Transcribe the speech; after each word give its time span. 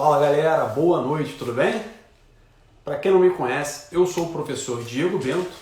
Fala 0.00 0.18
galera, 0.18 0.64
boa 0.64 1.02
noite, 1.02 1.34
tudo 1.34 1.52
bem? 1.52 1.78
Para 2.82 2.96
quem 2.96 3.12
não 3.12 3.20
me 3.20 3.28
conhece, 3.28 3.94
eu 3.94 4.06
sou 4.06 4.24
o 4.24 4.32
professor 4.32 4.82
Diego 4.82 5.18
Bento 5.18 5.52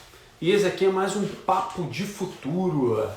e 0.41 0.53
esse 0.53 0.64
aqui 0.64 0.85
é 0.85 0.88
mais 0.88 1.17
um 1.17 1.27
Papo 1.27 1.83
de 1.88 2.04
Futuro. 2.04 3.11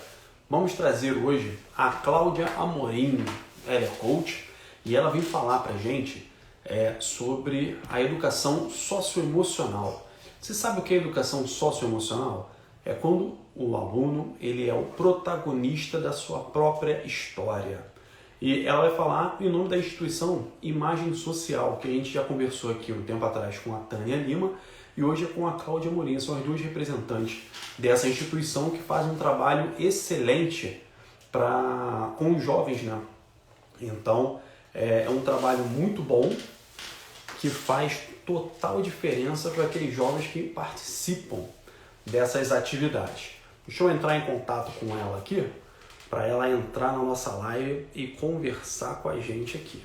Vamos 0.49 0.73
trazer 0.73 1.11
hoje 1.11 1.59
a 1.77 1.91
Cláudia 1.91 2.47
Amorim, 2.57 3.23
ela 3.67 3.85
é 3.85 3.91
coach 3.99 4.49
e 4.83 4.95
ela 4.95 5.11
vem 5.11 5.21
falar 5.21 5.59
pra 5.59 5.77
gente 5.77 6.27
é, 6.65 6.95
sobre 6.99 7.77
a 7.87 8.01
educação 8.01 8.71
socioemocional. 8.71 10.09
Você 10.41 10.55
sabe 10.55 10.79
o 10.79 10.81
que 10.81 10.95
é 10.95 10.97
educação 10.97 11.45
socioemocional? 11.45 12.49
É 12.83 12.95
quando 12.95 13.37
o 13.55 13.77
aluno 13.77 14.35
ele 14.41 14.67
é 14.67 14.73
o 14.73 14.85
protagonista 14.85 15.99
da 15.99 16.13
sua 16.13 16.39
própria 16.39 17.05
história. 17.05 17.90
E 18.41 18.65
ela 18.65 18.87
vai 18.87 18.97
falar 18.97 19.37
em 19.39 19.47
nome 19.47 19.69
da 19.69 19.77
instituição 19.77 20.47
Imagem 20.63 21.13
Social, 21.13 21.77
que 21.77 21.87
a 21.87 21.91
gente 21.91 22.09
já 22.09 22.23
conversou 22.23 22.71
aqui 22.71 22.91
um 22.91 23.03
tempo 23.03 23.23
atrás 23.23 23.59
com 23.59 23.75
a 23.75 23.79
Tânia 23.81 24.15
Lima 24.15 24.53
e 24.97 25.03
hoje 25.03 25.25
é 25.25 25.27
com 25.27 25.47
a 25.47 25.51
Cláudia 25.51 25.91
Morim. 25.91 26.19
São 26.19 26.35
as 26.35 26.43
duas 26.43 26.59
representantes 26.59 27.43
dessa 27.77 28.07
instituição 28.07 28.71
que 28.71 28.79
fazem 28.79 29.11
um 29.11 29.15
trabalho 29.15 29.71
excelente 29.77 30.81
pra, 31.31 32.15
com 32.17 32.35
os 32.35 32.43
jovens. 32.43 32.81
Né? 32.81 32.99
Então, 33.79 34.41
é, 34.73 35.03
é 35.03 35.09
um 35.11 35.21
trabalho 35.21 35.63
muito 35.65 36.01
bom 36.01 36.35
que 37.39 37.47
faz 37.47 37.99
total 38.25 38.81
diferença 38.81 39.51
para 39.51 39.65
aqueles 39.65 39.93
jovens 39.93 40.25
que 40.25 40.41
participam 40.41 41.45
dessas 42.07 42.51
atividades. 42.51 43.33
Deixa 43.67 43.83
eu 43.83 43.91
entrar 43.91 44.17
em 44.17 44.21
contato 44.21 44.71
com 44.79 44.97
ela 44.97 45.19
aqui 45.19 45.47
para 46.11 46.27
ela 46.27 46.49
entrar 46.49 46.91
na 46.91 46.99
nossa 46.99 47.31
live 47.37 47.87
e 47.95 48.05
conversar 48.05 48.95
com 48.95 49.07
a 49.07 49.17
gente 49.17 49.55
aqui. 49.55 49.81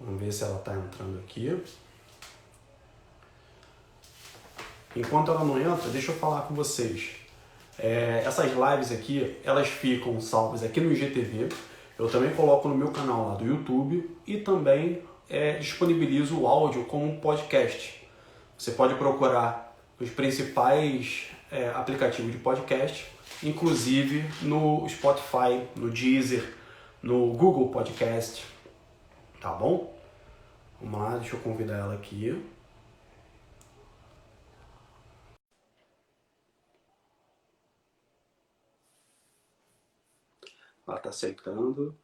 Vamos 0.00 0.20
ver 0.20 0.32
se 0.32 0.44
ela 0.44 0.58
está 0.58 0.76
entrando 0.76 1.18
aqui. 1.18 1.60
Enquanto 4.94 5.32
ela 5.32 5.44
não 5.44 5.60
entra, 5.60 5.90
deixa 5.90 6.12
eu 6.12 6.16
falar 6.16 6.42
com 6.42 6.54
vocês. 6.54 7.16
É, 7.80 8.22
essas 8.24 8.52
lives 8.52 8.92
aqui, 8.92 9.40
elas 9.42 9.66
ficam 9.66 10.20
salvas 10.20 10.62
aqui 10.62 10.80
no 10.80 10.92
IGTV. 10.92 11.48
Eu 11.98 12.08
também 12.08 12.32
coloco 12.32 12.68
no 12.68 12.76
meu 12.76 12.92
canal 12.92 13.26
lá 13.26 13.34
do 13.34 13.44
YouTube 13.44 14.08
e 14.24 14.36
também 14.38 15.02
é, 15.32 15.54
disponibilizo 15.54 16.38
o 16.38 16.46
áudio 16.46 16.84
como 16.84 17.18
podcast. 17.18 18.06
Você 18.56 18.72
pode 18.72 18.94
procurar 18.96 19.74
os 19.98 20.10
principais 20.10 21.30
é, 21.50 21.70
aplicativos 21.70 22.30
de 22.30 22.36
podcast, 22.36 23.10
inclusive 23.42 24.24
no 24.42 24.86
Spotify, 24.90 25.66
no 25.74 25.90
Deezer, 25.90 26.54
no 27.02 27.32
Google 27.32 27.70
Podcast. 27.70 28.44
Tá 29.40 29.52
bom? 29.52 29.98
Vamos 30.78 31.00
lá, 31.00 31.16
deixa 31.16 31.34
eu 31.34 31.40
convidar 31.40 31.78
ela 31.78 31.94
aqui. 31.94 32.38
Ela 40.86 40.96
está 40.98 41.08
aceitando. 41.08 42.01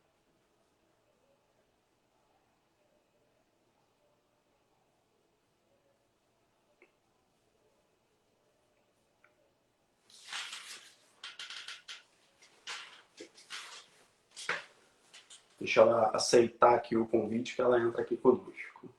Ela 15.78 16.10
aceitar 16.14 16.74
aqui 16.74 16.96
o 16.96 17.06
convite 17.06 17.54
que 17.54 17.60
ela 17.60 17.78
entra 17.78 18.02
aqui 18.02 18.16
conosco. 18.16 18.92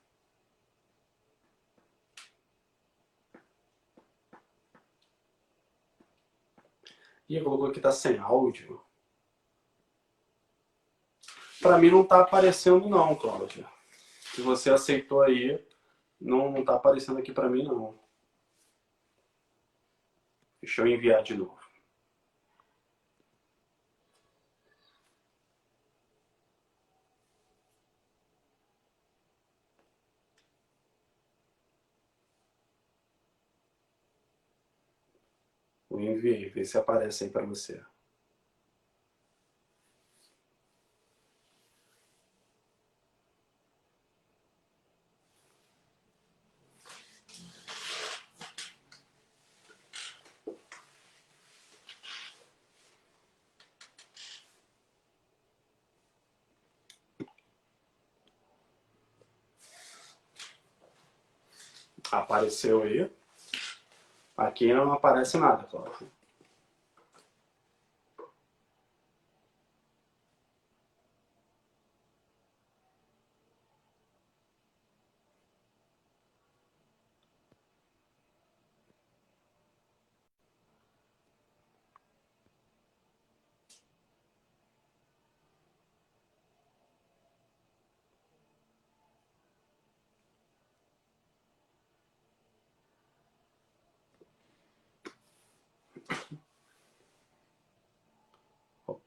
E 7.28 7.40
colocou 7.40 7.70
que 7.70 7.80
tá 7.80 7.92
sem 7.92 8.18
áudio. 8.18 8.82
Para 11.60 11.78
mim 11.78 11.90
não 11.90 12.04
tá 12.04 12.20
aparecendo 12.20 12.88
não, 12.88 13.14
Cláudia. 13.14 13.68
Se 14.34 14.40
você 14.40 14.70
aceitou 14.70 15.22
aí, 15.22 15.62
não, 16.20 16.50
não 16.50 16.64
tá 16.64 16.74
aparecendo 16.74 17.18
aqui 17.18 17.32
para 17.32 17.48
mim 17.48 17.62
não. 17.62 17.98
Deixa 20.60 20.82
eu 20.82 20.86
enviar 20.86 21.22
de 21.22 21.34
novo. 21.34 21.59
Vê 36.20 36.64
se 36.64 36.76
aparece 36.78 37.24
aí 37.24 37.30
para 37.30 37.46
você. 37.46 37.80
Apareceu 62.12 62.82
aí. 62.82 63.19
Aqui 64.40 64.72
não 64.72 64.90
aparece 64.90 65.36
nada, 65.36 65.64
Cláudio. 65.64 66.10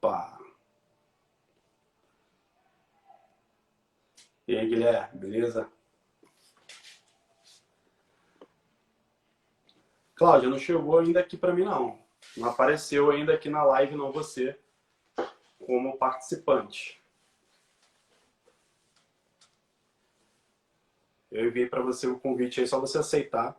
Opa! 0.04 0.40
E 4.48 4.58
aí, 4.58 4.68
Guilherme, 4.68 5.20
beleza? 5.20 5.72
Cláudia, 10.16 10.50
não 10.50 10.60
chegou 10.60 11.00
ainda 11.00 11.20
aqui 11.20 11.38
para 11.38 11.54
mim 11.54 11.64
não. 11.64 12.00
Não 12.36 12.50
apareceu 12.50 13.10
ainda 13.10 13.34
aqui 13.34 13.50
na 13.50 13.64
live 13.64 13.96
não 13.96 14.12
você 14.12 14.60
como 15.60 15.98
participante. 15.98 17.02
Eu 21.32 21.48
enviei 21.48 21.68
para 21.68 21.82
você 21.82 22.06
o 22.06 22.20
convite 22.20 22.60
aí, 22.60 22.68
só 22.68 22.80
você 22.80 22.98
aceitar 22.98 23.58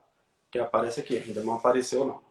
que 0.50 0.58
aparece 0.58 1.00
aqui. 1.00 1.16
Ainda 1.16 1.42
não 1.42 1.54
apareceu 1.54 2.04
não. 2.04 2.22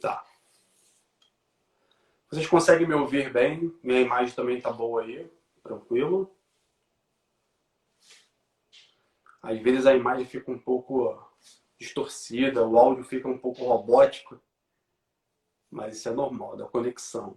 Tá. 0.00 0.24
Vocês 2.46 2.62
conseguem 2.62 2.86
me 2.86 2.94
ouvir 2.94 3.32
bem? 3.32 3.76
Minha 3.82 4.02
imagem 4.02 4.32
também 4.32 4.60
tá 4.60 4.70
boa 4.70 5.02
aí, 5.02 5.28
tranquilo. 5.64 6.32
Às 9.42 9.58
vezes 9.60 9.84
a 9.84 9.96
imagem 9.96 10.24
fica 10.24 10.48
um 10.52 10.58
pouco 10.58 11.20
distorcida, 11.76 12.64
o 12.64 12.78
áudio 12.78 13.02
fica 13.02 13.26
um 13.26 13.36
pouco 13.36 13.64
robótico, 13.64 14.40
mas 15.68 15.96
isso 15.96 16.08
é 16.08 16.12
normal, 16.12 16.56
da 16.56 16.66
conexão. 16.66 17.36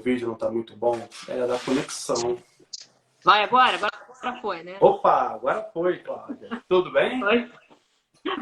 Meu 0.00 0.04
vídeo 0.14 0.28
não 0.28 0.34
está 0.34 0.50
muito 0.50 0.74
bom. 0.74 0.96
É 1.28 1.46
da 1.46 1.58
conexão. 1.58 2.38
Vai 3.22 3.44
agora? 3.44 3.76
Agora 3.76 4.40
foi, 4.40 4.62
né? 4.62 4.78
Opa, 4.80 5.34
agora 5.34 5.62
foi, 5.74 5.98
Cláudia. 5.98 6.48
Tudo 6.70 6.90
bem? 6.90 7.22
Oi. 7.22 7.52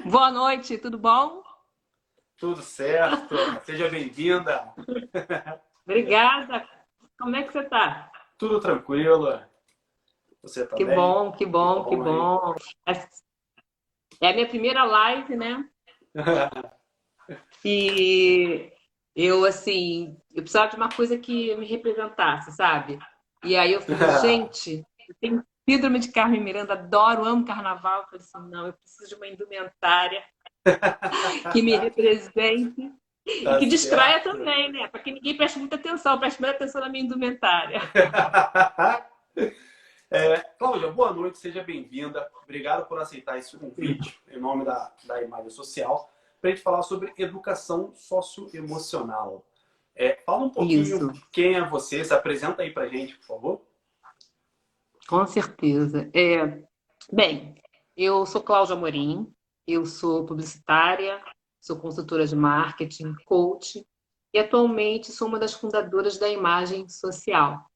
Boa 0.05 0.31
noite, 0.31 0.79
tudo 0.79 0.97
bom? 0.97 1.43
Tudo 2.37 2.63
certo. 2.63 3.35
Seja 3.65 3.89
bem-vinda. 3.89 4.73
Obrigada. 5.85 6.65
Como 7.19 7.35
é 7.35 7.43
que 7.43 7.53
você 7.53 7.61
está? 7.61 8.09
Tudo 8.39 8.61
tranquilo. 8.61 9.41
Você 10.43 10.65
tá 10.65 10.77
que 10.77 10.85
bem? 10.85 10.95
Bom, 10.95 11.33
que 11.33 11.45
bom, 11.45 11.85
que 11.87 11.97
bom, 11.97 12.55
que 12.55 12.55
bom. 12.55 12.55
É 14.21 14.31
a 14.31 14.33
minha 14.33 14.49
primeira 14.49 14.85
live, 14.85 15.37
né? 15.37 15.69
e 17.65 18.73
eu, 19.21 19.45
assim, 19.45 20.17
eu 20.39 20.43
precisava 20.43 20.71
de 20.71 20.77
uma 20.77 20.89
coisa 20.89 21.19
que 21.19 21.55
me 21.57 21.67
representasse, 21.67 22.53
sabe? 22.53 22.99
E 23.45 23.57
aí 23.57 23.73
eu 23.73 23.81
falei, 23.81 23.99
gente, 24.23 24.87
eu 25.09 25.15
tenho 25.21 25.45
síndrome 25.69 25.99
de 25.99 26.13
Carmen 26.13 26.41
Miranda, 26.41 26.75
adoro, 26.75 27.25
amo 27.25 27.45
carnaval. 27.45 28.03
Eu 28.03 28.07
falei 28.07 28.21
assim, 28.21 28.51
não, 28.51 28.67
eu 28.69 28.73
preciso 28.73 29.09
de 29.09 29.15
uma 29.17 29.27
indumentária 29.27 30.23
que 31.53 31.61
me 31.61 31.77
represente 31.77 32.89
tá 33.45 33.57
e 33.57 33.59
que 33.59 33.67
distraia 33.67 34.21
também, 34.21 34.71
né? 34.71 34.87
Para 34.87 35.01
que 35.01 35.11
ninguém 35.11 35.37
preste 35.37 35.59
muita 35.59 35.75
atenção, 35.75 36.19
preste 36.21 36.41
muita 36.41 36.55
atenção 36.55 36.81
na 36.81 36.89
minha 36.89 37.05
indumentária. 37.05 37.81
É, 40.11 40.39
Cláudia, 40.59 40.91
boa 40.91 41.13
noite, 41.13 41.37
seja 41.37 41.63
bem-vinda. 41.63 42.31
Obrigado 42.43 42.87
por 42.87 42.99
aceitar 42.99 43.37
esse 43.37 43.55
convite 43.59 44.19
em 44.31 44.41
nome 44.41 44.65
da, 44.65 44.91
da 45.05 45.23
Imagem 45.23 45.51
Social 45.51 46.11
para 46.41 46.49
a 46.49 46.55
gente 46.55 46.63
falar 46.63 46.81
sobre 46.81 47.13
educação 47.19 47.93
socioemocional. 47.95 49.45
É, 49.99 50.15
fala 50.25 50.45
um 50.45 50.51
pouquinho 50.51 50.81
Isso. 50.81 51.13
quem 51.33 51.57
é 51.57 51.69
você, 51.69 52.05
se 52.05 52.15
apresenta 52.15 52.63
aí 52.63 52.71
para 52.71 52.85
a 52.85 52.89
gente, 52.89 53.19
por 53.19 53.27
favor. 53.27 53.63
Com 55.09 55.27
certeza. 55.27 56.09
É, 56.15 56.63
bem, 57.13 57.61
eu 57.97 58.25
sou 58.25 58.41
Cláudia 58.41 58.77
Amorim, 58.77 59.35
eu 59.67 59.85
sou 59.85 60.25
publicitária, 60.25 61.21
sou 61.61 61.81
consultora 61.81 62.25
de 62.25 62.37
marketing, 62.37 63.13
coach 63.25 63.85
e 64.33 64.39
atualmente 64.39 65.11
sou 65.11 65.27
uma 65.27 65.39
das 65.39 65.55
fundadoras 65.55 66.17
da 66.17 66.29
Imagem 66.29 66.89
Social. 66.89 67.69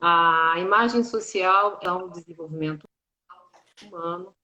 A 0.00 0.54
imagem 0.58 1.04
social 1.04 1.78
é 1.82 1.92
um 1.92 2.10
desenvolvimento 2.10 2.88
humano 3.80 4.34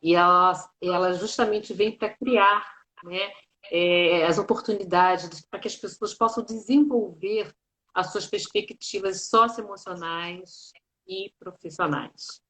e 0.00 0.14
ela, 0.14 0.52
ela 0.80 1.12
justamente 1.12 1.74
vem 1.74 1.96
para 1.96 2.14
criar 2.16 2.66
né, 3.04 3.30
é, 3.70 4.24
as 4.26 4.38
oportunidades 4.38 5.40
para 5.42 5.60
que 5.60 5.68
as 5.68 5.76
pessoas 5.76 6.14
possam 6.14 6.44
desenvolver 6.44 7.54
as 7.94 8.10
suas 8.10 8.26
perspectivas 8.26 9.28
socioemocionais 9.28 10.72
e 11.06 11.32
profissionais. 11.38 12.42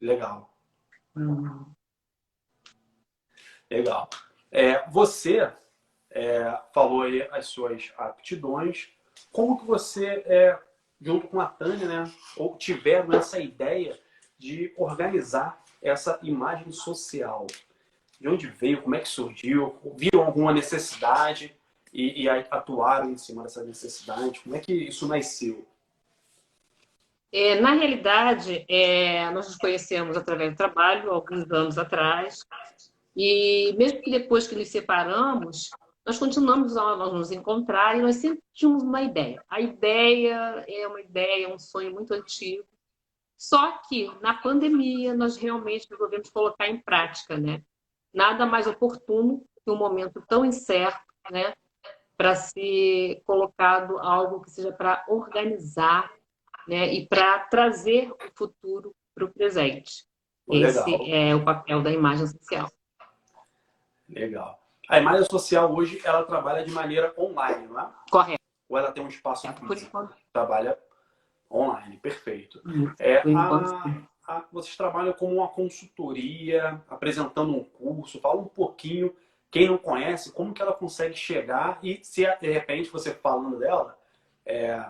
Legal. 0.00 0.56
Hum. 1.16 1.64
Legal. 3.70 4.08
É, 4.50 4.88
você 4.90 5.52
é, 6.10 6.60
falou 6.72 7.02
aí 7.02 7.22
as 7.30 7.46
suas 7.46 7.92
aptidões. 7.96 8.88
Como 9.32 9.58
que 9.58 9.64
você, 9.64 10.22
é, 10.26 10.58
junto 11.00 11.28
com 11.28 11.40
a 11.40 11.46
Tânia, 11.46 11.86
né, 11.86 12.12
ou 12.36 12.56
tiveram 12.56 13.12
essa 13.12 13.38
ideia 13.38 13.98
de 14.38 14.72
organizar 14.76 15.62
essa 15.82 16.18
imagem 16.22 16.72
social? 16.72 17.46
De 18.24 18.30
onde 18.30 18.46
veio? 18.46 18.80
Como 18.80 18.94
é 18.94 19.00
que 19.00 19.08
surgiu? 19.08 19.76
Viram 19.98 20.24
alguma 20.24 20.50
necessidade 20.50 21.54
e, 21.92 22.22
e 22.22 22.26
atuaram 22.26 23.10
em 23.10 23.18
cima 23.18 23.42
dessa 23.42 23.62
necessidade? 23.62 24.40
Como 24.40 24.56
é 24.56 24.60
que 24.60 24.72
isso 24.72 25.06
nasceu? 25.06 25.68
É, 27.30 27.60
na 27.60 27.74
realidade, 27.74 28.64
é, 28.66 29.30
nós 29.30 29.46
nos 29.46 29.58
conhecemos 29.58 30.16
através 30.16 30.52
do 30.52 30.56
trabalho, 30.56 31.10
alguns 31.10 31.50
anos 31.50 31.76
atrás, 31.76 32.46
e 33.14 33.74
mesmo 33.76 34.00
que 34.00 34.10
depois 34.10 34.48
que 34.48 34.54
nos 34.54 34.68
separamos, 34.68 35.68
nós 36.06 36.18
continuamos 36.18 36.78
a 36.78 36.96
nos 36.96 37.30
encontrar 37.30 37.98
e 37.98 38.00
nós 38.00 38.16
sempre 38.16 38.42
tínhamos 38.54 38.82
uma 38.82 39.02
ideia. 39.02 39.44
A 39.50 39.60
ideia 39.60 40.64
é 40.66 40.88
uma 40.88 41.02
ideia, 41.02 41.54
um 41.54 41.58
sonho 41.58 41.92
muito 41.92 42.14
antigo, 42.14 42.64
só 43.36 43.82
que 43.86 44.10
na 44.22 44.32
pandemia 44.32 45.12
nós 45.12 45.36
realmente 45.36 45.86
resolvemos 45.90 46.30
colocar 46.30 46.66
em 46.66 46.80
prática, 46.80 47.36
né? 47.36 47.60
Nada 48.14 48.46
mais 48.46 48.66
oportuno 48.66 49.44
que 49.64 49.70
um 49.70 49.76
momento 49.76 50.22
tão 50.28 50.44
incerto, 50.44 51.04
né? 51.30 51.52
Para 52.16 52.36
ser 52.36 53.22
colocado 53.26 53.98
algo 53.98 54.40
que 54.40 54.50
seja 54.50 54.72
para 54.72 55.04
organizar, 55.08 56.10
né? 56.68 56.92
E 56.94 57.08
para 57.08 57.40
trazer 57.40 58.12
o 58.12 58.16
futuro 58.36 58.94
para 59.14 59.24
o 59.24 59.32
presente. 59.32 60.06
Legal. 60.46 60.70
Esse 60.70 61.10
é 61.10 61.34
o 61.34 61.44
papel 61.44 61.82
da 61.82 61.90
imagem 61.90 62.26
social. 62.26 62.70
Legal. 64.08 64.60
A 64.88 65.00
imagem 65.00 65.26
social 65.28 65.74
hoje 65.74 66.00
ela 66.04 66.24
trabalha 66.24 66.64
de 66.64 66.70
maneira 66.70 67.12
online, 67.18 67.66
não 67.66 67.80
é? 67.80 67.90
Correto. 68.10 68.42
Ou 68.68 68.78
ela 68.78 68.92
tem 68.92 69.02
um 69.02 69.08
espaço 69.08 69.46
é, 69.46 69.52
por 69.52 69.76
enquanto. 69.76 70.14
trabalha 70.32 70.78
Online, 71.54 71.96
perfeito. 71.98 72.60
É, 72.98 73.18
a, 73.18 73.22
a, 74.26 74.44
vocês 74.52 74.76
trabalham 74.76 75.12
como 75.12 75.34
uma 75.34 75.48
consultoria, 75.48 76.82
apresentando 76.88 77.54
um 77.54 77.64
curso. 77.64 78.20
Fala 78.20 78.40
um 78.40 78.48
pouquinho, 78.48 79.14
quem 79.50 79.68
não 79.68 79.78
conhece, 79.78 80.32
como 80.32 80.52
que 80.52 80.62
ela 80.62 80.72
consegue 80.72 81.14
chegar 81.14 81.78
e 81.82 82.00
se 82.02 82.26
de 82.40 82.50
repente 82.50 82.90
você 82.90 83.14
falando 83.14 83.58
dela, 83.58 83.98
é, 84.44 84.84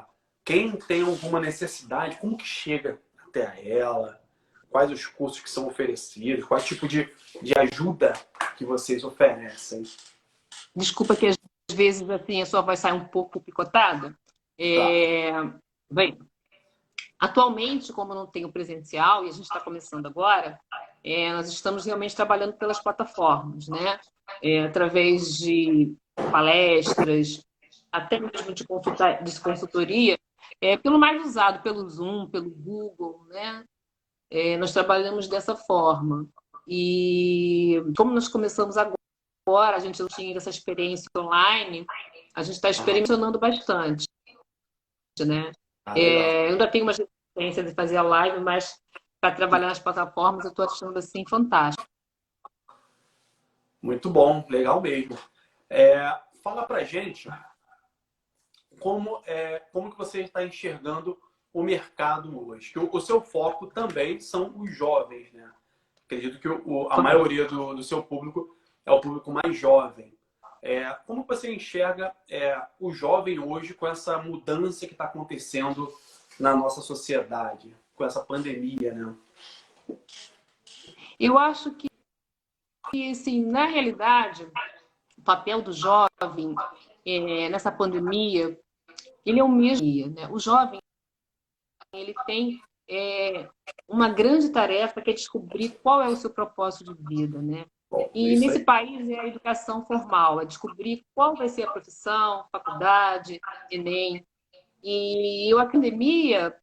quem 0.44 0.72
tem 0.72 1.02
alguma 1.02 1.40
necessidade, 1.40 2.16
como 2.16 2.36
que 2.36 2.46
chega 2.46 3.00
até 3.26 3.68
ela, 3.68 4.20
quais 4.70 4.90
os 4.90 5.06
cursos 5.06 5.40
que 5.40 5.50
são 5.50 5.66
oferecidos, 5.66 6.44
qual 6.44 6.60
tipo 6.60 6.88
de, 6.88 7.08
de 7.42 7.52
ajuda 7.56 8.12
que 8.56 8.64
vocês 8.64 9.04
oferecem. 9.04 9.84
Desculpa 10.74 11.14
que 11.14 11.26
às 11.26 11.36
vezes 11.72 12.08
assim, 12.08 12.42
a 12.42 12.46
sua 12.46 12.60
voz 12.60 12.78
sai 12.78 12.92
um 12.92 13.04
pouco 13.04 13.40
picotada. 13.40 14.16
É... 14.58 15.30
Tá. 15.30 15.54
Bem, 15.90 16.18
Atualmente, 17.24 17.90
como 17.90 18.14
não 18.14 18.26
tem 18.26 18.44
o 18.44 18.52
presencial, 18.52 19.24
e 19.24 19.30
a 19.30 19.32
gente 19.32 19.44
está 19.44 19.58
começando 19.58 20.04
agora, 20.04 20.60
é, 21.02 21.32
nós 21.32 21.48
estamos 21.48 21.86
realmente 21.86 22.14
trabalhando 22.14 22.52
pelas 22.52 22.78
plataformas, 22.78 23.66
né? 23.66 23.98
É, 24.42 24.64
através 24.64 25.38
de 25.38 25.96
palestras, 26.30 27.42
até 27.90 28.20
mesmo 28.20 28.52
de, 28.52 28.66
consulta, 28.66 29.14
de 29.22 29.40
consultoria, 29.40 30.18
é, 30.60 30.76
pelo 30.76 30.98
mais 30.98 31.26
usado, 31.26 31.62
pelo 31.62 31.88
Zoom, 31.88 32.28
pelo 32.28 32.50
Google, 32.50 33.24
né? 33.28 33.64
É, 34.30 34.58
nós 34.58 34.74
trabalhamos 34.74 35.26
dessa 35.26 35.56
forma. 35.56 36.28
E 36.68 37.82
como 37.96 38.12
nós 38.12 38.28
começamos 38.28 38.76
agora, 38.76 39.76
a 39.76 39.78
gente 39.78 39.98
não 39.98 40.08
tinha 40.08 40.36
essa 40.36 40.50
experiência 40.50 41.08
online, 41.16 41.86
a 42.34 42.42
gente 42.42 42.56
está 42.56 42.68
experimentando 42.68 43.38
bastante, 43.38 44.04
né? 45.20 45.50
Ah, 45.86 45.98
é, 45.98 46.46
eu 46.46 46.52
ainda 46.52 46.70
tenho 46.70 46.84
uma 46.84 46.92
experiência 47.34 47.64
de 47.64 47.74
fazer 47.74 47.96
a 47.96 48.02
live, 48.02 48.40
mas 48.40 48.80
para 49.20 49.34
trabalhar 49.34 49.66
nas 49.66 49.80
plataformas 49.80 50.44
eu 50.44 50.50
estou 50.50 50.64
achando 50.64 50.96
assim 50.96 51.24
fantástico. 51.28 51.88
Muito 53.82 54.08
bom, 54.08 54.46
legal 54.48 54.80
mesmo. 54.80 55.18
É, 55.68 56.16
fala 56.42 56.64
para 56.64 56.84
gente 56.84 57.28
como, 58.78 59.20
é, 59.26 59.58
como 59.72 59.90
que 59.90 59.98
você 59.98 60.22
está 60.22 60.44
enxergando 60.44 61.18
o 61.52 61.62
mercado 61.62 62.48
hoje. 62.48 62.70
Que 62.72 62.78
o, 62.78 62.88
o, 62.90 63.00
seu 63.00 63.20
foco 63.20 63.66
também 63.66 64.20
são 64.20 64.54
os 64.56 64.74
jovens, 64.74 65.32
né? 65.32 65.50
Acredito 66.04 66.38
que 66.38 66.48
o, 66.48 66.88
a 66.90 67.02
maioria 67.02 67.46
do, 67.46 67.74
do 67.74 67.82
seu 67.82 68.02
público 68.02 68.56
é 68.86 68.92
o 68.92 69.00
público 69.00 69.30
mais 69.32 69.56
jovem. 69.56 70.16
É, 70.62 70.90
como 71.06 71.24
você 71.24 71.52
enxerga 71.52 72.14
é, 72.28 72.58
o 72.80 72.90
jovem 72.90 73.38
hoje 73.38 73.74
com 73.74 73.86
essa 73.86 74.18
mudança 74.18 74.86
que 74.86 74.92
está 74.92 75.04
acontecendo 75.04 75.92
na 76.38 76.54
nossa 76.54 76.80
sociedade 76.80 77.74
com 77.94 78.04
essa 78.04 78.24
pandemia, 78.24 78.92
né? 78.92 79.14
Eu 81.18 81.38
acho 81.38 81.72
que, 81.72 81.88
que 82.90 83.10
assim, 83.10 83.44
na 83.44 83.66
realidade, 83.66 84.50
o 85.16 85.22
papel 85.22 85.62
do 85.62 85.72
jovem 85.72 86.54
é, 87.06 87.48
nessa 87.48 87.70
pandemia, 87.70 88.58
ele 89.24 89.38
é 89.38 89.44
o 89.44 89.48
mesmo. 89.48 89.86
Né? 90.10 90.28
O 90.30 90.38
jovem 90.38 90.80
ele 91.92 92.14
tem 92.26 92.60
é, 92.88 93.48
uma 93.88 94.08
grande 94.08 94.50
tarefa 94.50 95.00
que 95.00 95.10
é 95.10 95.14
descobrir 95.14 95.70
qual 95.82 96.02
é 96.02 96.08
o 96.08 96.16
seu 96.16 96.30
propósito 96.30 96.94
de 96.94 97.02
vida, 97.04 97.40
né? 97.40 97.66
Bom, 97.90 98.10
e 98.12 98.36
nesse 98.36 98.58
aí. 98.58 98.64
país 98.64 99.08
é 99.08 99.20
a 99.20 99.26
educação 99.26 99.84
formal, 99.84 100.40
é 100.40 100.44
descobrir 100.44 101.06
qual 101.14 101.36
vai 101.36 101.48
ser 101.48 101.62
a 101.62 101.70
profissão, 101.70 102.44
faculdade, 102.50 103.40
Enem. 103.70 104.26
E 104.86 105.50
a 105.54 105.62
academia, 105.62 106.54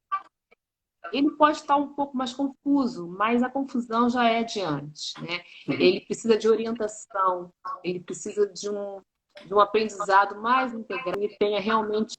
ele 1.11 1.31
pode 1.31 1.57
estar 1.57 1.75
um 1.75 1.93
pouco 1.93 2.15
mais 2.15 2.31
confuso, 2.31 3.07
mas 3.07 3.41
a 3.41 3.49
confusão 3.49 4.07
já 4.09 4.29
é 4.29 4.43
de 4.43 4.61
antes, 4.61 5.13
né? 5.19 5.43
Uhum. 5.67 5.73
Ele 5.73 6.01
precisa 6.01 6.37
de 6.37 6.47
orientação, 6.47 7.51
ele 7.83 7.99
precisa 7.99 8.45
de 8.47 8.69
um, 8.69 9.01
de 9.43 9.53
um 9.53 9.59
aprendizado 9.59 10.39
mais 10.39 10.71
integral, 10.71 11.19
e 11.19 11.35
tenha 11.39 11.59
realmente 11.59 12.15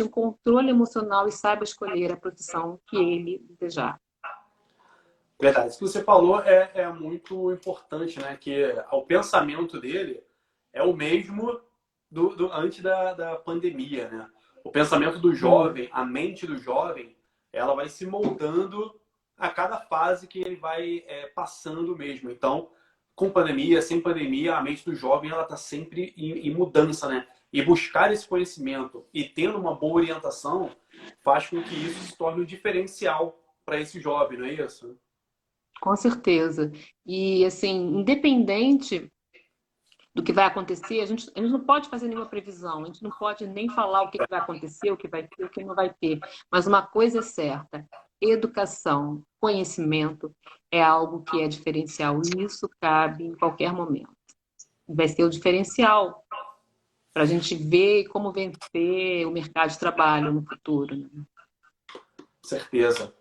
um 0.00 0.08
controle 0.08 0.70
emocional 0.70 1.26
e 1.26 1.32
saiba 1.32 1.64
escolher 1.64 2.12
a 2.12 2.16
profissão 2.16 2.80
que 2.86 2.96
ele 2.96 3.44
desejar. 3.60 4.00
Verdade. 5.40 5.70
Isso 5.70 5.80
que 5.80 5.88
você 5.88 6.04
falou 6.04 6.40
é, 6.40 6.70
é 6.74 6.88
muito 6.88 7.50
importante, 7.52 8.20
né? 8.20 8.36
Que 8.36 8.72
o 8.92 9.02
pensamento 9.02 9.80
dele 9.80 10.22
é 10.72 10.82
o 10.82 10.94
mesmo 10.94 11.60
do, 12.08 12.36
do 12.36 12.52
antes 12.52 12.80
da, 12.80 13.12
da 13.12 13.36
pandemia, 13.36 14.08
né? 14.08 14.30
O 14.64 14.70
pensamento 14.70 15.18
do 15.18 15.34
jovem, 15.34 15.88
a 15.92 16.04
mente 16.04 16.46
do 16.46 16.56
jovem, 16.56 17.16
ela 17.52 17.74
vai 17.74 17.88
se 17.88 18.06
moldando 18.06 18.98
a 19.36 19.48
cada 19.50 19.78
fase 19.78 20.26
que 20.26 20.40
ele 20.40 20.56
vai 20.56 21.04
é, 21.06 21.26
passando 21.28 21.96
mesmo. 21.96 22.30
Então, 22.30 22.70
com 23.14 23.30
pandemia, 23.30 23.82
sem 23.82 24.00
pandemia, 24.00 24.56
a 24.56 24.62
mente 24.62 24.84
do 24.84 24.94
jovem 24.94 25.30
ela 25.30 25.42
está 25.42 25.56
sempre 25.56 26.14
em, 26.16 26.46
em, 26.46 26.54
mudança, 26.54 27.08
né? 27.08 27.26
E 27.52 27.60
buscar 27.62 28.12
esse 28.12 28.26
conhecimento 28.26 29.04
e 29.12 29.24
tendo 29.24 29.58
uma 29.58 29.74
boa 29.74 30.00
orientação 30.00 30.70
faz 31.22 31.48
com 31.48 31.62
que 31.62 31.74
isso 31.74 32.00
se 32.00 32.16
torne 32.16 32.42
um 32.42 32.46
diferencial 32.46 33.38
para 33.64 33.80
esse 33.80 34.00
jovem, 34.00 34.38
não 34.38 34.46
é 34.46 34.54
isso? 34.54 34.96
Com 35.80 35.94
certeza. 35.96 36.72
E, 37.04 37.44
assim, 37.44 37.98
independente 37.98 39.10
do 40.14 40.22
que 40.22 40.32
vai 40.32 40.44
acontecer, 40.44 41.00
a 41.00 41.06
gente, 41.06 41.30
a 41.34 41.40
gente 41.40 41.50
não 41.50 41.60
pode 41.60 41.88
fazer 41.88 42.06
nenhuma 42.06 42.26
previsão, 42.26 42.82
a 42.82 42.86
gente 42.86 43.02
não 43.02 43.10
pode 43.10 43.46
nem 43.46 43.68
falar 43.70 44.02
o 44.02 44.10
que 44.10 44.18
vai 44.28 44.38
acontecer, 44.38 44.90
o 44.90 44.96
que 44.96 45.08
vai 45.08 45.26
ter, 45.26 45.44
o 45.44 45.48
que 45.48 45.64
não 45.64 45.74
vai 45.74 45.92
ter. 45.94 46.20
Mas 46.50 46.66
uma 46.66 46.82
coisa 46.82 47.20
é 47.20 47.22
certa: 47.22 47.86
educação, 48.20 49.22
conhecimento 49.40 50.34
é 50.70 50.82
algo 50.82 51.22
que 51.22 51.40
é 51.40 51.48
diferencial. 51.48 52.20
E 52.24 52.42
isso 52.42 52.68
cabe 52.80 53.24
em 53.24 53.34
qualquer 53.34 53.72
momento. 53.72 54.14
Vai 54.86 55.08
ser 55.08 55.24
o 55.24 55.30
diferencial 55.30 56.22
para 57.12 57.22
a 57.22 57.26
gente 57.26 57.54
ver 57.54 58.08
como 58.08 58.32
vencer 58.32 59.26
o 59.26 59.30
mercado 59.30 59.70
de 59.70 59.78
trabalho 59.78 60.32
no 60.32 60.42
futuro. 60.42 60.96
Né? 60.96 61.24
Certeza. 62.42 63.14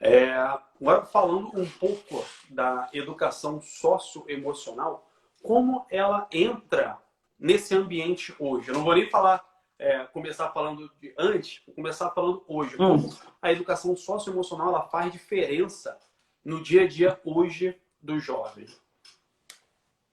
É, 0.00 0.32
agora, 0.34 1.04
falando 1.06 1.58
um 1.58 1.66
pouco 1.66 2.24
da 2.50 2.90
educação 2.92 3.60
socioemocional, 3.60 5.10
como 5.44 5.86
ela 5.90 6.26
entra 6.32 6.98
nesse 7.38 7.76
ambiente 7.76 8.34
hoje? 8.38 8.70
Eu 8.70 8.74
não 8.74 8.82
vou 8.82 8.94
nem 8.94 9.10
falar, 9.10 9.44
é, 9.78 10.04
começar 10.06 10.48
falando 10.48 10.90
de 10.98 11.14
antes, 11.18 11.62
vou 11.66 11.74
começar 11.74 12.10
falando 12.12 12.42
hoje. 12.48 12.74
Hum. 12.76 12.96
Como 12.96 13.14
a 13.42 13.52
educação 13.52 13.94
socioemocional 13.94 14.68
ela 14.68 14.88
faz 14.88 15.12
diferença 15.12 16.00
no 16.42 16.62
dia 16.62 16.84
a 16.84 16.88
dia 16.88 17.20
hoje 17.22 17.78
do 18.00 18.18
jovem? 18.18 18.66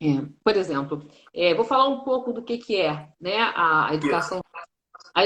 É, 0.01 0.21
por 0.43 0.57
exemplo, 0.57 1.07
é, 1.33 1.53
vou 1.53 1.63
falar 1.63 1.87
um 1.87 2.01
pouco 2.01 2.33
do 2.33 2.43
que, 2.43 2.57
que 2.57 2.81
é 2.81 3.07
né, 3.19 3.37
a 3.55 3.93
educação. 3.93 4.41
A 5.13 5.23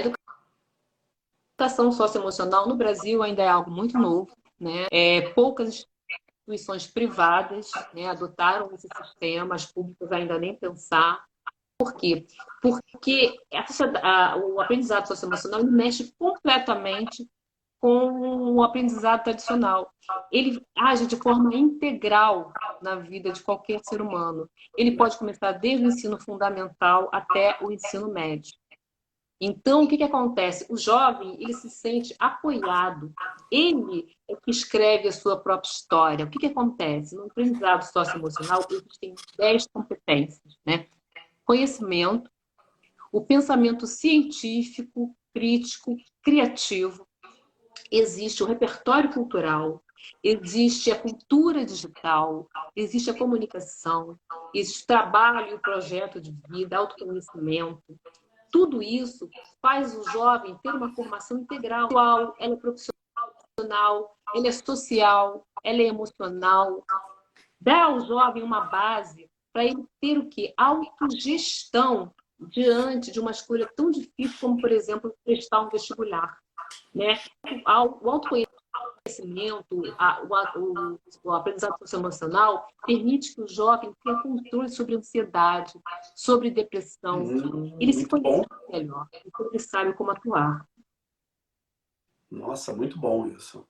educação 1.58 1.92
socioemocional 1.92 2.68
no 2.68 2.76
Brasil 2.76 3.24
ainda 3.24 3.42
é 3.42 3.48
algo 3.48 3.72
muito 3.72 3.98
novo. 3.98 4.38
Né? 4.60 4.86
É, 4.92 5.30
poucas 5.30 5.88
instituições 6.46 6.88
privadas 6.88 7.72
né, 7.94 8.08
adotaram 8.08 8.72
esse 8.74 8.88
sistema, 9.02 9.56
as 9.56 9.66
públicas 9.66 10.12
ainda 10.12 10.38
nem 10.38 10.56
pensar. 10.56 11.24
Por 11.78 11.96
quê? 11.96 12.26
Porque 12.62 13.36
a, 14.02 14.38
o 14.38 14.62
aprendizado 14.62 15.08
socioemocional 15.08 15.64
mexe 15.64 16.14
completamente 16.18 17.28
com 17.82 18.54
o 18.54 18.64
aprendizado 18.64 19.24
tradicional. 19.24 19.92
Ele 20.32 20.66
age 20.78 21.06
de 21.06 21.18
forma 21.18 21.54
integral 21.54 22.54
na 22.82 22.96
vida 22.96 23.32
de 23.32 23.44
qualquer 23.44 23.80
ser 23.84 24.02
humano. 24.02 24.50
Ele 24.78 24.96
pode 24.96 25.18
começar 25.18 25.52
desde 25.52 25.86
o 25.86 25.90
ensino 25.90 26.20
fundamental 26.20 27.10
até 27.12 27.58
o 27.62 27.72
ensino 27.72 28.08
médio. 28.08 28.54
Então, 29.40 29.84
o 29.84 29.88
que, 29.88 29.98
que 29.98 30.04
acontece? 30.04 30.66
O 30.70 30.78
jovem 30.78 31.36
ele 31.42 31.54
se 31.54 31.70
sente 31.70 32.16
apoiado. 32.18 33.14
Ele 33.52 34.16
é 34.30 34.36
que 34.36 34.50
escreve 34.50 35.10
a 35.10 35.12
sua 35.12 35.38
própria 35.38 35.70
história. 35.70 36.26
O 36.26 36.30
que, 36.30 36.40
que 36.40 36.48
acontece? 36.48 37.16
No 37.16 37.26
aprendizado 37.26 37.84
socioemocional, 37.84 38.66
existem 38.70 39.14
10 39.38 39.68
competências. 39.68 40.58
Né? 40.66 40.88
Conhecimento, 41.44 42.30
o 43.12 43.22
pensamento 43.22 43.86
científico, 43.86 45.16
crítico, 45.34 45.98
criativo. 46.24 47.06
Existe 47.92 48.42
o 48.42 48.48
repertório 48.48 49.14
cultural, 49.14 49.84
existe 50.24 50.92
a 50.92 51.00
cultura 51.00 51.66
digital, 51.66 52.48
existe 52.76 53.10
a 53.10 53.18
comunicação, 53.18 54.18
existe 54.54 54.84
o 54.84 54.88
trabalho 54.88 55.52
e 55.52 55.54
o 55.54 55.60
projeto 55.60 56.20
de 56.20 56.34
vida, 56.50 56.78
autoconhecimento, 56.78 57.84
tudo 58.56 58.82
isso 58.82 59.30
faz 59.62 59.94
o 59.94 60.10
jovem 60.12 60.58
ter 60.64 60.74
uma 60.74 60.90
formação 60.96 61.40
integral. 61.40 61.90
Ela 61.92 62.54
é 62.54 62.56
profissional, 62.56 64.18
ela 64.34 64.48
é 64.48 64.52
social, 64.54 65.46
ela 65.62 65.82
é 65.82 65.88
emocional. 65.88 66.82
Dá 67.60 67.84
ao 67.84 68.00
jovem 68.00 68.42
uma 68.42 68.62
base 68.62 69.30
para 69.52 69.66
ele 69.66 69.86
ter 70.00 70.18
o 70.18 70.30
quê? 70.30 70.54
Autogestão 70.56 72.14
diante 72.40 73.12
de 73.12 73.20
uma 73.20 73.32
escolha 73.32 73.70
tão 73.76 73.92
difícil 73.92 74.38
como, 74.40 74.62
por 74.62 74.72
exemplo, 74.72 75.14
prestar 75.26 75.60
um 75.60 75.70
vestibular. 75.70 76.38
Né? 76.94 77.20
O 78.02 78.10
autoconhecimento 78.10 78.45
conhecimento, 79.06 79.84
a, 80.00 80.24
o, 80.24 81.00
o, 81.24 81.32
aprendizado 81.32 81.78
socioemocional 81.78 82.68
permite 82.86 83.36
que 83.36 83.42
o 83.42 83.48
jovem 83.48 83.94
tenha 84.04 84.22
controle 84.22 84.70
sobre 84.70 84.96
ansiedade, 84.96 85.74
sobre 86.16 86.50
depressão. 86.50 87.24
Hum, 87.24 87.78
ele 87.80 87.94
se 87.94 88.08
conhece 88.08 88.48
bom. 88.50 88.72
melhor, 88.72 89.08
então 89.26 89.48
ele 89.48 89.60
sabe 89.60 89.94
como 89.94 90.12
atuar. 90.12 90.68
Nossa, 92.30 92.74
muito 92.74 92.98
bom 92.98 93.28
isso. 93.28 93.66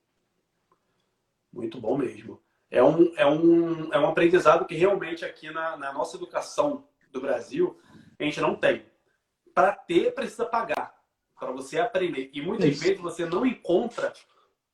Muito 1.51 1.80
bom 1.80 1.98
mesmo. 1.98 2.42
É 2.72 2.82
um, 2.82 3.13
é 3.15 3.25
um, 3.25 3.94
é 3.94 4.00
um 4.00 4.08
aprendizado 4.08 4.65
que 4.65 4.75
realmente 4.75 5.24
aqui 5.24 5.50
na, 5.51 5.77
na 5.77 5.94
nossa 5.94 6.15
educação 6.15 6.88
do 7.12 7.22
Brasil 7.22 7.77
a 8.18 8.24
gente 8.24 8.39
não 8.39 8.56
tem. 8.56 8.86
Para 9.54 9.74
ter, 9.74 10.13
precisa 10.13 10.46
pagar. 10.46 10.96
Para 11.38 11.51
você 11.51 11.80
aprender. 11.80 12.30
E 12.34 12.42
muitas 12.42 12.70
isso. 12.70 12.84
vezes 12.84 13.00
você 13.00 13.25
não 13.25 13.46
encontra 13.46 14.13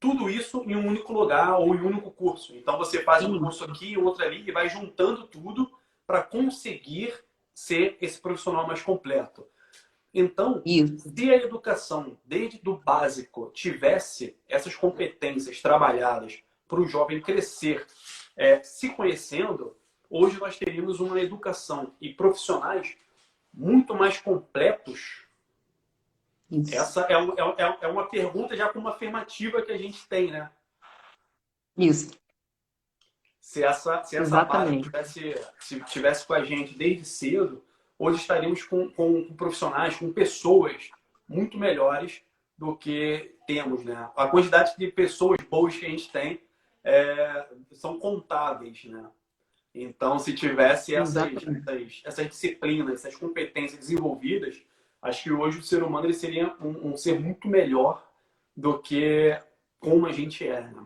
tudo 0.01 0.27
isso 0.27 0.63
em 0.65 0.75
um 0.75 0.87
único 0.87 1.13
lugar 1.13 1.59
ou 1.59 1.75
em 1.75 1.79
um 1.79 1.85
único 1.85 2.09
curso. 2.09 2.55
Então 2.55 2.75
você 2.75 3.03
faz 3.03 3.23
um 3.23 3.37
curso 3.39 3.63
aqui, 3.63 3.95
outro 3.95 4.25
ali 4.25 4.43
e 4.45 4.51
vai 4.51 4.67
juntando 4.67 5.27
tudo 5.27 5.71
para 6.07 6.23
conseguir 6.23 7.13
ser 7.53 7.97
esse 8.01 8.19
profissional 8.19 8.65
mais 8.65 8.81
completo. 8.81 9.45
Então, 10.11 10.61
isso. 10.65 11.09
se 11.15 11.31
a 11.31 11.37
educação, 11.37 12.17
desde 12.25 12.57
do 12.57 12.77
básico, 12.77 13.51
tivesse 13.53 14.35
essas 14.49 14.75
competências 14.75 15.61
trabalhadas 15.61 16.43
para 16.67 16.81
o 16.81 16.87
jovem 16.87 17.21
crescer 17.21 17.85
é, 18.35 18.61
se 18.63 18.89
conhecendo, 18.89 19.77
hoje 20.09 20.39
nós 20.39 20.57
teríamos 20.57 20.99
uma 20.99 21.21
educação 21.21 21.93
e 22.01 22.11
profissionais 22.11 22.97
muito 23.53 23.93
mais 23.93 24.19
completos 24.19 25.27
isso. 26.51 26.75
Essa 26.75 27.07
é, 27.09 27.13
é, 27.13 27.65
é, 27.65 27.77
é 27.81 27.87
uma 27.87 28.07
pergunta 28.07 28.55
já 28.55 28.67
com 28.67 28.79
uma 28.79 28.91
afirmativa 28.91 29.61
que 29.61 29.71
a 29.71 29.77
gente 29.77 30.05
tem, 30.07 30.29
né? 30.29 30.51
Isso. 31.77 32.11
Se 33.39 33.63
essa, 33.63 34.03
se 34.03 34.17
essa 34.17 34.43
base 34.43 34.81
tivesse, 34.81 35.35
se 35.59 35.79
tivesse 35.85 36.27
com 36.27 36.33
a 36.33 36.43
gente 36.43 36.77
desde 36.77 37.05
cedo, 37.05 37.63
hoje 37.97 38.19
estaríamos 38.19 38.63
com, 38.63 38.89
com, 38.91 39.25
com 39.25 39.33
profissionais, 39.35 39.95
com 39.95 40.11
pessoas 40.11 40.91
muito 41.27 41.57
melhores 41.57 42.21
do 42.57 42.75
que 42.75 43.35
temos, 43.47 43.83
né? 43.83 44.09
A 44.15 44.27
quantidade 44.27 44.75
de 44.77 44.87
pessoas 44.87 45.37
boas 45.49 45.75
que 45.75 45.85
a 45.85 45.89
gente 45.89 46.11
tem 46.11 46.41
é, 46.83 47.47
são 47.71 47.97
contáveis, 47.97 48.83
né? 48.85 49.09
Então, 49.73 50.19
se 50.19 50.33
tivesse 50.33 50.93
essas, 50.93 51.15
essas, 51.15 52.01
essas, 52.03 52.27
disciplinas, 52.27 53.05
essas 53.05 53.15
competências 53.15 53.79
desenvolvidas, 53.79 54.61
acho 55.01 55.23
que 55.23 55.31
hoje 55.31 55.59
o 55.59 55.63
ser 55.63 55.83
humano 55.83 56.05
ele 56.05 56.13
seria 56.13 56.55
um, 56.61 56.91
um 56.91 56.97
ser 56.97 57.19
muito 57.19 57.47
melhor 57.47 58.05
do 58.55 58.79
que 58.79 59.37
como 59.79 60.05
a 60.05 60.11
gente 60.11 60.47
é. 60.47 60.61
Né? 60.61 60.85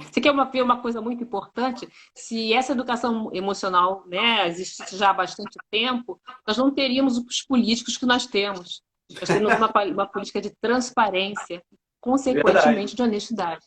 Você 0.00 0.20
quer 0.20 0.30
uma, 0.30 0.50
uma 0.50 0.80
coisa 0.80 1.00
muito 1.00 1.24
importante? 1.24 1.88
Se 2.14 2.52
essa 2.52 2.72
educação 2.72 3.30
emocional 3.32 4.04
né, 4.06 4.46
existisse 4.46 4.96
já 4.96 5.10
há 5.10 5.14
bastante 5.14 5.58
tempo, 5.70 6.20
nós 6.46 6.56
não 6.56 6.72
teríamos 6.72 7.18
os 7.18 7.42
políticos 7.42 7.96
que 7.96 8.06
nós 8.06 8.26
temos. 8.26 8.82
Nós 9.10 9.28
temos 9.28 9.52
uma, 9.54 9.72
uma 9.84 10.06
política 10.06 10.40
de 10.40 10.50
transparência, 10.50 11.62
consequentemente 12.00 12.54
verdade. 12.54 12.96
de 12.96 13.02
honestidade. 13.02 13.66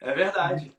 É 0.00 0.14
verdade. 0.14 0.76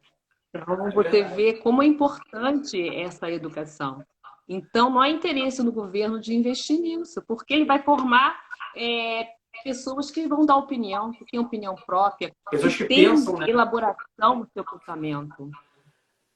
Então, 0.53 0.87
é 0.87 0.91
você 0.91 1.09
verdade. 1.09 1.35
vê 1.35 1.53
como 1.55 1.83
é 1.83 1.85
importante 1.85 2.89
essa 2.95 3.29
educação. 3.29 4.03
Então, 4.53 4.89
não 4.89 4.99
há 4.99 5.09
interesse 5.09 5.63
no 5.63 5.71
governo 5.71 6.19
de 6.19 6.35
investir 6.35 6.77
nisso, 6.77 7.23
porque 7.25 7.53
ele 7.53 7.63
vai 7.63 7.81
formar 7.81 8.37
é, 8.75 9.25
pessoas 9.63 10.11
que 10.11 10.27
vão 10.27 10.45
dar 10.45 10.57
opinião, 10.57 11.13
que 11.13 11.23
têm 11.23 11.39
opinião 11.39 11.73
própria, 11.73 12.35
pessoas 12.49 12.75
que, 12.75 12.83
pensam, 12.83 13.37
né? 13.37 13.49
elaboração 13.49 14.39
no 14.39 14.47
seu 14.51 14.65
pensamento. 14.65 15.49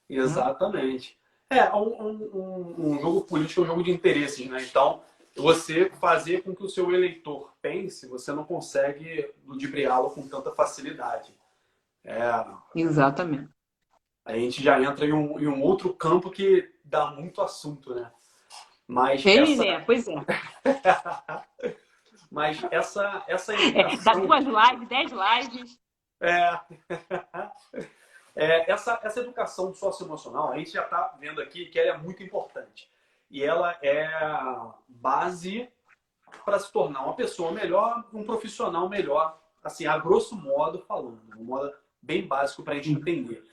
Exatamente. 0.10 1.18
É, 1.50 1.70
um, 1.76 2.08
um, 2.08 2.76
um, 2.78 3.00
jogo 3.02 3.22
político 3.22 3.60
é 3.60 3.64
um 3.66 3.68
jogo 3.68 3.84
de 3.84 3.92
interesses, 3.92 4.48
né? 4.48 4.64
Então, 4.64 5.02
você 5.36 5.90
fazer 6.00 6.42
com 6.42 6.56
que 6.56 6.64
o 6.64 6.70
seu 6.70 6.90
eleitor 6.94 7.52
pense, 7.62 8.08
você 8.08 8.32
não 8.32 8.46
consegue 8.46 9.30
ludibriá-lo 9.46 10.10
com 10.12 10.26
tanta 10.26 10.52
facilidade. 10.52 11.34
É... 12.06 12.46
Exatamente. 12.74 13.50
A 14.24 14.38
gente 14.38 14.64
já 14.64 14.82
entra 14.82 15.06
em 15.06 15.12
um, 15.12 15.38
em 15.38 15.48
um 15.48 15.62
outro 15.62 15.94
campo 15.94 16.32
que 16.32 16.74
dá 16.86 17.08
muito 17.08 17.42
assunto, 17.42 17.94
né? 17.94 18.12
Mas 18.88 19.26
Ele 19.26 19.54
essa... 19.54 19.66
é, 19.66 19.80
pois 19.82 20.08
é. 20.08 20.14
Mas 22.32 22.64
essa, 22.72 23.24
essa 23.28 23.54
educação... 23.54 23.92
É, 23.92 24.04
dá 24.04 24.14
duas 24.14 24.46
lives, 24.46 24.88
dez 24.88 25.12
lives. 25.12 25.80
É. 26.22 26.60
é. 28.36 28.72
essa, 28.72 29.00
essa 29.04 29.20
educação 29.20 29.74
socioemocional, 29.74 30.52
a 30.52 30.58
gente 30.58 30.72
já 30.72 30.84
está 30.84 31.16
vendo 31.20 31.42
aqui 31.42 31.66
que 31.66 31.80
ela 31.80 31.96
é 31.96 31.98
muito 31.98 32.22
importante. 32.22 32.90
E 33.30 33.44
ela 33.44 33.78
é 33.82 34.08
base 34.88 35.70
para 36.44 36.60
se 36.60 36.72
tornar 36.72 37.04
uma 37.04 37.16
pessoa 37.16 37.52
melhor, 37.52 38.06
um 38.14 38.24
profissional 38.24 38.88
melhor, 38.88 39.40
assim, 39.64 39.88
a 39.88 39.98
grosso 39.98 40.36
modo 40.36 40.80
falando, 40.80 41.22
um 41.38 41.44
modo 41.44 41.74
bem 42.02 42.28
básico 42.28 42.64
para 42.64 42.74
a 42.74 42.76
gente 42.76 42.92
entender. 42.92 43.44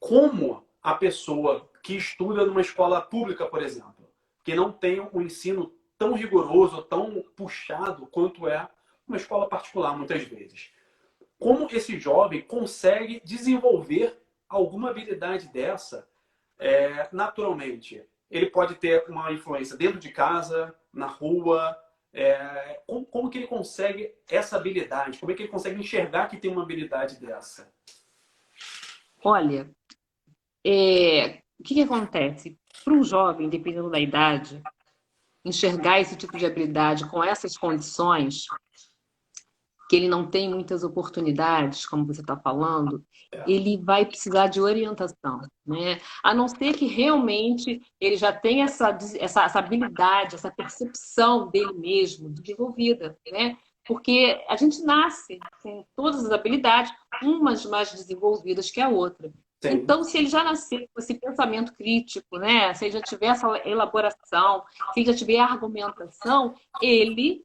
Como 0.00 0.66
a 0.82 0.94
pessoa 0.94 1.70
que 1.82 1.96
estuda 1.96 2.44
numa 2.44 2.60
escola 2.60 3.00
pública, 3.00 3.46
por 3.46 3.62
exemplo, 3.62 4.08
que 4.42 4.54
não 4.54 4.72
tem 4.72 5.00
um 5.12 5.20
ensino 5.20 5.72
tão 5.96 6.14
rigoroso, 6.14 6.82
tão 6.82 7.22
puxado 7.36 8.06
quanto 8.06 8.48
é 8.48 8.68
uma 9.06 9.16
escola 9.16 9.48
particular, 9.48 9.96
muitas 9.96 10.22
vezes. 10.24 10.72
Como 11.38 11.68
esse 11.70 11.98
jovem 11.98 12.40
consegue 12.40 13.20
desenvolver 13.24 14.20
alguma 14.48 14.90
habilidade 14.90 15.48
dessa 15.48 16.08
é, 16.58 17.08
naturalmente? 17.12 18.04
Ele 18.30 18.46
pode 18.46 18.76
ter 18.76 19.04
uma 19.08 19.32
influência 19.32 19.76
dentro 19.76 19.98
de 19.98 20.10
casa, 20.10 20.74
na 20.92 21.06
rua. 21.06 21.76
É, 22.12 22.80
como, 22.86 23.06
como 23.06 23.30
que 23.30 23.38
ele 23.38 23.46
consegue 23.46 24.14
essa 24.28 24.56
habilidade? 24.56 25.18
Como 25.18 25.30
é 25.30 25.34
que 25.34 25.42
ele 25.42 25.50
consegue 25.50 25.80
enxergar 25.80 26.28
que 26.28 26.36
tem 26.36 26.50
uma 26.50 26.62
habilidade 26.62 27.20
dessa? 27.20 27.72
Olha, 29.24 29.70
é, 30.64 31.40
o 31.58 31.62
que, 31.62 31.74
que 31.74 31.82
acontece? 31.82 32.58
Para 32.84 32.94
um 32.94 33.02
jovem, 33.02 33.48
dependendo 33.48 33.90
da 33.90 34.00
idade, 34.00 34.62
enxergar 35.44 36.00
esse 36.00 36.16
tipo 36.16 36.36
de 36.36 36.46
habilidade 36.46 37.08
com 37.08 37.22
essas 37.22 37.56
condições, 37.56 38.46
que 39.92 39.96
ele 39.96 40.08
não 40.08 40.26
tem 40.26 40.48
muitas 40.48 40.82
oportunidades, 40.84 41.84
como 41.84 42.06
você 42.06 42.22
está 42.22 42.34
falando, 42.34 43.04
ele 43.46 43.76
vai 43.76 44.06
precisar 44.06 44.46
de 44.46 44.58
orientação, 44.60 45.40
né? 45.66 46.00
A 46.24 46.34
não 46.34 46.48
ser 46.48 46.74
que 46.74 46.86
realmente 46.86 47.78
ele 48.00 48.16
já 48.16 48.32
tenha 48.32 48.64
essa, 48.64 48.96
essa, 49.18 49.44
essa 49.44 49.58
habilidade, 49.58 50.34
essa 50.34 50.50
percepção 50.50 51.50
dele 51.50 51.74
mesmo 51.74 52.30
desenvolvida, 52.30 53.18
né? 53.30 53.58
Porque 53.84 54.42
a 54.48 54.56
gente 54.56 54.82
nasce 54.82 55.38
com 55.62 55.84
todas 55.94 56.24
as 56.24 56.30
habilidades, 56.30 56.90
umas 57.22 57.66
mais 57.66 57.92
desenvolvidas 57.92 58.70
que 58.70 58.80
a 58.80 58.88
outra. 58.88 59.30
Sim. 59.62 59.74
Então, 59.74 60.02
se 60.02 60.18
ele 60.18 60.26
já 60.26 60.42
nasceu 60.42 60.80
com 60.92 61.00
esse 61.00 61.14
pensamento 61.14 61.72
crítico, 61.72 62.36
né? 62.36 62.74
se 62.74 62.86
ele 62.86 62.92
já 62.92 63.00
tiver 63.00 63.26
essa 63.26 63.46
elaboração, 63.64 64.64
se 64.92 65.00
ele 65.00 65.12
já 65.12 65.14
tiver 65.16 65.38
argumentação, 65.38 66.54
ele 66.80 67.44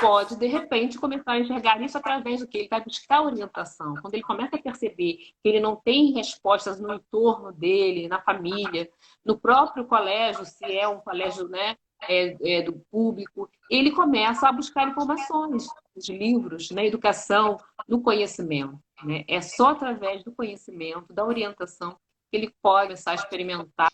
pode, 0.00 0.36
de 0.36 0.46
repente, 0.46 0.98
começar 0.98 1.32
a 1.32 1.38
enxergar 1.38 1.82
isso 1.82 1.98
através 1.98 2.40
do 2.40 2.46
que 2.46 2.56
ele 2.56 2.68
vai 2.68 2.82
buscar 2.82 3.20
orientação. 3.20 3.94
Quando 4.00 4.14
ele 4.14 4.22
começa 4.22 4.56
a 4.56 4.62
perceber 4.62 5.18
que 5.42 5.48
ele 5.48 5.60
não 5.60 5.76
tem 5.76 6.12
respostas 6.12 6.80
no 6.80 6.94
entorno 6.94 7.52
dele, 7.52 8.08
na 8.08 8.22
família, 8.22 8.88
no 9.22 9.38
próprio 9.38 9.84
colégio, 9.84 10.46
se 10.46 10.64
é 10.64 10.88
um 10.88 11.00
colégio 11.00 11.46
né, 11.48 11.76
é, 12.08 12.36
é, 12.58 12.62
do 12.62 12.72
público, 12.90 13.48
ele 13.70 13.92
começa 13.92 14.48
a 14.48 14.52
buscar 14.52 14.88
informações 14.88 15.66
de 15.96 16.16
livros, 16.16 16.70
na 16.70 16.84
educação, 16.84 17.56
no 17.88 18.02
conhecimento. 18.02 18.78
Né? 19.04 19.24
É 19.28 19.40
só 19.40 19.70
através 19.70 20.24
do 20.24 20.32
conhecimento, 20.32 21.12
da 21.12 21.24
orientação, 21.24 21.96
que 22.30 22.36
ele 22.36 22.54
pode 22.62 22.88
começar 22.88 23.12
a 23.12 23.14
experimentar 23.14 23.90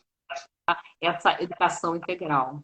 essa 1.00 1.40
educação 1.42 1.94
integral. 1.94 2.60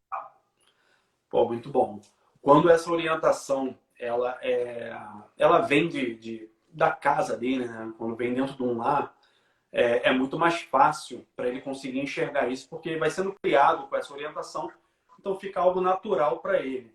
Pô, 1.31 1.47
muito 1.47 1.71
bom. 1.71 2.01
Quando 2.41 2.69
essa 2.69 2.91
orientação 2.91 3.77
ela, 3.99 4.37
é, 4.43 4.97
ela 5.39 5.61
vem 5.61 5.89
de, 5.89 6.15
de 6.17 6.53
da 6.69 6.91
casa 6.91 7.37
dele, 7.37 7.67
né? 7.67 7.93
quando 7.99 8.17
vem 8.17 8.35
dentro 8.35 8.57
de 8.57 8.63
um 8.63 8.79
lar, 8.79 9.15
é, 9.71 10.09
é 10.09 10.13
muito 10.13 10.39
mais 10.39 10.63
fácil 10.63 11.27
para 11.37 11.49
ele 11.49 11.61
conseguir 11.61 12.01
enxergar 12.01 12.49
isso, 12.49 12.69
porque 12.69 12.97
vai 12.97 13.11
sendo 13.11 13.33
criado 13.33 13.87
com 13.89 13.97
essa 13.97 14.13
orientação, 14.13 14.71
então 15.23 15.39
fica 15.39 15.61
algo 15.61 15.81
natural 15.81 16.41
para 16.41 16.61
ele. 16.61 16.93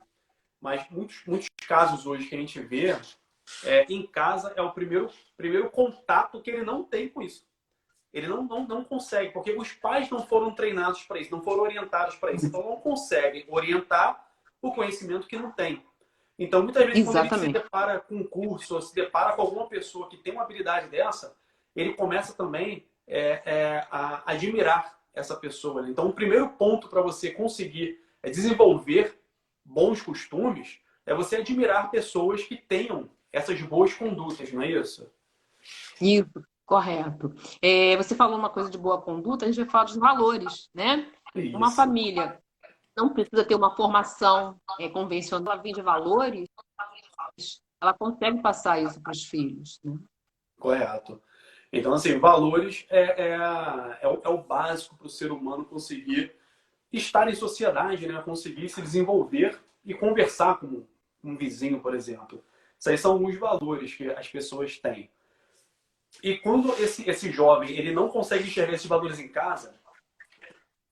Mas 0.60 0.88
muitos, 0.90 1.24
muitos 1.26 1.48
casos 1.66 2.06
hoje 2.06 2.28
que 2.28 2.36
a 2.36 2.38
gente 2.38 2.60
vê 2.60 2.94
é, 3.64 3.86
em 3.90 4.06
casa 4.06 4.54
é 4.58 4.62
o 4.62 4.74
primeiro, 4.74 5.10
primeiro 5.38 5.70
contato 5.70 6.42
que 6.42 6.52
ele 6.52 6.64
não 6.64 6.84
tem 6.84 7.08
com 7.08 7.22
isso. 7.22 7.48
Ele 8.14 8.28
não, 8.28 8.44
não, 8.44 8.68
não 8.68 8.84
consegue, 8.84 9.32
porque 9.32 9.52
os 9.52 9.72
pais 9.72 10.10
não 10.10 10.26
foram 10.28 10.54
treinados 10.54 11.04
para 11.04 11.20
isso, 11.20 11.32
não 11.32 11.42
foram 11.42 11.64
orientados 11.64 12.16
para 12.16 12.34
isso. 12.34 12.48
Então 12.48 12.64
não 12.64 12.78
conseguem 12.78 13.46
orientar 13.48 14.28
o 14.62 14.74
conhecimento 14.74 15.28
que 15.28 15.38
não 15.38 15.52
tem. 15.52 15.86
Então, 16.38 16.64
muitas 16.64 16.86
vezes, 16.86 17.00
Exatamente. 17.00 17.30
quando 17.30 17.44
ele 17.44 17.54
se 17.54 17.64
depara 17.64 18.00
com 18.00 18.16
um 18.16 18.24
curso, 18.24 18.76
ou 18.76 18.82
se 18.82 18.94
depara 18.94 19.34
com 19.34 19.42
alguma 19.42 19.68
pessoa 19.68 20.10
que 20.10 20.18
tem 20.18 20.34
uma 20.34 20.44
habilidade 20.44 20.88
dessa, 20.90 21.36
ele 21.76 21.94
começa 21.94 22.34
também 22.34 22.88
é, 23.08 23.42
é, 23.46 23.88
a 23.90 24.32
admirar 24.32 25.00
essa 25.14 25.36
pessoa. 25.36 25.90
Então, 25.90 26.08
o 26.08 26.14
primeiro 26.14 26.50
ponto 26.50 26.88
para 26.90 27.02
você 27.02 27.32
conseguir 27.32 28.00
é 28.24 28.30
desenvolver 28.30 29.20
bons 29.64 30.02
costumes 30.02 30.80
é 31.06 31.14
você 31.14 31.38
admirar 31.38 31.90
pessoas 31.90 32.44
que 32.44 32.58
tenham 32.58 33.10
essas 33.32 33.62
boas 33.62 33.94
condutas, 33.94 34.52
não 34.52 34.62
é 34.62 34.72
isso? 34.72 35.10
Isso, 36.02 36.44
correto. 36.66 37.34
É, 37.62 37.96
você 37.96 38.16
falou 38.16 38.38
uma 38.38 38.50
coisa 38.50 38.70
de 38.70 38.78
boa 38.78 39.02
conduta, 39.02 39.46
a 39.46 39.48
gente 39.48 39.64
vai 39.64 39.70
falar 39.70 39.84
dos 39.86 39.96
valores, 39.96 40.70
né? 40.74 41.10
Isso. 41.36 41.56
Uma 41.56 41.72
família 41.72 42.42
não 42.96 43.14
precisa 43.14 43.46
ter 43.46 43.56
uma 43.56 43.76
formação 43.76 44.60
é, 44.80 44.90
convencional, 44.90 45.54
ela 45.54 45.62
vem 45.62 45.74
de 45.74 45.82
valores, 45.82 46.50
ela 47.80 47.94
consegue 47.94 48.42
passar 48.42 48.82
isso 48.82 49.00
para 49.02 49.12
os 49.12 49.24
filhos. 49.24 49.80
Né? 49.84 49.96
Correto. 50.60 51.22
Então, 51.72 51.94
assim, 51.94 52.18
valores 52.18 52.86
é, 52.90 53.26
é, 53.26 54.00
é, 54.02 54.08
o, 54.08 54.22
é 54.24 54.30
o 54.30 54.42
básico 54.42 54.98
para 54.98 55.08
o 55.08 55.10
ser 55.10 55.32
humano 55.32 55.66
conseguir 55.66 56.36
estar 56.98 57.28
em 57.30 57.36
sociedade, 57.36 58.08
né? 58.08 58.22
conseguir 58.22 58.70
se 58.70 58.82
desenvolver 58.82 59.60
e 59.86 59.94
conversar 59.94 60.60
com 60.60 60.86
um 61.24 61.38
vizinho, 61.38 61.80
por 61.80 61.96
exemplo. 61.96 62.44
Isso 62.80 62.90
aí 62.90 62.98
são 62.98 63.14
alguns 63.14 63.38
valores 63.38 63.94
que 63.94 64.10
as 64.12 64.28
pessoas 64.28 64.78
têm. 64.78 65.10
E 66.24 66.38
quando 66.38 66.72
esse, 66.82 67.10
esse 67.10 67.32
jovem 67.32 67.70
ele 67.72 67.94
não 67.94 68.10
consegue 68.10 68.48
enxergar 68.48 68.74
esses 68.74 68.88
valores 68.88 69.20
em 69.20 69.28
casa, 69.28 69.80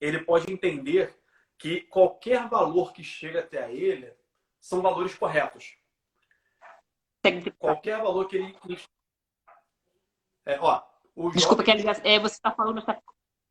ele 0.00 0.20
pode 0.20 0.52
entender 0.52 1.14
que 1.58 1.82
qualquer 1.82 2.48
valor 2.48 2.92
que 2.92 3.02
chega 3.02 3.40
até 3.40 3.72
ele 3.72 4.12
são 4.60 4.82
valores 4.82 5.14
corretos. 5.14 5.76
Qualquer 7.58 7.98
valor 7.98 8.26
que 8.28 8.36
ele. 8.36 8.56
É, 10.44 10.60
ó, 10.60 10.82
Desculpa, 11.32 11.64
jovem... 11.64 11.82
que 11.82 12.08
é, 12.08 12.20
você 12.20 12.34
está 12.34 12.52
falando, 12.52 12.78
está 12.78 13.00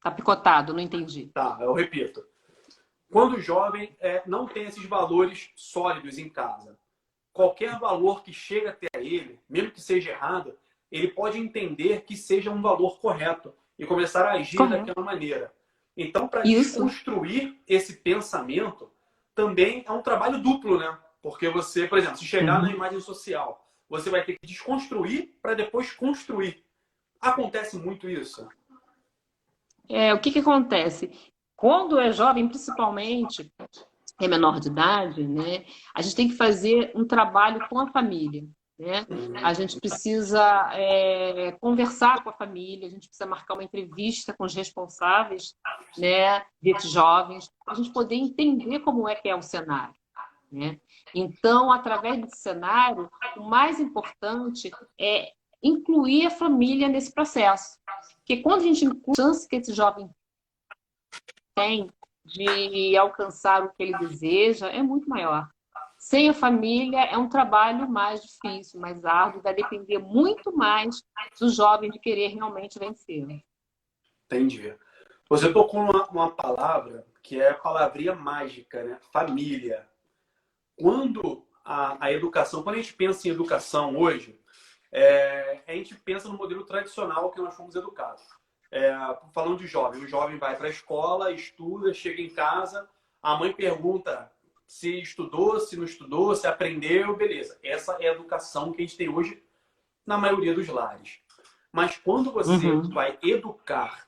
tá 0.02 0.12
picotado, 0.12 0.74
não 0.74 0.80
entendi. 0.80 1.28
Tá, 1.34 1.58
eu 1.60 1.74
repito. 1.74 2.26
Quando 3.12 3.36
o 3.36 3.42
jovem 3.42 3.96
é, 4.00 4.24
não 4.26 4.48
tem 4.48 4.66
esses 4.66 4.86
valores 4.86 5.50
sólidos 5.56 6.18
em 6.18 6.30
casa, 6.30 6.78
qualquer 7.32 7.80
valor 7.80 8.24
que 8.24 8.34
chega 8.34 8.72
até 8.72 8.88
ele, 8.96 9.40
mesmo 9.50 9.72
que 9.72 9.82
seja 9.82 10.12
errado, 10.12 10.58
ele 10.92 11.10
pode 11.10 11.38
entender 11.38 12.02
que 12.02 12.16
seja 12.16 12.52
um 12.52 12.62
valor 12.62 13.00
correto 13.00 13.54
e 13.78 13.86
começar 13.86 14.26
a 14.26 14.34
agir 14.34 14.58
correto. 14.58 14.86
daquela 14.86 15.06
maneira. 15.06 15.54
Então, 15.98 16.28
para 16.28 16.44
construir 16.78 17.62
esse 17.68 17.98
pensamento, 17.98 18.92
também 19.34 19.84
é 19.86 19.92
um 19.92 20.02
trabalho 20.02 20.42
duplo, 20.42 20.78
né? 20.78 20.98
Porque 21.22 21.50
você, 21.50 21.88
por 21.88 21.98
exemplo, 21.98 22.18
se 22.18 22.26
chegar 22.26 22.58
uhum. 22.58 22.68
na 22.68 22.74
imagem 22.74 23.00
social 23.00 23.66
você 23.90 24.10
vai 24.10 24.24
ter 24.24 24.38
que 24.40 24.48
desconstruir 24.48 25.38
para 25.42 25.54
depois 25.54 25.92
construir. 25.92 26.64
Acontece 27.20 27.78
muito 27.78 28.10
isso? 28.10 28.48
É, 29.88 30.14
o 30.14 30.20
que, 30.20 30.32
que 30.32 30.40
acontece? 30.40 31.12
Quando 31.66 31.98
é 31.98 32.12
jovem, 32.12 32.48
principalmente, 32.48 33.52
é 34.22 34.28
menor 34.28 34.60
de 34.60 34.68
idade, 34.68 35.28
né? 35.28 35.66
A 35.96 36.02
gente 36.04 36.16
tem 36.16 36.28
que 36.28 36.36
fazer 36.36 36.92
um 36.94 37.08
trabalho 37.08 37.68
com 37.68 37.80
a 37.80 37.88
família. 37.88 38.44
Né? 38.78 39.04
A 39.44 39.52
gente 39.52 39.80
precisa 39.80 40.70
é, 40.74 41.54
conversar 41.54 42.24
com 42.24 42.30
a 42.30 42.34
família, 42.34 42.86
a 42.88 42.92
gente 42.92 43.08
precisa 43.08 43.28
marcar 43.28 43.56
uma 43.56 43.64
entrevista 43.64 44.32
com 44.38 44.46
os 44.46 44.54
responsáveis 44.54 45.56
né, 45.98 46.46
desses 46.62 46.92
jovens, 46.92 47.50
para 47.66 47.74
a 47.74 47.78
gente 47.78 47.92
poder 47.92 48.14
entender 48.14 48.82
como 48.82 49.10
é 49.10 49.16
que 49.16 49.28
é 49.28 49.36
o 49.36 49.42
cenário. 49.42 49.96
Né? 50.52 50.80
Então, 51.16 51.72
através 51.72 52.22
desse 52.22 52.44
cenário, 52.44 53.10
o 53.38 53.44
mais 53.44 53.80
importante 53.80 54.70
é 55.02 55.32
incluir 55.64 56.28
a 56.28 56.30
família 56.30 56.88
nesse 56.88 57.12
processo. 57.12 57.80
Porque 58.18 58.44
quando 58.44 58.60
a 58.60 58.66
gente 58.66 58.86
inclui 58.86 59.16
a 59.18 59.24
chance 59.24 59.50
que 59.50 59.56
esse 59.56 59.74
jovem 59.74 60.08
tem 61.56 61.90
de 62.24 62.98
alcançar 62.98 63.64
o 63.64 63.70
que 63.70 63.84
ele 63.84 63.98
deseja 63.98 64.68
é 64.68 64.82
muito 64.82 65.08
maior. 65.08 65.48
Sem 65.98 66.30
a 66.30 66.34
família 66.34 67.06
é 67.06 67.18
um 67.18 67.30
trabalho 67.30 67.90
mais 67.90 68.22
difícil, 68.22 68.80
mais 68.80 69.06
árduo, 69.06 69.42
vai 69.42 69.54
depender 69.54 69.98
muito 69.98 70.56
mais 70.56 71.02
do 71.40 71.50
jovem 71.50 71.90
de 71.90 72.00
querer 72.00 72.28
realmente 72.28 72.78
vencer. 72.78 73.44
Entendi. 74.26 74.76
Você 75.30 75.52
tocou 75.52 75.80
uma, 75.82 76.06
uma 76.08 76.32
palavra 76.32 77.08
que 77.24 77.42
é 77.42 77.50
a 77.50 77.56
palavrinha 77.56 78.14
mágica, 78.14 78.84
né? 78.84 79.00
Família. 79.12 79.88
Quando 80.76 81.48
a, 81.64 82.06
a, 82.06 82.12
educação, 82.12 82.62
quando 82.62 82.76
a 82.76 82.82
gente 82.82 82.94
pensa 82.94 83.28
em 83.28 83.32
educação 83.32 83.98
hoje, 83.98 84.40
é, 84.92 85.64
a 85.68 85.72
gente 85.72 85.96
pensa 85.96 86.28
no 86.28 86.38
modelo 86.38 86.64
tradicional 86.66 87.32
que 87.32 87.42
nós 87.42 87.56
fomos 87.56 87.76
educados. 87.76 88.24
É, 88.72 88.94
falando 89.34 89.60
de 89.60 89.68
jovem, 89.68 90.04
o 90.04 90.08
jovem 90.08 90.38
vai 90.38 90.56
para 90.56 90.68
a 90.68 90.72
escola, 90.72 91.32
estuda, 91.32 91.94
chega 91.94 92.22
em 92.22 92.30
casa, 92.30 92.90
a 93.22 93.36
mãe 93.36 93.54
pergunta 93.54 94.32
se 94.68 95.02
estudou, 95.02 95.60
se 95.60 95.78
não 95.78 95.86
estudou, 95.86 96.36
se 96.36 96.48
aprendeu, 96.48 97.16
beleza. 97.16 97.58
Essa 97.64 97.94
é 98.00 98.10
a 98.10 98.14
educação 98.14 98.72
que 98.72 98.82
a 98.82 98.86
gente 98.86 98.98
tem 98.98 99.10
hoje 99.10 99.44
na 100.06 100.18
maioria 100.18 100.54
dos 100.54 100.68
lares. 100.68 101.20
Mas 101.72 101.98
quando 101.98 102.32
você 102.32 102.68
uhum. 102.68 102.90
vai 102.90 103.18
educar 103.22 104.08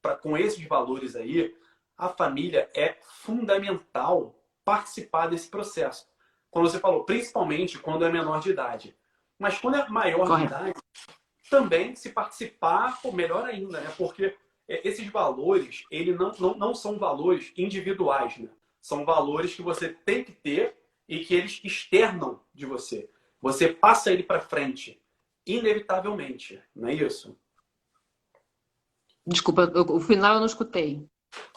pra, 0.00 0.16
com 0.16 0.36
esses 0.36 0.64
valores 0.66 1.14
aí, 1.14 1.54
a 1.96 2.08
família 2.08 2.70
é 2.74 2.96
fundamental 3.02 4.34
participar 4.64 5.28
desse 5.28 5.48
processo. 5.48 6.06
Quando 6.50 6.70
você 6.70 6.78
falou, 6.78 7.04
principalmente 7.04 7.78
quando 7.78 8.04
é 8.04 8.10
menor 8.10 8.40
de 8.40 8.50
idade. 8.50 8.96
Mas 9.38 9.58
quando 9.58 9.76
é 9.76 9.88
maior 9.88 10.26
Correto. 10.26 10.40
de 10.40 10.46
idade, 10.46 10.80
também 11.54 11.94
se 11.94 12.10
participar, 12.10 13.00
pô, 13.00 13.12
melhor 13.12 13.44
ainda, 13.44 13.80
né? 13.80 13.92
Porque 13.96 14.36
é, 14.68 14.88
esses 14.88 15.06
valores, 15.08 15.84
ele 15.90 16.12
não, 16.12 16.32
não, 16.38 16.54
não 16.54 16.74
são 16.74 16.98
valores 16.98 17.52
individuais, 17.56 18.38
né? 18.38 18.48
São 18.80 19.04
valores 19.04 19.54
que 19.54 19.62
você 19.62 19.88
tem 19.88 20.24
que 20.24 20.32
ter 20.32 20.76
e 21.08 21.24
que 21.24 21.34
eles 21.34 21.60
externam 21.62 22.40
de 22.52 22.66
você. 22.66 23.08
Você 23.40 23.68
passa 23.68 24.12
ele 24.12 24.22
para 24.22 24.40
frente, 24.40 25.00
inevitavelmente, 25.46 26.60
não 26.74 26.88
é 26.88 26.94
isso? 26.94 27.36
Desculpa, 29.26 29.72
o 29.90 30.00
final 30.00 30.34
eu 30.34 30.40
não 30.40 30.46
escutei. 30.46 31.08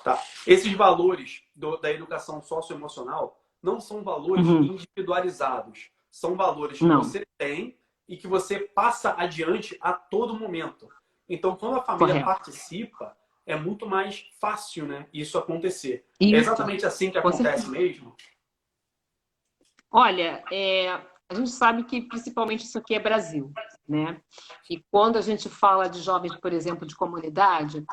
Tá. 0.03 0.21
Esses 0.45 0.71
valores 0.73 1.43
do, 1.55 1.77
da 1.77 1.91
educação 1.91 2.41
socioemocional 2.41 3.41
não 3.61 3.79
são 3.79 4.03
valores 4.03 4.45
uhum. 4.45 4.63
individualizados. 4.63 5.89
São 6.09 6.35
valores 6.35 6.77
que 6.77 6.85
não. 6.85 7.03
você 7.03 7.25
tem 7.37 7.77
e 8.07 8.17
que 8.17 8.27
você 8.27 8.59
passa 8.59 9.15
adiante 9.17 9.77
a 9.81 9.93
todo 9.93 10.37
momento. 10.37 10.89
Então, 11.27 11.55
quando 11.55 11.77
a 11.77 11.83
família 11.83 12.13
Correto. 12.13 12.25
participa, 12.25 13.17
é 13.45 13.55
muito 13.55 13.85
mais 13.85 14.29
fácil, 14.39 14.85
né, 14.85 15.07
isso 15.13 15.37
acontecer. 15.37 16.05
É 16.19 16.25
isso. 16.25 16.35
É 16.35 16.37
exatamente 16.39 16.85
assim 16.85 17.11
que 17.11 17.17
acontece 17.17 17.69
mesmo? 17.69 18.15
Olha, 19.91 20.43
é, 20.51 20.89
a 21.29 21.33
gente 21.33 21.49
sabe 21.49 21.83
que 21.83 22.01
principalmente 22.01 22.65
isso 22.65 22.77
aqui 22.77 22.93
é 22.95 22.99
Brasil, 22.99 23.51
né? 23.87 24.21
E 24.69 24.81
quando 24.91 25.17
a 25.17 25.21
gente 25.21 25.49
fala 25.49 25.89
de 25.89 26.01
jovens, 26.01 26.35
por 26.35 26.53
exemplo, 26.53 26.85
de 26.85 26.95
comunidade, 26.95 27.85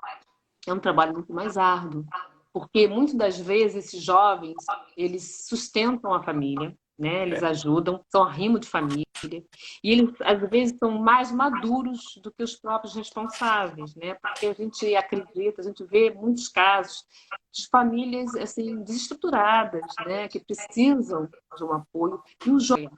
é 0.66 0.72
um 0.72 0.78
trabalho 0.78 1.12
muito 1.12 1.32
mais 1.32 1.56
árduo, 1.56 2.04
porque 2.52 2.86
muitas 2.86 3.14
das 3.14 3.38
vezes 3.38 3.86
esses 3.86 4.02
jovens, 4.02 4.56
eles 4.96 5.46
sustentam 5.48 6.14
a 6.14 6.22
família, 6.22 6.76
né? 6.98 7.22
Eles 7.22 7.42
é. 7.42 7.46
ajudam, 7.46 8.04
são 8.08 8.24
arrimo 8.24 8.58
de 8.58 8.68
família. 8.68 9.03
E 9.22 9.90
eles, 9.90 10.14
às 10.20 10.40
vezes, 10.50 10.76
são 10.78 10.98
mais 10.98 11.30
maduros 11.30 12.18
do 12.22 12.32
que 12.32 12.42
os 12.42 12.56
próprios 12.56 12.94
responsáveis, 12.94 13.94
né? 13.94 14.14
Porque 14.14 14.46
a 14.46 14.52
gente 14.52 14.94
acredita, 14.96 15.60
a 15.60 15.64
gente 15.64 15.84
vê 15.84 16.10
muitos 16.10 16.48
casos 16.48 17.04
de 17.52 17.68
famílias, 17.68 18.34
assim, 18.34 18.82
desestruturadas, 18.82 19.86
né? 20.04 20.28
Que 20.28 20.40
precisam 20.40 21.28
de 21.56 21.64
um 21.64 21.72
apoio. 21.72 22.22
E 22.44 22.50
o 22.50 22.58
jovem. 22.58 22.90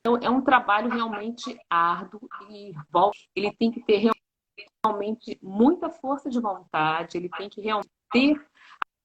Então, 0.00 0.18
é 0.20 0.28
um 0.28 0.42
trabalho 0.42 0.90
realmente 0.90 1.56
árduo 1.70 2.28
e 2.50 2.72
ele 3.36 3.52
tem 3.52 3.70
que 3.70 3.80
ter 3.84 4.10
realmente 4.84 5.38
muita 5.40 5.88
força 5.90 6.28
de 6.28 6.40
vontade, 6.40 7.16
ele 7.16 7.28
tem 7.28 7.48
que 7.48 7.60
realmente 7.60 7.90
ter 8.10 8.34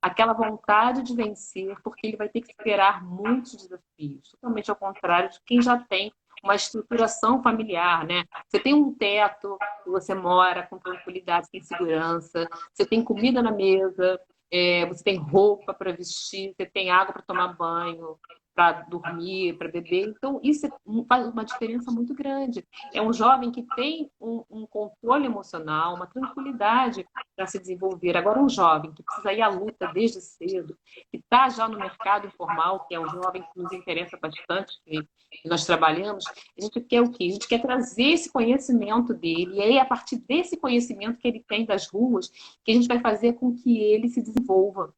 aquela 0.01 0.33
vontade 0.33 1.03
de 1.03 1.15
vencer, 1.15 1.75
porque 1.83 2.07
ele 2.07 2.17
vai 2.17 2.29
ter 2.29 2.41
que 2.41 2.53
superar 2.53 3.03
muitos 3.03 3.55
desafios, 3.55 4.29
totalmente 4.31 4.69
ao 4.69 4.75
contrário 4.75 5.29
de 5.29 5.39
quem 5.45 5.61
já 5.61 5.77
tem 5.77 6.11
uma 6.43 6.55
estruturação 6.55 7.41
familiar, 7.41 8.05
né? 8.05 8.23
Você 8.47 8.59
tem 8.59 8.73
um 8.73 8.93
teto, 8.93 9.57
você 9.85 10.13
mora 10.13 10.67
com 10.67 10.77
tranquilidade, 10.77 11.49
tem 11.51 11.61
segurança, 11.61 12.47
você 12.71 12.85
tem 12.85 13.03
comida 13.03 13.41
na 13.41 13.51
mesa, 13.51 14.19
é, 14.51 14.85
você 14.85 15.03
tem 15.03 15.17
roupa 15.17 15.73
para 15.73 15.91
vestir, 15.91 16.53
você 16.55 16.65
tem 16.65 16.91
água 16.91 17.13
para 17.13 17.23
tomar 17.23 17.53
banho, 17.53 18.17
para 18.57 18.81
dormir, 18.89 19.55
para 19.55 19.67
beber. 19.67 20.07
Então, 20.07 20.39
isso 20.41 20.65
é 20.65 20.71
faz 21.07 21.27
uma 21.27 21.45
diferença 21.45 21.91
muito 21.91 22.15
grande. 22.15 22.65
É 22.91 22.99
um 22.99 23.13
jovem 23.13 23.51
que 23.51 23.61
tem 23.75 24.09
um, 24.19 24.43
um 24.49 24.65
controle 24.65 25.27
emocional, 25.27 25.93
uma 25.93 26.07
tranquilidade 26.07 27.07
para 27.35 27.45
se 27.45 27.59
desenvolver. 27.59 28.17
Agora, 28.17 28.41
um 28.41 28.49
jovem 28.49 28.91
que 28.95 29.03
precisa 29.03 29.31
ir 29.31 29.43
à 29.43 29.47
luta 29.47 29.91
desde 29.93 30.19
cedo, 30.19 30.75
que 31.11 31.17
está 31.17 31.49
já 31.49 31.67
no 31.67 31.77
mercado 31.77 32.25
informal, 32.25 32.87
que 32.87 32.95
é 32.95 32.99
um 32.99 33.07
jovem 33.07 33.43
que 33.43 33.61
nos 33.61 33.71
interessa 33.71 34.17
bastante, 34.19 34.73
que 34.83 35.07
nós 35.45 35.63
trabalhamos, 35.63 36.25
a 36.25 36.59
gente 36.59 36.81
quer 36.81 37.01
o 37.01 37.11
quê? 37.11 37.25
A 37.25 37.33
gente 37.33 37.47
quer 37.47 37.61
trazer 37.61 38.09
esse 38.09 38.31
conhecimento 38.31 39.13
dele, 39.13 39.57
e 39.57 39.61
aí, 39.61 39.77
a 39.77 39.85
partir 39.85 40.17
desse 40.27 40.57
conhecimento 40.57 41.19
que 41.19 41.27
ele 41.27 41.45
tem 41.47 41.63
das 41.63 41.87
ruas, 41.87 42.31
que 42.65 42.71
a 42.71 42.73
gente 42.73 42.87
vai 42.87 42.99
fazer 42.99 43.33
com 43.33 43.53
que 43.53 43.77
ele 43.77 44.09
se 44.09 44.19
desenvolva 44.19 44.91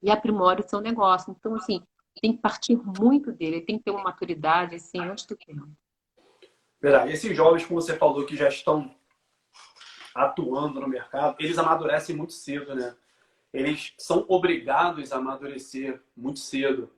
e 0.00 0.08
aprimore 0.08 0.60
o 0.60 0.68
seu 0.68 0.80
negócio. 0.80 1.34
Então, 1.36 1.56
assim, 1.56 1.82
tem 2.20 2.34
que 2.34 2.42
partir 2.42 2.76
muito 2.76 3.32
dele, 3.32 3.56
ele 3.56 3.64
tem 3.64 3.78
que 3.78 3.84
ter 3.84 3.90
uma 3.90 4.02
maturidade 4.02 4.76
assim 4.76 5.00
antes 5.00 5.26
do 5.26 5.36
tempo. 5.36 5.68
Verdade. 6.80 7.12
Esses 7.12 7.36
jovens, 7.36 7.64
como 7.64 7.80
você 7.80 7.96
falou, 7.96 8.24
que 8.26 8.36
já 8.36 8.48
estão 8.48 8.94
atuando 10.14 10.80
no 10.80 10.88
mercado, 10.88 11.36
eles 11.38 11.58
amadurecem 11.58 12.16
muito 12.16 12.32
cedo, 12.32 12.74
né? 12.74 12.96
Eles 13.52 13.94
são 13.98 14.24
obrigados 14.28 15.12
a 15.12 15.16
amadurecer 15.16 16.02
muito 16.16 16.38
cedo, 16.38 16.90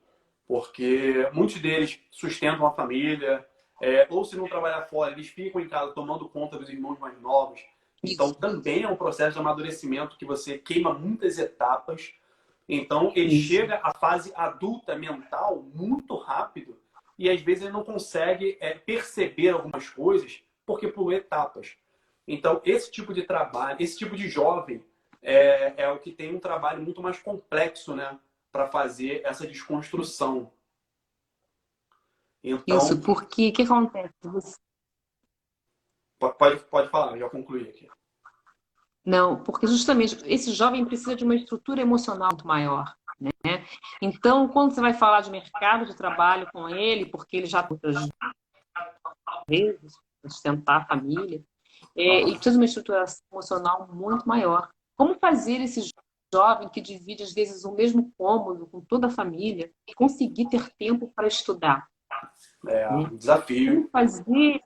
porque 0.47 1.29
muitos 1.33 1.59
deles 1.61 1.99
sustentam 2.11 2.65
a 2.65 2.71
família, 2.71 3.45
é, 3.81 4.07
ou 4.09 4.25
se 4.25 4.35
não 4.35 4.47
trabalhar 4.47 4.83
fora, 4.83 5.11
eles 5.11 5.27
ficam 5.27 5.61
em 5.61 5.67
casa 5.67 5.93
tomando 5.93 6.27
conta 6.27 6.57
dos 6.57 6.69
irmãos 6.69 6.99
mais 6.99 7.19
novos. 7.21 7.61
Então, 8.03 8.27
Isso. 8.27 8.39
também 8.39 8.83
é 8.83 8.87
um 8.87 8.95
processo 8.95 9.33
de 9.33 9.39
amadurecimento 9.39 10.17
que 10.17 10.25
você 10.25 10.57
queima 10.57 10.93
muitas 10.93 11.37
etapas 11.37 12.13
então, 12.71 13.11
ele 13.15 13.33
Isso. 13.33 13.47
chega 13.47 13.81
à 13.81 13.91
fase 13.91 14.31
adulta 14.35 14.95
mental 14.95 15.63
muito 15.73 16.15
rápido 16.15 16.77
e 17.17 17.27
às 17.27 17.41
vezes 17.41 17.63
ele 17.63 17.73
não 17.73 17.83
consegue 17.83 18.59
é, 18.61 18.75
perceber 18.75 19.49
algumas 19.49 19.89
coisas 19.89 20.43
porque 20.67 20.87
pulou 20.87 21.11
etapas. 21.11 21.75
Então, 22.27 22.61
esse 22.63 22.91
tipo 22.91 23.11
de 23.11 23.23
trabalho, 23.23 23.81
esse 23.81 23.97
tipo 23.97 24.15
de 24.15 24.29
jovem 24.29 24.85
é, 25.19 25.73
é 25.83 25.89
o 25.89 25.97
que 25.97 26.11
tem 26.11 26.33
um 26.35 26.39
trabalho 26.39 26.83
muito 26.83 27.01
mais 27.01 27.19
complexo, 27.19 27.95
né? 27.95 28.19
Para 28.51 28.67
fazer 28.67 29.21
essa 29.25 29.47
desconstrução. 29.47 30.51
Então, 32.43 32.77
Isso, 32.77 33.01
porque 33.01 33.49
o 33.49 33.53
que 33.53 33.63
acontece? 33.63 34.13
Você... 34.21 34.57
Pode, 36.19 36.63
pode 36.65 36.89
falar, 36.89 37.17
já 37.17 37.27
concluí 37.29 37.67
aqui. 37.67 37.89
Não, 39.09 39.41
porque 39.41 39.65
justamente 39.65 40.21
esse 40.25 40.51
jovem 40.53 40.85
precisa 40.85 41.15
de 41.15 41.23
uma 41.23 41.33
estrutura 41.33 41.81
emocional 41.81 42.29
muito 42.29 42.45
maior. 42.45 42.95
Né? 43.19 43.65
Então, 43.99 44.47
quando 44.47 44.71
você 44.71 44.79
vai 44.79 44.93
falar 44.93 45.21
de 45.21 45.31
mercado 45.31 45.87
de 45.87 45.95
trabalho 45.95 46.47
com 46.53 46.69
ele, 46.69 47.07
porque 47.07 47.37
ele 47.37 47.47
já 47.47 47.63
tem 47.63 47.79
vezes 49.47 49.93
sustentar 50.23 50.81
a 50.81 50.85
família, 50.85 51.43
é, 51.97 52.21
ele 52.21 52.33
precisa 52.33 52.51
de 52.51 52.57
uma 52.57 52.65
estrutura 52.65 53.03
emocional 53.31 53.89
muito 53.91 54.29
maior. 54.29 54.69
Como 54.95 55.15
fazer 55.15 55.59
esse 55.59 55.91
jovem 56.31 56.69
que 56.69 56.79
divide 56.79 57.23
às 57.23 57.33
vezes 57.33 57.65
o 57.65 57.71
mesmo 57.71 58.13
cômodo 58.15 58.67
com 58.67 58.79
toda 58.79 59.07
a 59.07 59.11
família 59.11 59.71
conseguir 59.95 60.47
ter 60.49 60.69
tempo 60.77 61.11
para 61.15 61.27
estudar? 61.27 61.87
É 62.67 62.87
um 62.89 63.15
desafio. 63.15 63.75
Como 63.75 63.89
fazer, 63.89 64.61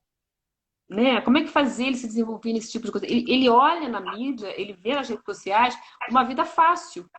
né? 0.94 1.22
Como 1.22 1.38
é 1.38 1.42
que 1.42 1.50
fazer 1.50 1.88
ele 1.88 1.98
se 1.98 2.08
desenvolver 2.08 2.54
nesse 2.54 2.72
tipo 2.72 2.86
de 2.86 2.92
coisa? 2.92 3.08
Ele, 3.08 3.26
ele 3.28 3.50
olha 3.50 3.90
na 3.90 4.00
mídia, 4.00 4.54
ele 4.60 4.74
vê 4.74 4.94
nas 4.94 5.10
redes 5.10 5.26
sociais 5.26 5.78
uma 6.10 6.24
vida 6.24 6.46
fácil. 6.46 7.10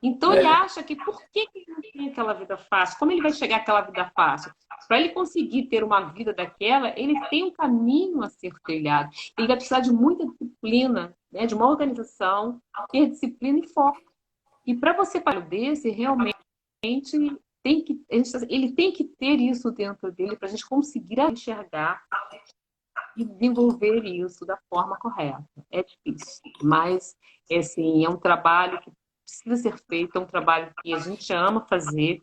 Então 0.00 0.32
é. 0.32 0.38
ele 0.38 0.46
acha 0.46 0.82
que 0.82 0.96
por 0.96 1.20
que 1.30 1.48
ele 1.54 1.64
não 1.68 1.80
tem 1.80 2.08
aquela 2.08 2.32
vida 2.32 2.56
fácil? 2.56 2.98
Como 2.98 3.10
ele 3.10 3.22
vai 3.22 3.32
chegar 3.32 3.56
àquela 3.56 3.80
vida 3.80 4.10
fácil? 4.14 4.52
Para 4.86 5.00
ele 5.00 5.10
conseguir 5.10 5.64
ter 5.64 5.82
uma 5.82 6.00
vida 6.12 6.32
daquela, 6.32 6.92
ele 6.98 7.18
tem 7.28 7.44
um 7.44 7.52
caminho 7.52 8.22
a 8.22 8.28
ser 8.28 8.52
trilhado. 8.64 9.10
Ele 9.36 9.46
vai 9.46 9.56
precisar 9.56 9.80
de 9.80 9.92
muita 9.92 10.26
disciplina, 10.26 11.16
né? 11.30 11.46
de 11.46 11.54
uma 11.54 11.68
organização, 11.68 12.60
ter 12.90 13.08
disciplina 13.08 13.60
e 13.60 13.68
foco. 13.68 14.00
E 14.66 14.74
para 14.74 14.92
você 14.92 15.20
para 15.20 15.40
desse, 15.40 15.90
realmente 15.90 16.36
tem 16.82 17.82
que, 17.82 18.00
ele 18.48 18.72
tem 18.72 18.92
que 18.92 19.04
ter 19.04 19.40
isso 19.40 19.70
dentro 19.70 20.10
dele 20.10 20.36
para 20.36 20.48
a 20.48 20.50
gente 20.50 20.68
conseguir 20.68 21.20
enxergar 21.20 22.02
e 23.16 23.24
desenvolver 23.24 24.04
isso 24.04 24.44
da 24.44 24.58
forma 24.68 24.96
correta. 24.98 25.44
É 25.70 25.82
difícil, 25.82 26.42
mas 26.62 27.16
assim, 27.50 28.04
é 28.04 28.08
um 28.08 28.16
trabalho 28.16 28.80
que 28.80 28.90
precisa 29.24 29.56
ser 29.56 29.78
feito, 29.88 30.16
é 30.16 30.20
um 30.20 30.26
trabalho 30.26 30.72
que 30.82 30.92
a 30.92 30.98
gente 30.98 31.32
ama 31.32 31.66
fazer, 31.66 32.20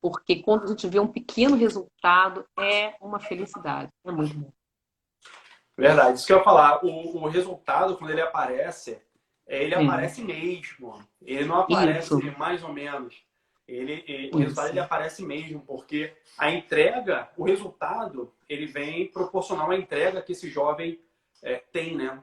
porque 0.00 0.42
quando 0.42 0.64
a 0.64 0.66
gente 0.68 0.86
vê 0.88 0.98
um 0.98 1.08
pequeno 1.08 1.56
resultado, 1.56 2.46
é 2.58 2.94
uma 3.00 3.20
felicidade. 3.20 3.92
É 4.04 4.10
muito 4.10 4.34
bom. 4.34 4.52
Verdade, 5.76 6.18
isso 6.18 6.26
que 6.26 6.32
eu 6.32 6.38
ia 6.38 6.44
falar. 6.44 6.84
O, 6.84 7.24
o 7.24 7.28
resultado, 7.28 7.96
quando 7.96 8.10
ele 8.10 8.20
aparece, 8.20 9.00
ele 9.46 9.74
aparece 9.74 10.22
mesmo. 10.22 11.02
Ele 11.22 11.44
não 11.46 11.60
aparece 11.60 12.14
mais 12.38 12.62
ou 12.62 12.72
menos. 12.72 13.24
Ele, 13.70 14.04
ele 14.08 14.30
o 14.34 14.38
resultado 14.38 14.68
ele 14.70 14.80
aparece 14.80 15.24
mesmo, 15.24 15.60
porque 15.60 16.12
a 16.36 16.50
entrega, 16.50 17.30
o 17.36 17.44
resultado, 17.44 18.32
ele 18.48 18.66
vem 18.66 19.06
proporcional 19.06 19.70
à 19.70 19.76
entrega 19.76 20.20
que 20.20 20.32
esse 20.32 20.50
jovem 20.50 21.00
é, 21.40 21.62
tem, 21.72 21.96
né? 21.96 22.22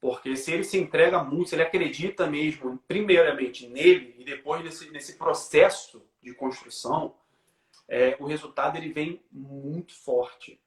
Porque 0.00 0.36
se 0.36 0.52
ele 0.52 0.62
se 0.62 0.78
entrega 0.78 1.22
muito, 1.24 1.48
se 1.48 1.56
ele 1.56 1.62
acredita 1.62 2.26
mesmo, 2.28 2.78
primeiramente 2.86 3.66
nele 3.66 4.14
e 4.18 4.24
depois 4.24 4.62
nesse, 4.62 4.90
nesse 4.90 5.16
processo 5.16 6.06
de 6.22 6.32
construção, 6.32 7.16
é, 7.88 8.16
o 8.20 8.26
resultado 8.26 8.76
ele 8.76 8.92
vem 8.92 9.20
muito 9.32 9.94
forte. 9.94 10.60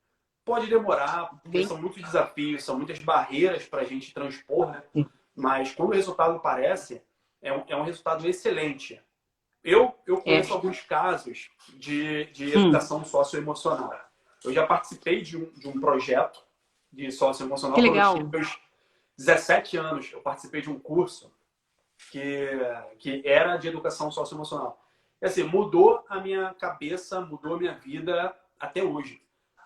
Pode 0.44 0.68
demorar, 0.68 1.40
porque 1.42 1.66
são 1.66 1.80
muitos 1.80 2.02
desafios, 2.02 2.64
são 2.64 2.78
muitas 2.78 3.00
barreiras 3.00 3.66
para 3.66 3.82
a 3.82 3.86
gente 3.86 4.14
transpor, 4.14 4.72
né? 4.72 4.84
Mas 5.36 5.74
quando 5.74 5.90
o 5.92 5.96
resultado 5.96 6.36
aparece, 6.36 7.02
é 7.42 7.54
um, 7.54 7.64
é 7.68 7.76
um 7.76 7.84
resultado 7.84 8.28
excelente. 8.28 9.00
Eu, 9.64 9.94
eu 10.06 10.22
conheço 10.22 10.52
é. 10.52 10.54
alguns 10.54 10.82
casos 10.82 11.50
de, 11.76 12.26
de 12.26 12.58
hum. 12.58 12.62
educação 12.62 13.00
hum. 13.00 13.06
socioemocional. 13.06 13.94
Eu 14.44 14.54
já 14.54 14.66
participei 14.66 15.22
de 15.22 15.38
um, 15.38 15.52
de 15.52 15.68
um 15.68 15.80
projeto 15.80 16.42
de 16.92 17.12
socioemocional. 17.12 17.76
Que 17.76 17.82
legal. 17.82 18.18
17 19.18 19.78
anos 19.78 20.12
eu 20.12 20.22
participei 20.22 20.62
de 20.62 20.70
um 20.70 20.80
curso 20.80 21.34
que, 22.12 22.50
que 23.00 23.22
era 23.26 23.58
de 23.58 23.68
educação 23.68 24.12
socioemocional. 24.12 24.80
E 25.22 25.26
assim, 25.26 25.44
mudou 25.44 26.06
a 26.08 26.20
minha 26.20 26.54
cabeça, 26.54 27.20
mudou 27.22 27.56
a 27.56 27.58
minha 27.58 27.74
vida 27.74 28.36
até 28.60 28.84
hoje. 28.84 29.22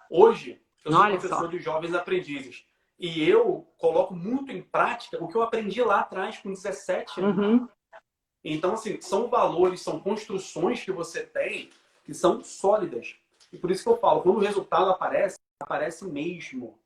Hoje, 0.10 0.62
eu 0.86 0.91
sou 0.91 1.01
Olha 1.01 1.17
professor 1.17 1.41
só. 1.41 1.47
de 1.47 1.60
jovens 1.60 1.93
aprendizes. 1.93 2.65
E 2.97 3.27
eu 3.27 3.67
coloco 3.77 4.13
muito 4.15 4.51
em 4.51 4.62
prática 4.62 5.21
o 5.21 5.27
que 5.27 5.36
eu 5.36 5.41
aprendi 5.41 5.82
lá 5.84 6.01
atrás, 6.01 6.38
com 6.38 6.49
17 6.51 7.21
anos. 7.21 7.38
Uhum. 7.38 7.67
Então, 8.43 8.73
assim, 8.73 8.99
são 9.01 9.27
valores, 9.27 9.82
são 9.82 9.99
construções 9.99 10.84
que 10.84 10.91
você 10.91 11.23
tem 11.23 11.69
que 12.04 12.13
são 12.13 12.43
sólidas. 12.43 13.15
E 13.51 13.58
por 13.58 13.69
isso 13.69 13.84
que 13.84 13.89
eu 13.89 13.97
falo, 13.97 14.21
quando 14.21 14.38
o 14.38 14.41
resultado 14.41 14.89
aparece, 14.89 15.38
aparece 15.60 16.06
mesmo. 16.06 16.80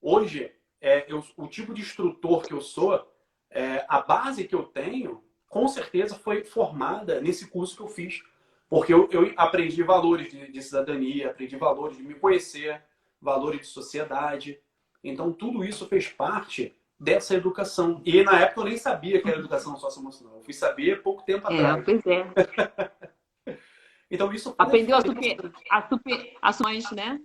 Hoje, 0.00 0.52
é, 0.80 1.10
eu, 1.10 1.24
o 1.36 1.46
tipo 1.46 1.72
de 1.72 1.82
instrutor 1.82 2.42
que 2.42 2.52
eu 2.52 2.60
sou, 2.60 3.08
é, 3.50 3.84
a 3.88 4.00
base 4.00 4.44
que 4.44 4.54
eu 4.54 4.64
tenho, 4.64 5.22
com 5.48 5.66
certeza 5.68 6.16
foi 6.16 6.44
formada 6.44 7.20
nesse 7.20 7.48
curso 7.48 7.76
que 7.76 7.82
eu 7.82 7.88
fiz. 7.88 8.22
Porque 8.68 8.92
eu, 8.92 9.08
eu 9.10 9.32
aprendi 9.36 9.82
valores 9.82 10.30
de, 10.30 10.52
de, 10.52 10.62
cidadania, 10.62 11.30
aprendi 11.30 11.56
valores 11.56 11.96
de 11.96 12.02
me 12.02 12.14
conhecer, 12.14 12.82
valores 13.20 13.60
de 13.60 13.66
sociedade. 13.66 14.60
Então, 15.02 15.32
tudo 15.32 15.64
isso 15.64 15.88
fez 15.88 16.08
parte 16.08 16.77
dessa 16.98 17.34
educação. 17.34 18.02
E 18.04 18.22
na 18.22 18.40
época 18.40 18.60
eu 18.60 18.64
nem 18.64 18.76
sabia 18.76 19.20
que 19.20 19.28
era 19.28 19.38
educação 19.38 19.76
socioemocional. 19.76 20.36
Eu 20.36 20.42
fui 20.42 20.54
saber 20.54 21.02
pouco 21.02 21.24
tempo 21.24 21.50
é, 21.50 21.54
atrás. 21.54 21.84
Pois 21.84 22.06
é. 22.06 23.56
então, 24.10 24.32
isso... 24.32 24.54
Aprendeu 24.58 24.96
a 24.96 25.02
super, 25.02 25.52
a 25.70 25.88
super 25.88 26.36
ações, 26.42 26.90
né? 26.90 27.20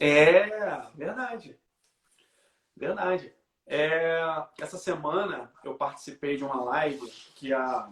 É, 0.00 0.48
verdade. 0.94 1.58
Verdade. 2.76 3.32
É, 3.66 4.20
essa 4.60 4.78
semana 4.78 5.52
eu 5.64 5.74
participei 5.74 6.36
de 6.36 6.44
uma 6.44 6.62
live 6.62 7.10
que 7.34 7.52
a, 7.52 7.90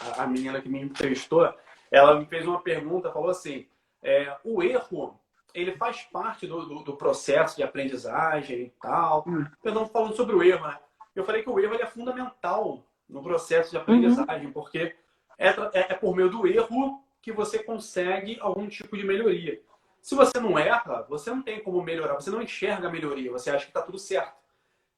a, 0.00 0.22
a 0.22 0.26
menina 0.26 0.60
que 0.60 0.68
me 0.68 0.80
entrevistou, 0.80 1.52
ela 1.90 2.18
me 2.18 2.26
fez 2.26 2.46
uma 2.46 2.62
pergunta, 2.62 3.12
falou 3.12 3.30
assim, 3.30 3.68
é, 4.02 4.36
o 4.44 4.62
erro, 4.62 5.20
ele 5.54 5.76
faz 5.76 6.02
parte 6.02 6.46
do, 6.46 6.64
do, 6.66 6.82
do, 6.82 6.96
processo 6.96 7.56
de 7.56 7.62
aprendizagem 7.62 8.62
e 8.62 8.70
tal. 8.80 9.24
Hum. 9.26 9.44
Eu 9.62 9.74
não 9.74 9.86
falando 9.86 10.16
sobre 10.16 10.34
o 10.34 10.42
erro, 10.42 10.66
né? 10.66 10.78
Eu 11.14 11.24
falei 11.24 11.42
que 11.42 11.50
o 11.50 11.58
erro 11.58 11.74
é 11.74 11.86
fundamental 11.86 12.84
no 13.08 13.22
processo 13.22 13.70
de 13.70 13.76
aprendizagem, 13.76 14.46
uhum. 14.46 14.52
porque 14.52 14.96
é, 15.38 15.48
é, 15.48 15.92
é 15.92 15.94
por 15.94 16.16
meio 16.16 16.30
do 16.30 16.46
erro 16.46 17.02
que 17.20 17.32
você 17.32 17.62
consegue 17.62 18.38
algum 18.40 18.66
tipo 18.68 18.96
de 18.96 19.04
melhoria. 19.04 19.60
Se 20.00 20.14
você 20.14 20.40
não 20.40 20.58
erra, 20.58 21.06
você 21.08 21.30
não 21.30 21.42
tem 21.42 21.62
como 21.62 21.82
melhorar, 21.82 22.14
você 22.14 22.30
não 22.30 22.42
enxerga 22.42 22.88
a 22.88 22.90
melhoria, 22.90 23.30
você 23.30 23.50
acha 23.50 23.64
que 23.64 23.70
está 23.70 23.82
tudo 23.82 23.98
certo. 23.98 24.34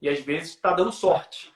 E 0.01 0.09
às 0.09 0.21
vezes 0.21 0.51
está 0.51 0.73
dando 0.73 0.93
sorte. 0.93 1.53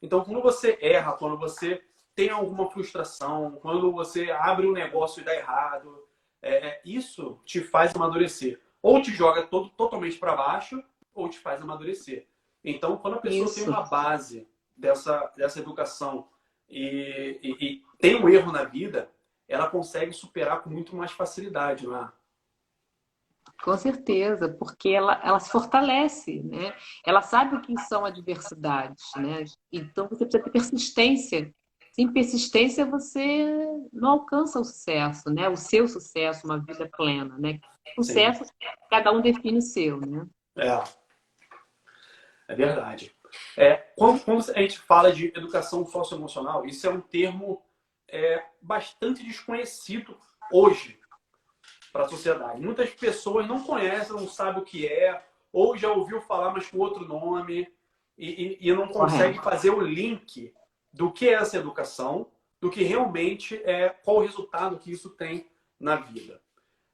Então, 0.00 0.22
quando 0.24 0.40
você 0.40 0.78
erra, 0.80 1.12
quando 1.12 1.36
você 1.36 1.82
tem 2.14 2.30
alguma 2.30 2.70
frustração, 2.70 3.58
quando 3.62 3.90
você 3.90 4.30
abre 4.30 4.66
um 4.66 4.72
negócio 4.72 5.20
e 5.20 5.24
dá 5.24 5.34
errado, 5.34 6.01
é, 6.42 6.80
isso 6.84 7.40
te 7.44 7.60
faz 7.60 7.94
amadurecer. 7.94 8.60
Ou 8.82 9.00
te 9.00 9.12
joga 9.12 9.46
todo, 9.46 9.70
totalmente 9.70 10.18
para 10.18 10.34
baixo, 10.34 10.82
ou 11.14 11.28
te 11.28 11.38
faz 11.38 11.62
amadurecer. 11.62 12.26
Então, 12.64 12.96
quando 12.96 13.14
a 13.14 13.20
pessoa 13.20 13.44
isso. 13.44 13.54
tem 13.54 13.68
uma 13.68 13.82
base 13.82 14.48
dessa, 14.76 15.32
dessa 15.36 15.60
educação 15.60 16.28
e, 16.68 17.38
e, 17.42 17.66
e, 17.66 17.82
tem 17.98 18.16
um 18.16 18.28
erro 18.28 18.50
na 18.50 18.64
vida, 18.64 19.10
ela 19.46 19.68
consegue 19.68 20.12
superar 20.12 20.62
com 20.62 20.70
muito 20.70 20.96
mais 20.96 21.12
facilidade, 21.12 21.86
não 21.86 21.96
é? 21.96 22.12
Com 23.62 23.76
certeza, 23.76 24.48
porque 24.48 24.88
ela, 24.88 25.20
ela 25.22 25.38
se 25.38 25.50
fortalece, 25.50 26.42
né? 26.42 26.74
Ela 27.04 27.22
sabe 27.22 27.56
o 27.56 27.60
que 27.60 27.78
são 27.82 28.04
adversidades, 28.04 29.04
né? 29.16 29.44
Então 29.70 30.08
você 30.08 30.24
precisa 30.24 30.42
ter 30.42 30.50
persistência. 30.50 31.54
Sem 31.92 32.10
persistência 32.10 32.86
você 32.86 33.46
não 33.92 34.12
alcança 34.12 34.58
o 34.58 34.64
sucesso, 34.64 35.28
né? 35.30 35.48
O 35.48 35.56
seu 35.56 35.86
sucesso, 35.86 36.46
uma 36.46 36.58
vida 36.58 36.88
plena, 36.96 37.36
né? 37.38 37.60
Sucesso, 37.94 38.44
Sim. 38.46 38.52
cada 38.90 39.12
um 39.12 39.20
define 39.20 39.58
o 39.58 39.62
seu, 39.62 40.00
né? 40.00 40.26
É, 40.56 40.82
é 42.48 42.54
verdade. 42.54 43.14
É, 43.58 43.74
quando, 43.96 44.24
quando 44.24 44.50
a 44.50 44.60
gente 44.60 44.78
fala 44.78 45.12
de 45.12 45.26
educação 45.36 45.84
socioemocional, 45.84 46.64
isso 46.64 46.86
é 46.86 46.90
um 46.90 47.00
termo 47.00 47.62
é, 48.08 48.42
bastante 48.60 49.22
desconhecido 49.22 50.16
hoje 50.50 50.98
para 51.92 52.06
a 52.06 52.08
sociedade. 52.08 52.60
Muitas 52.60 52.88
pessoas 52.90 53.46
não 53.46 53.62
conhecem, 53.62 54.16
não 54.16 54.26
sabem 54.26 54.62
o 54.62 54.64
que 54.64 54.86
é, 54.86 55.22
ou 55.52 55.76
já 55.76 55.92
ouviu 55.92 56.22
falar, 56.22 56.52
mas 56.52 56.66
com 56.68 56.78
outro 56.78 57.06
nome, 57.06 57.70
e, 58.16 58.58
e, 58.62 58.68
e 58.68 58.72
não 58.74 58.88
consegue 58.88 59.38
fazer 59.42 59.70
o 59.70 59.80
link 59.80 60.54
do 60.92 61.10
que 61.10 61.28
é 61.28 61.32
essa 61.32 61.56
educação, 61.56 62.26
do 62.60 62.70
que 62.70 62.82
realmente 62.82 63.60
é, 63.64 63.88
qual 63.88 64.18
o 64.18 64.22
resultado 64.22 64.78
que 64.78 64.92
isso 64.92 65.10
tem 65.10 65.46
na 65.80 65.96
vida. 65.96 66.40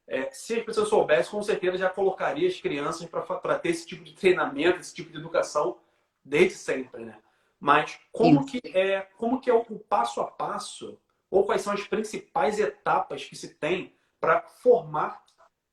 É, 0.07 0.31
se 0.31 0.55
as 0.55 0.65
pessoas 0.65 0.89
soubessem, 0.89 1.31
com 1.31 1.43
certeza 1.43 1.77
já 1.77 1.89
colocaria 1.89 2.47
as 2.47 2.59
crianças 2.59 3.07
para 3.07 3.59
ter 3.59 3.69
esse 3.69 3.85
tipo 3.85 4.03
de 4.03 4.13
treinamento, 4.13 4.79
esse 4.79 4.93
tipo 4.93 5.11
de 5.11 5.17
educação 5.17 5.77
desde 6.25 6.57
sempre, 6.57 7.05
né? 7.05 7.19
Mas 7.59 7.99
como 8.11 8.45
que 8.45 8.59
é, 8.73 9.01
como 9.17 9.39
que 9.39 9.49
é 9.49 9.53
o 9.53 9.63
passo 9.79 10.21
a 10.21 10.25
passo, 10.25 10.99
ou 11.29 11.45
quais 11.45 11.61
são 11.61 11.73
as 11.73 11.85
principais 11.85 12.57
etapas 12.57 13.25
que 13.25 13.35
se 13.35 13.55
tem 13.55 13.93
para 14.19 14.41
formar 14.41 15.23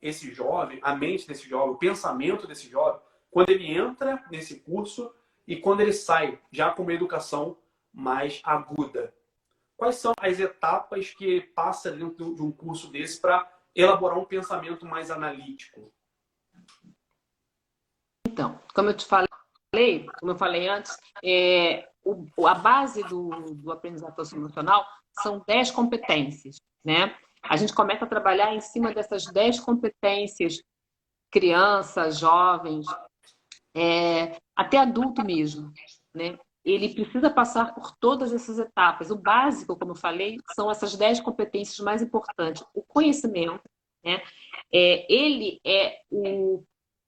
esse 0.02 0.32
jovem, 0.34 0.78
a 0.82 0.94
mente 0.94 1.26
desse 1.26 1.48
jovem, 1.48 1.74
o 1.74 1.78
pensamento 1.78 2.46
desse 2.46 2.68
jovem, 2.68 3.00
quando 3.30 3.50
ele 3.50 3.72
entra 3.72 4.22
nesse 4.30 4.60
curso 4.60 5.12
e 5.46 5.56
quando 5.56 5.80
ele 5.80 5.92
sai 5.92 6.38
já 6.50 6.70
com 6.70 6.82
uma 6.82 6.92
educação 6.92 7.56
mais 7.96 8.42
aguda. 8.44 9.12
Quais 9.74 9.96
são 9.96 10.12
as 10.20 10.38
etapas 10.38 11.14
que 11.14 11.40
passa 11.40 11.90
dentro 11.90 12.34
de 12.34 12.42
um 12.42 12.52
curso 12.52 12.90
desse 12.90 13.18
para 13.20 13.50
elaborar 13.74 14.18
um 14.18 14.24
pensamento 14.24 14.84
mais 14.84 15.10
analítico? 15.10 15.92
Então, 18.26 18.60
como 18.74 18.90
eu 18.90 18.96
te 18.96 19.06
falei, 19.06 20.06
como 20.20 20.32
eu 20.32 20.36
falei 20.36 20.68
antes, 20.68 20.96
é, 21.24 21.88
o, 22.04 22.46
a 22.46 22.54
base 22.54 23.02
do, 23.04 23.30
do 23.54 23.72
aprendizado 23.72 24.14
emocional 24.34 24.86
são 25.22 25.42
10 25.46 25.70
competências, 25.70 26.56
né? 26.84 27.16
A 27.42 27.56
gente 27.56 27.74
começa 27.74 28.04
a 28.04 28.08
trabalhar 28.08 28.54
em 28.54 28.60
cima 28.60 28.92
dessas 28.92 29.24
10 29.24 29.60
competências, 29.60 30.62
crianças, 31.30 32.18
jovens, 32.18 32.86
é, 33.74 34.38
até 34.54 34.78
adulto 34.78 35.24
mesmo, 35.24 35.72
né? 36.14 36.38
Ele 36.66 36.92
precisa 36.92 37.30
passar 37.30 37.72
por 37.74 37.96
todas 37.96 38.32
essas 38.32 38.58
etapas. 38.58 39.10
O 39.10 39.16
básico, 39.16 39.78
como 39.78 39.92
eu 39.92 39.96
falei, 39.96 40.36
são 40.52 40.68
essas 40.68 40.96
10 40.96 41.20
competências 41.20 41.78
mais 41.78 42.02
importantes. 42.02 42.64
O 42.74 42.82
conhecimento, 42.82 43.62
né? 44.04 44.20
É, 44.72 45.06
ele 45.12 45.60
é 45.64 46.00
o 46.10 46.64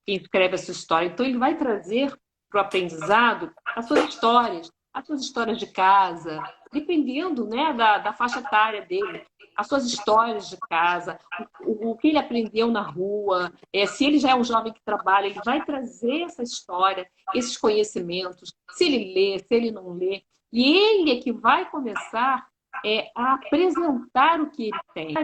que 0.07 0.13
escreve 0.13 0.55
a 0.55 0.59
sua 0.59 0.73
história, 0.73 1.09
então 1.09 1.27
ele 1.27 1.37
vai 1.37 1.57
trazer 1.59 2.17
para 2.49 2.63
o 2.63 2.65
aprendizado 2.65 3.53
as 3.77 3.87
suas 3.87 4.09
histórias, 4.09 4.71
as 4.99 5.07
suas 5.07 5.21
histórias 5.21 5.59
de 5.59 5.67
casa, 5.67 6.43
dependendo 6.73 7.47
né, 7.47 7.73
da, 7.73 7.99
da 7.99 8.13
faixa 8.13 8.41
etária 8.41 8.85
dele, 8.85 9.25
as 9.57 9.67
suas 9.67 9.87
histórias 9.87 10.51
de 10.51 10.57
casa, 10.57 11.19
o, 11.61 11.91
o 11.91 11.97
que 11.97 12.09
ele 12.09 12.19
aprendeu 12.19 12.69
na 12.69 12.83
rua, 12.83 13.53
é, 13.73 13.87
se 13.87 14.05
ele 14.05 14.19
já 14.19 14.31
é 14.31 14.35
um 14.35 14.45
jovem 14.45 14.73
que 14.73 14.83
trabalha, 14.85 15.27
ele 15.27 15.41
vai 15.45 15.65
trazer 15.65 16.23
essa 16.23 16.43
história, 16.43 17.09
esses 17.35 17.57
conhecimentos, 17.57 18.55
se 18.71 18.85
ele 18.85 19.15
lê, 19.15 19.39
se 19.39 19.55
ele 19.55 19.71
não 19.71 19.93
lê, 19.93 20.23
e 20.53 20.77
ele 20.77 21.13
é 21.13 21.21
que 21.21 21.33
vai 21.33 21.69
começar 21.71 22.49
é, 22.85 23.11
a 23.15 23.35
apresentar 23.35 24.41
o 24.41 24.51
que 24.51 24.65
ele 24.65 24.81
tem 24.95 25.15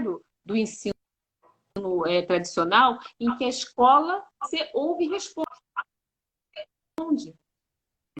do 0.44 0.56
ensino 0.56 0.94
é, 2.06 2.22
tradicional, 2.22 2.98
em 3.18 3.36
que 3.36 3.44
a 3.44 3.48
escola 3.48 4.24
você 4.40 4.70
ouve 4.72 5.04
e 5.04 5.08
responde. 5.08 5.44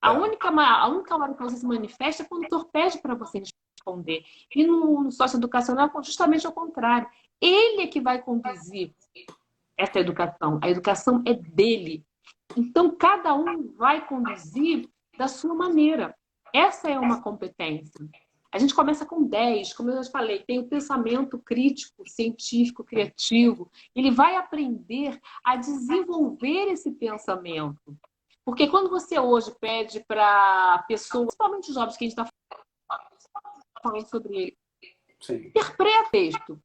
A 0.04 0.12
única, 0.12 0.50
a 0.50 0.86
única 0.86 1.16
hora 1.16 1.32
que 1.32 1.42
você 1.42 1.56
se 1.56 1.66
manifesta 1.66 2.22
é 2.22 2.26
quando 2.26 2.44
o 2.44 2.48
doutor 2.48 2.68
pede 2.70 2.98
para 2.98 3.14
você 3.14 3.38
responder. 3.38 4.22
E 4.54 4.62
no, 4.66 5.04
no 5.04 5.10
socioeducacional, 5.10 5.90
justamente 6.02 6.46
ao 6.46 6.52
contrário. 6.52 7.08
Ele 7.40 7.80
é 7.80 7.86
que 7.86 8.02
vai 8.02 8.20
conduzir 8.20 8.94
essa 9.78 9.98
educação. 9.98 10.60
A 10.62 10.68
educação 10.68 11.22
é 11.26 11.32
dele. 11.32 12.04
Então, 12.54 12.94
cada 12.94 13.34
um 13.34 13.72
vai 13.78 14.06
conduzir 14.06 14.86
da 15.16 15.26
sua 15.26 15.54
maneira. 15.54 16.14
Essa 16.52 16.90
é 16.90 16.98
uma 16.98 17.22
competência. 17.22 18.06
A 18.52 18.58
gente 18.58 18.74
começa 18.74 19.06
com 19.06 19.24
10, 19.24 19.72
como 19.72 19.88
eu 19.88 20.02
já 20.02 20.10
falei, 20.10 20.44
tem 20.46 20.58
o 20.58 20.68
pensamento 20.68 21.38
crítico, 21.38 22.06
científico, 22.06 22.84
criativo. 22.84 23.70
Ele 23.96 24.10
vai 24.10 24.36
aprender 24.36 25.18
a 25.42 25.56
desenvolver 25.56 26.72
esse 26.72 26.92
pensamento. 26.92 27.96
Porque 28.44 28.68
quando 28.68 28.90
você 28.90 29.18
hoje 29.18 29.54
pede 29.58 30.04
para 30.06 30.84
pessoas, 30.86 31.26
principalmente 31.26 31.68
os 31.70 31.74
jovens 31.74 31.96
que 31.96 32.04
a 32.04 32.08
gente 32.08 32.18
está 32.18 32.30
falando 33.82 34.08
sobre 34.08 34.36
ele, 34.36 34.58
Sim. 35.20 35.46
interpreta 35.46 36.10
texto, 36.10 36.60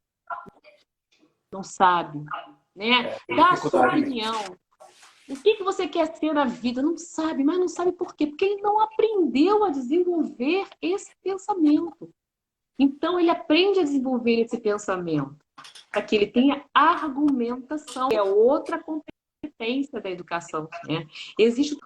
não 1.51 1.63
sabe, 1.63 2.19
né? 2.75 3.17
É, 3.29 3.35
Dá 3.35 3.51
a 3.51 3.55
sua 3.55 3.87
opinião. 3.87 4.57
O 5.29 5.35
que, 5.41 5.55
que 5.55 5.63
você 5.63 5.87
quer 5.87 6.15
ser 6.17 6.33
na 6.33 6.45
vida? 6.45 6.81
Não 6.81 6.97
sabe, 6.97 7.43
mas 7.43 7.59
não 7.59 7.67
sabe 7.67 7.91
por 7.91 8.15
quê? 8.15 8.27
Porque 8.27 8.45
ele 8.45 8.61
não 8.61 8.79
aprendeu 8.79 9.63
a 9.63 9.69
desenvolver 9.69 10.67
esse 10.81 11.15
pensamento. 11.21 12.09
Então, 12.77 13.19
ele 13.19 13.29
aprende 13.29 13.79
a 13.79 13.83
desenvolver 13.83 14.41
esse 14.41 14.57
pensamento 14.57 15.37
para 15.91 16.01
que 16.01 16.15
ele 16.15 16.27
tenha 16.27 16.65
argumentação. 16.73 18.09
É 18.11 18.21
outra 18.21 18.79
competência 18.79 19.18
competência 19.41 20.01
da 20.01 20.09
educação. 20.09 20.67
Né? 20.87 21.07
Existe 21.37 21.75
o 21.75 21.79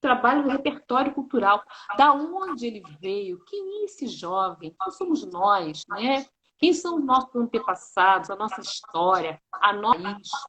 trabalho 0.00 0.42
do 0.42 0.50
repertório 0.50 1.14
cultural, 1.14 1.62
da 1.96 2.12
onde 2.12 2.66
ele 2.66 2.82
veio, 3.00 3.42
quem 3.44 3.82
é 3.82 3.84
esse 3.84 4.06
jovem, 4.06 4.74
quem 4.80 4.92
somos 4.92 5.24
nós, 5.24 5.82
né? 5.88 6.26
Quem 6.58 6.72
são 6.72 6.96
os 6.96 7.04
nossos 7.04 7.34
antepassados, 7.34 8.30
a 8.30 8.36
nossa 8.36 8.60
história, 8.60 9.40
a 9.52 9.72
nossa 9.72 10.46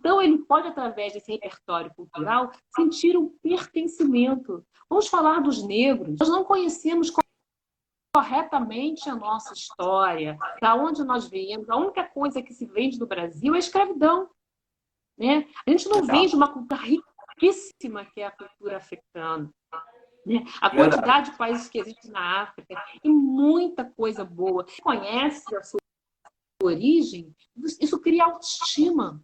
então, 0.00 0.20
ele 0.20 0.38
pode, 0.38 0.66
através 0.66 1.12
desse 1.12 1.30
repertório 1.30 1.92
cultural, 1.94 2.50
sentir 2.74 3.18
um 3.18 3.28
pertencimento. 3.42 4.64
Vamos 4.88 5.08
falar 5.08 5.40
dos 5.40 5.62
negros. 5.62 6.16
Nós 6.18 6.28
não 6.30 6.42
conhecemos 6.42 7.12
corretamente 8.14 9.10
a 9.10 9.14
nossa 9.14 9.52
história, 9.52 10.38
da 10.60 10.74
onde 10.74 11.04
nós 11.04 11.28
viemos. 11.28 11.68
A 11.68 11.76
única 11.76 12.02
coisa 12.02 12.42
que 12.42 12.54
se 12.54 12.64
vende 12.64 12.98
no 12.98 13.06
Brasil 13.06 13.52
é 13.52 13.56
a 13.56 13.60
escravidão. 13.60 14.30
Né? 15.20 15.46
A 15.66 15.70
gente 15.70 15.86
não 15.86 16.02
vem 16.02 16.26
de 16.26 16.34
uma 16.34 16.50
cultura 16.50 16.80
riquíssima 16.80 18.06
que 18.06 18.22
é 18.22 18.26
a 18.26 18.30
cultura 18.30 18.78
africana. 18.78 19.52
Né? 20.24 20.44
A 20.62 20.70
quantidade 20.70 21.30
de 21.30 21.36
países 21.36 21.68
que 21.68 21.78
existem 21.78 22.10
na 22.10 22.42
África 22.42 22.74
e 23.04 23.08
muita 23.10 23.84
coisa 23.84 24.24
boa. 24.24 24.64
Você 24.66 24.80
conhece 24.80 25.54
a 25.54 25.62
sua 25.62 25.78
origem, 26.62 27.34
isso 27.78 28.00
cria 28.00 28.24
autoestima. 28.24 29.22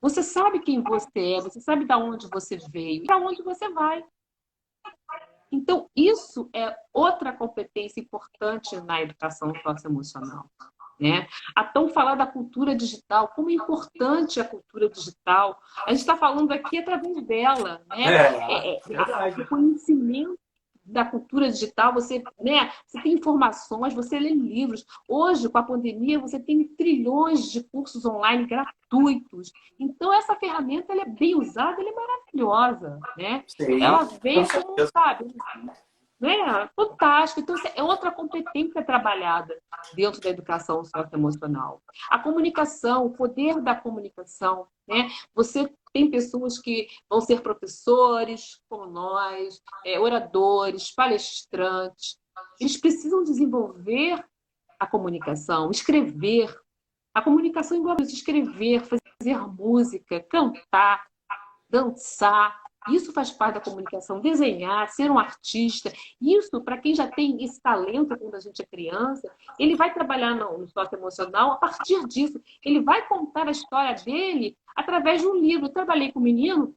Você 0.00 0.22
sabe 0.22 0.60
quem 0.60 0.82
você 0.82 1.34
é, 1.34 1.40
você 1.40 1.60
sabe 1.60 1.84
de 1.84 1.94
onde 1.94 2.28
você 2.28 2.56
veio 2.70 3.02
e 3.02 3.06
para 3.06 3.18
onde 3.18 3.42
você 3.42 3.68
vai. 3.68 4.02
Então, 5.52 5.90
isso 5.94 6.48
é 6.54 6.74
outra 6.92 7.32
competência 7.32 8.00
importante 8.00 8.78
na 8.80 9.02
educação 9.02 9.52
socioemocional. 9.62 10.50
Né? 10.98 11.26
A 11.54 11.62
tão 11.62 11.88
falar 11.88 12.14
da 12.14 12.26
cultura 12.26 12.74
digital, 12.74 13.28
como 13.28 13.50
é 13.50 13.54
importante 13.54 14.40
a 14.40 14.44
cultura 14.44 14.88
digital. 14.88 15.60
A 15.86 15.90
gente 15.90 16.00
está 16.00 16.16
falando 16.16 16.52
aqui 16.52 16.78
através 16.78 17.22
dela. 17.22 17.82
Né? 17.88 18.04
É, 18.04 18.74
é, 18.74 18.80
é, 18.90 19.40
o 19.40 19.46
conhecimento 19.46 20.38
da 20.86 21.04
cultura 21.04 21.50
digital, 21.50 21.92
você, 21.92 22.22
né, 22.40 22.70
você 22.86 23.02
tem 23.02 23.14
informações, 23.14 23.92
você 23.92 24.18
lê 24.18 24.30
livros. 24.30 24.86
Hoje, 25.08 25.48
com 25.48 25.58
a 25.58 25.62
pandemia, 25.62 26.18
você 26.18 26.38
tem 26.38 26.62
trilhões 26.64 27.50
de 27.50 27.62
cursos 27.64 28.04
online 28.06 28.46
gratuitos. 28.46 29.52
Então, 29.78 30.12
essa 30.14 30.36
ferramenta 30.36 30.92
ela 30.92 31.02
é 31.02 31.08
bem 31.08 31.34
usada, 31.34 31.80
ela 31.80 31.90
é 31.90 31.92
maravilhosa. 31.92 33.00
Né? 33.18 33.44
Sim, 33.48 33.82
ela 33.82 34.04
vem 34.04 34.46
como, 34.46 34.76
sabe, 34.86 35.26
né? 36.20 36.68
Fantástico. 36.74 37.40
Então, 37.40 37.56
é 37.74 37.82
outra 37.82 38.10
competência 38.10 38.82
trabalhada 38.84 39.56
dentro 39.94 40.20
da 40.20 40.30
educação 40.30 40.84
socioemocional. 40.84 41.82
A 42.10 42.18
comunicação, 42.18 43.06
o 43.06 43.12
poder 43.12 43.60
da 43.60 43.74
comunicação. 43.74 44.66
Né? 44.88 45.08
Você 45.34 45.70
tem 45.92 46.10
pessoas 46.10 46.58
que 46.58 46.88
vão 47.08 47.20
ser 47.20 47.42
professores, 47.42 48.60
como 48.68 48.86
nós, 48.86 49.60
é, 49.84 49.98
oradores, 50.00 50.94
palestrantes. 50.94 52.18
Eles 52.60 52.78
precisam 52.78 53.22
desenvolver 53.22 54.24
a 54.78 54.86
comunicação, 54.86 55.70
escrever. 55.70 56.54
A 57.14 57.22
comunicação 57.22 57.76
envolve 57.76 58.02
escrever, 58.02 58.82
fazer 58.82 59.38
música, 59.48 60.20
cantar, 60.20 61.06
dançar, 61.68 62.65
isso 62.88 63.12
faz 63.12 63.30
parte 63.30 63.54
da 63.54 63.60
comunicação, 63.60 64.20
desenhar, 64.20 64.88
ser 64.88 65.10
um 65.10 65.18
artista. 65.18 65.92
Isso, 66.20 66.60
para 66.62 66.78
quem 66.78 66.94
já 66.94 67.06
tem 67.06 67.42
esse 67.42 67.60
talento 67.60 68.16
quando 68.18 68.34
a 68.34 68.40
gente 68.40 68.62
é 68.62 68.66
criança, 68.66 69.30
ele 69.58 69.74
vai 69.74 69.92
trabalhar 69.92 70.34
no, 70.34 70.58
no 70.58 70.68
emocional 70.92 71.52
a 71.52 71.56
partir 71.56 72.06
disso. 72.06 72.40
Ele 72.64 72.80
vai 72.80 73.06
contar 73.06 73.48
a 73.48 73.50
história 73.50 73.94
dele 74.04 74.56
através 74.74 75.20
de 75.20 75.26
um 75.26 75.34
livro. 75.34 75.66
Eu 75.66 75.72
trabalhei 75.72 76.12
com 76.12 76.20
um 76.20 76.22
menino 76.22 76.74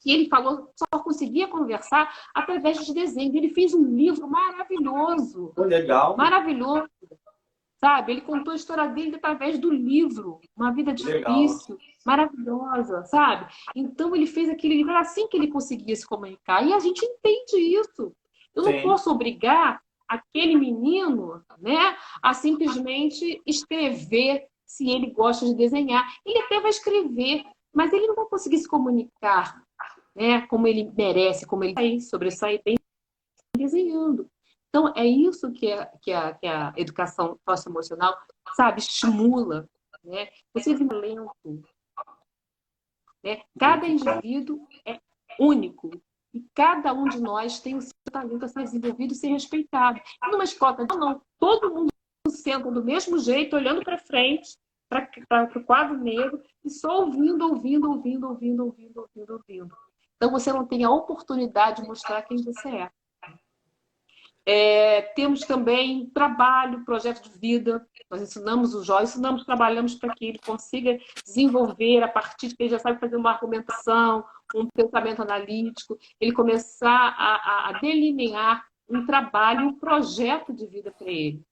que 0.00 0.10
ele 0.10 0.28
falou 0.28 0.72
só 0.74 0.98
conseguia 1.00 1.46
conversar 1.48 2.12
através 2.34 2.84
de 2.84 2.94
desenhos. 2.94 3.34
Ele 3.34 3.50
fez 3.50 3.74
um 3.74 3.84
livro 3.84 4.28
maravilhoso. 4.28 5.52
Legal. 5.56 6.16
Maravilhoso. 6.16 6.88
Sabe? 7.78 8.12
Ele 8.12 8.20
contou 8.20 8.52
a 8.52 8.56
história 8.56 8.88
dele 8.88 9.16
através 9.16 9.58
do 9.58 9.70
livro. 9.70 10.40
Uma 10.56 10.72
vida 10.72 10.92
difícil, 10.92 11.76
Legal. 11.76 11.89
Maravilhosa, 12.04 13.04
sabe? 13.04 13.52
Então 13.74 14.14
ele 14.14 14.26
fez 14.26 14.48
aquele 14.48 14.76
livro 14.76 14.96
assim 14.96 15.28
que 15.28 15.36
ele 15.36 15.48
conseguia 15.48 15.94
se 15.94 16.06
comunicar. 16.06 16.66
E 16.66 16.72
a 16.72 16.78
gente 16.78 17.04
entende 17.04 17.56
isso. 17.56 18.12
Eu 18.54 18.64
Sim. 18.64 18.72
não 18.72 18.82
posso 18.82 19.10
obrigar 19.10 19.80
aquele 20.08 20.56
menino, 20.56 21.40
né, 21.58 21.96
a 22.20 22.34
simplesmente 22.34 23.40
escrever 23.46 24.48
se 24.66 24.90
ele 24.90 25.10
gosta 25.10 25.46
de 25.46 25.54
desenhar. 25.54 26.04
Ele 26.26 26.38
até 26.40 26.60
vai 26.60 26.70
escrever, 26.70 27.44
mas 27.72 27.92
ele 27.92 28.08
não 28.08 28.16
vai 28.16 28.26
conseguir 28.26 28.58
se 28.58 28.68
comunicar, 28.68 29.62
né, 30.14 30.46
como 30.48 30.66
ele 30.66 30.90
merece, 30.96 31.46
como 31.46 31.62
ele 31.62 31.74
vai 31.74 32.00
sobressair 32.00 32.60
bem 32.64 32.76
desenhando. 33.56 34.28
Então, 34.68 34.92
é 34.96 35.04
isso 35.04 35.50
que, 35.52 35.66
é, 35.66 35.90
que, 36.00 36.12
a, 36.12 36.32
que 36.34 36.46
a 36.46 36.72
educação 36.76 37.38
socioemocional, 37.48 38.16
sabe, 38.54 38.80
estimula. 38.80 39.68
Né? 40.04 40.28
Você 40.54 40.74
vive 40.74 40.94
lento. 40.94 41.62
Né? 43.22 43.42
Cada 43.58 43.86
indivíduo 43.86 44.66
é 44.86 44.98
único. 45.38 45.90
E 46.32 46.44
cada 46.54 46.92
um 46.92 47.08
de 47.08 47.20
nós 47.20 47.58
tem 47.58 47.74
o 47.74 47.80
seu 47.80 47.92
talento 48.10 48.44
a 48.44 48.48
ser 48.48 48.62
desenvolvido 48.62 49.12
e 49.12 49.16
ser 49.16 49.28
respeitado. 49.28 50.00
E 50.24 50.30
numa 50.30 50.44
escola, 50.44 50.86
não, 50.88 50.98
não. 50.98 51.22
Todo 51.38 51.74
mundo 51.74 51.90
senta 52.28 52.70
do 52.70 52.84
mesmo 52.84 53.18
jeito, 53.18 53.56
olhando 53.56 53.82
para 53.82 53.98
frente, 53.98 54.56
para 54.88 55.50
o 55.56 55.64
quadro 55.64 55.98
negro, 55.98 56.40
e 56.64 56.70
só 56.70 57.04
ouvindo, 57.04 57.48
ouvindo, 57.48 57.90
ouvindo, 57.90 58.28
ouvindo, 58.28 58.64
ouvindo, 58.64 59.00
ouvindo, 59.00 59.32
ouvindo. 59.32 59.76
Então 60.16 60.30
você 60.30 60.52
não 60.52 60.66
tem 60.66 60.84
a 60.84 60.90
oportunidade 60.90 61.82
de 61.82 61.88
mostrar 61.88 62.22
quem 62.22 62.42
você 62.42 62.68
é. 62.68 62.90
É, 64.46 65.02
temos 65.14 65.40
também 65.40 66.10
trabalho, 66.10 66.84
projeto 66.84 67.22
de 67.30 67.38
vida. 67.38 67.86
Nós 68.10 68.22
ensinamos 68.22 68.74
o 68.74 68.82
jovem, 68.82 69.04
ensinamos, 69.04 69.44
trabalhamos 69.44 69.94
para 69.94 70.14
que 70.14 70.26
ele 70.26 70.38
consiga 70.38 70.98
desenvolver 71.24 72.02
a 72.02 72.08
partir 72.08 72.48
de 72.48 72.56
que 72.56 72.62
ele 72.64 72.70
já 72.70 72.78
sabe 72.78 72.98
fazer 72.98 73.16
uma 73.16 73.32
argumentação, 73.32 74.24
um 74.54 74.66
pensamento 74.68 75.22
analítico, 75.22 75.98
ele 76.20 76.32
começar 76.32 77.14
a, 77.16 77.68
a 77.68 77.80
delinear 77.80 78.64
um 78.88 79.06
trabalho, 79.06 79.68
um 79.68 79.78
projeto 79.78 80.52
de 80.52 80.66
vida 80.66 80.90
para 80.90 81.08
ele. 81.08 81.42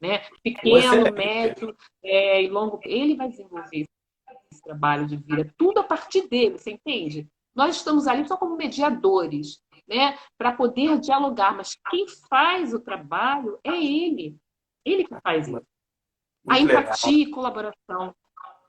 Né? 0.00 0.22
Pequeno, 0.42 1.12
médio 1.12 1.74
é, 2.02 2.42
e 2.42 2.48
longo. 2.48 2.80
Ele 2.82 3.16
vai 3.16 3.28
desenvolver 3.28 3.86
esse 4.52 4.62
trabalho 4.62 5.06
de 5.06 5.16
vida. 5.16 5.52
Tudo 5.56 5.78
a 5.78 5.84
partir 5.84 6.28
dele, 6.28 6.58
você 6.58 6.72
entende? 6.72 7.28
Nós 7.54 7.76
estamos 7.76 8.06
ali 8.06 8.26
só 8.26 8.36
como 8.36 8.56
mediadores 8.56 9.62
né, 9.86 10.18
para 10.38 10.52
poder 10.52 10.98
dialogar, 10.98 11.56
mas 11.56 11.76
quem 11.90 12.06
faz 12.28 12.72
o 12.72 12.80
trabalho 12.80 13.58
é 13.64 13.72
ele. 13.72 14.36
Ele 14.84 15.04
que 15.04 15.20
faz 15.20 15.48
isso. 15.48 15.62
a 16.48 16.58
empatia 16.58 17.22
e 17.22 17.30
colaboração. 17.30 18.14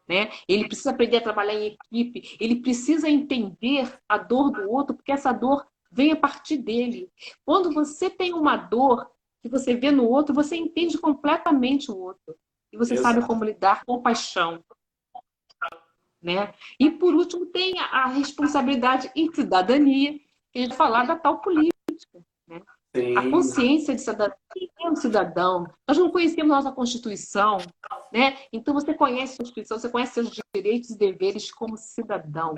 Né? 0.08 0.30
Ele 0.48 0.68
precisa 0.68 0.92
aprender 0.92 1.18
a 1.18 1.22
trabalhar 1.22 1.54
em 1.54 1.78
equipe, 1.78 2.38
ele 2.40 2.58
precisa 2.58 3.10
entender 3.10 3.98
a 4.08 4.18
dor 4.18 4.52
do 4.52 4.70
outro, 4.70 4.96
porque 4.96 5.12
essa 5.14 5.32
dor 5.32 5.66
vem 5.90 6.12
a 6.12 6.16
partir 6.16 6.58
dele. 6.58 7.10
Quando 7.46 7.74
você 7.74 8.10
tem 8.10 8.34
uma 8.34 8.58
dor 8.58 9.10
que 9.42 9.48
você 9.48 9.76
vê 9.76 9.92
no 9.92 10.08
outro, 10.08 10.34
você 10.34 10.56
entende 10.56 10.98
completamente 10.98 11.92
o 11.92 11.98
outro. 11.98 12.36
E 12.72 12.78
você 12.78 12.96
Exato. 12.96 13.14
sabe 13.14 13.28
como 13.28 13.44
lidar 13.44 13.86
com 13.86 14.02
paixão. 14.02 14.64
Né? 16.22 16.54
E 16.80 16.90
por 16.90 17.14
último, 17.14 17.46
tem 17.46 17.78
a 17.80 18.08
responsabilidade 18.08 19.12
e 19.16 19.30
cidadania, 19.34 20.20
gente 20.62 20.76
falar 20.76 21.06
da 21.06 21.16
tal 21.16 21.40
política. 21.40 21.74
Né? 22.48 22.62
A 23.18 23.30
consciência 23.30 23.96
de 23.96 24.02
cidadão. 24.02 24.36
Quem 24.54 24.70
é 24.80 24.90
um 24.90 24.96
cidadão? 24.96 25.66
Nós 25.88 25.98
não 25.98 26.12
conhecemos 26.12 26.50
nossa 26.50 26.72
Constituição, 26.72 27.58
né? 28.12 28.38
Então 28.52 28.74
você 28.74 28.94
conhece 28.94 29.34
a 29.34 29.38
Constituição, 29.38 29.80
você 29.80 29.90
conhece 29.90 30.14
seus 30.14 30.42
direitos 30.54 30.92
e 30.92 30.98
deveres 30.98 31.52
como 31.52 31.76
cidadão. 31.76 32.54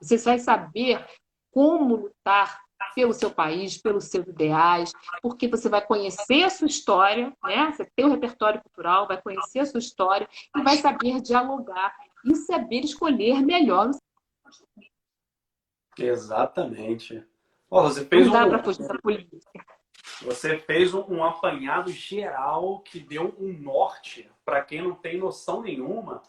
Você 0.00 0.16
vai 0.18 0.38
saber 0.38 1.04
como 1.50 1.96
lutar 1.96 2.60
pelo 2.94 3.12
seu 3.12 3.30
país, 3.30 3.76
pelos 3.76 4.04
seus 4.04 4.26
ideais, 4.26 4.92
porque 5.20 5.48
você 5.48 5.68
vai 5.68 5.84
conhecer 5.84 6.44
a 6.44 6.50
sua 6.50 6.66
história, 6.66 7.32
né? 7.44 7.72
Você 7.72 7.84
tem 7.96 8.04
o 8.04 8.08
um 8.08 8.12
repertório 8.12 8.62
cultural, 8.62 9.08
vai 9.08 9.20
conhecer 9.20 9.60
a 9.60 9.66
sua 9.66 9.78
história 9.78 10.28
e 10.56 10.62
vai 10.62 10.76
saber 10.76 11.20
dialogar 11.20 11.94
e 12.24 12.34
saber 12.36 12.80
escolher 12.80 13.40
melhor. 13.42 13.90
Exatamente. 15.98 17.24
Oh, 17.74 17.84
você 17.84 18.04
fez 18.04 18.26
Não 18.26 18.34
dá 18.34 18.44
um... 18.44 18.50
para 18.50 18.62
fugir 18.62 18.86
da 18.86 18.98
política. 18.98 19.38
Você 20.20 20.58
fez 20.58 20.92
um, 20.92 21.24
apanhado 21.24 21.90
geral 21.90 22.80
que 22.80 23.00
deu 23.00 23.34
um 23.40 23.50
norte 23.50 24.30
para 24.44 24.60
quem 24.60 24.82
não 24.82 24.94
tem 24.94 25.16
noção 25.16 25.62
nenhuma. 25.62 26.22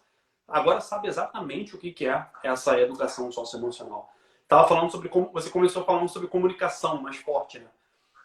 Agora 0.48 0.80
sabe 0.80 1.10
exatamente 1.10 1.76
o 1.76 1.78
que, 1.78 1.92
que 1.92 2.08
é 2.08 2.26
essa 2.44 2.80
educação 2.80 3.30
socioemocional. 3.30 4.10
Tava 4.48 4.70
falando 4.70 4.90
sobre 4.90 5.10
como 5.10 5.32
você 5.34 5.50
começou 5.50 5.84
falando 5.84 6.08
sobre 6.08 6.30
comunicação 6.30 7.02
mais 7.02 7.18
forte, 7.18 7.60
né? 7.60 7.68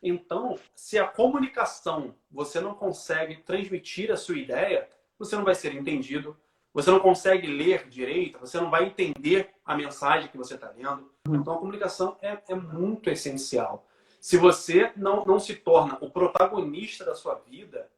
Então, 0.01 0.57
se 0.77 0.97
a 0.97 1.05
comunicação 1.05 2.15
você 2.31 2.61
não 2.61 2.73
consegue 2.73 3.39
transmitir 3.39 4.13
a 4.13 4.17
sua 4.17 4.39
ideia, 4.39 4.89
você 5.19 5.35
não 5.35 5.45
vai 5.45 5.57
ser 5.57 5.75
entendido, 5.75 6.37
você 6.73 6.89
não 6.89 7.01
consegue 7.01 7.49
ler 7.49 7.89
direito, 7.89 8.39
você 8.39 8.61
não 8.61 8.71
vai 8.71 8.85
entender 8.85 9.51
a 9.65 9.77
mensagem 9.77 10.29
que 10.29 10.37
você 10.37 10.55
está 10.55 10.71
lendo. 10.71 11.11
Então 11.35 11.55
a 11.55 11.59
comunicação 11.59 12.17
é, 12.21 12.39
é, 12.49 12.55
muito 12.55 13.11
essencial. 13.11 13.87
Se 14.21 14.37
você 14.37 14.93
não, 14.97 15.25
não 15.25 15.39
se 15.39 15.55
torna 15.55 15.97
o 16.01 16.11
protagonista 16.11 17.05
da 17.05 17.15
sua 17.15 17.35
vida, 17.35 17.91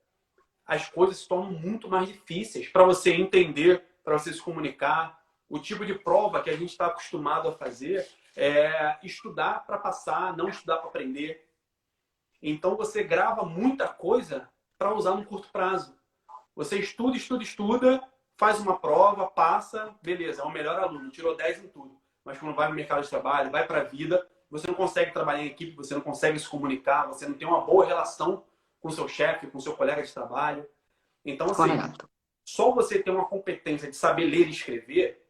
as 0.66 0.88
coisas 0.88 1.18
se 1.18 1.28
tornam 1.28 1.52
muito 1.52 1.88
mais 1.88 2.08
difíceis 2.08 2.68
para 2.68 2.84
você 2.84 3.12
entender, 3.12 3.84
para 4.04 4.18
você 4.18 4.32
se 4.32 4.40
comunicar. 4.40 5.20
O 5.48 5.58
tipo 5.58 5.84
de 5.84 5.94
prova 5.94 6.42
que 6.42 6.50
a 6.50 6.56
gente 6.56 6.70
está 6.70 6.86
acostumado 6.86 7.48
a 7.48 7.52
fazer 7.52 8.06
é 8.36 8.98
estudar 9.02 9.66
para 9.66 9.78
passar, 9.78 10.36
não 10.36 10.48
estudar 10.48 10.76
para 10.76 10.88
aprender. 10.88 11.48
Então 12.42 12.76
você 12.76 13.02
grava 13.02 13.44
muita 13.44 13.88
coisa 13.88 14.48
para 14.78 14.94
usar 14.94 15.14
no 15.14 15.26
curto 15.26 15.48
prazo. 15.50 15.98
Você 16.54 16.78
estuda, 16.78 17.16
estuda, 17.16 17.42
estuda, 17.42 18.02
faz 18.36 18.58
uma 18.60 18.78
prova, 18.78 19.26
passa, 19.26 19.94
beleza, 20.02 20.42
é 20.42 20.44
o 20.44 20.50
melhor 20.50 20.78
aluno, 20.80 21.10
tirou 21.10 21.36
10 21.36 21.64
em 21.64 21.68
tudo. 21.68 21.99
Mas 22.24 22.38
quando 22.38 22.54
vai 22.54 22.68
no 22.68 22.74
mercado 22.74 23.02
de 23.02 23.08
trabalho, 23.08 23.50
vai 23.50 23.66
para 23.66 23.80
a 23.80 23.84
vida, 23.84 24.26
você 24.50 24.66
não 24.66 24.74
consegue 24.74 25.12
trabalhar 25.12 25.42
em 25.42 25.46
equipe, 25.46 25.76
você 25.76 25.94
não 25.94 26.00
consegue 26.00 26.38
se 26.38 26.48
comunicar, 26.48 27.06
você 27.06 27.26
não 27.26 27.34
tem 27.34 27.46
uma 27.46 27.60
boa 27.60 27.86
relação 27.86 28.44
com 28.80 28.90
seu 28.90 29.08
chefe, 29.08 29.46
com 29.46 29.60
seu 29.60 29.74
colega 29.74 30.02
de 30.02 30.12
trabalho. 30.12 30.66
Então, 31.24 31.46
assim, 31.46 31.76
Correto. 31.76 32.08
só 32.44 32.70
você 32.72 33.02
ter 33.02 33.10
uma 33.10 33.26
competência 33.26 33.88
de 33.88 33.96
saber 33.96 34.24
ler 34.24 34.48
e 34.48 34.50
escrever, 34.50 35.24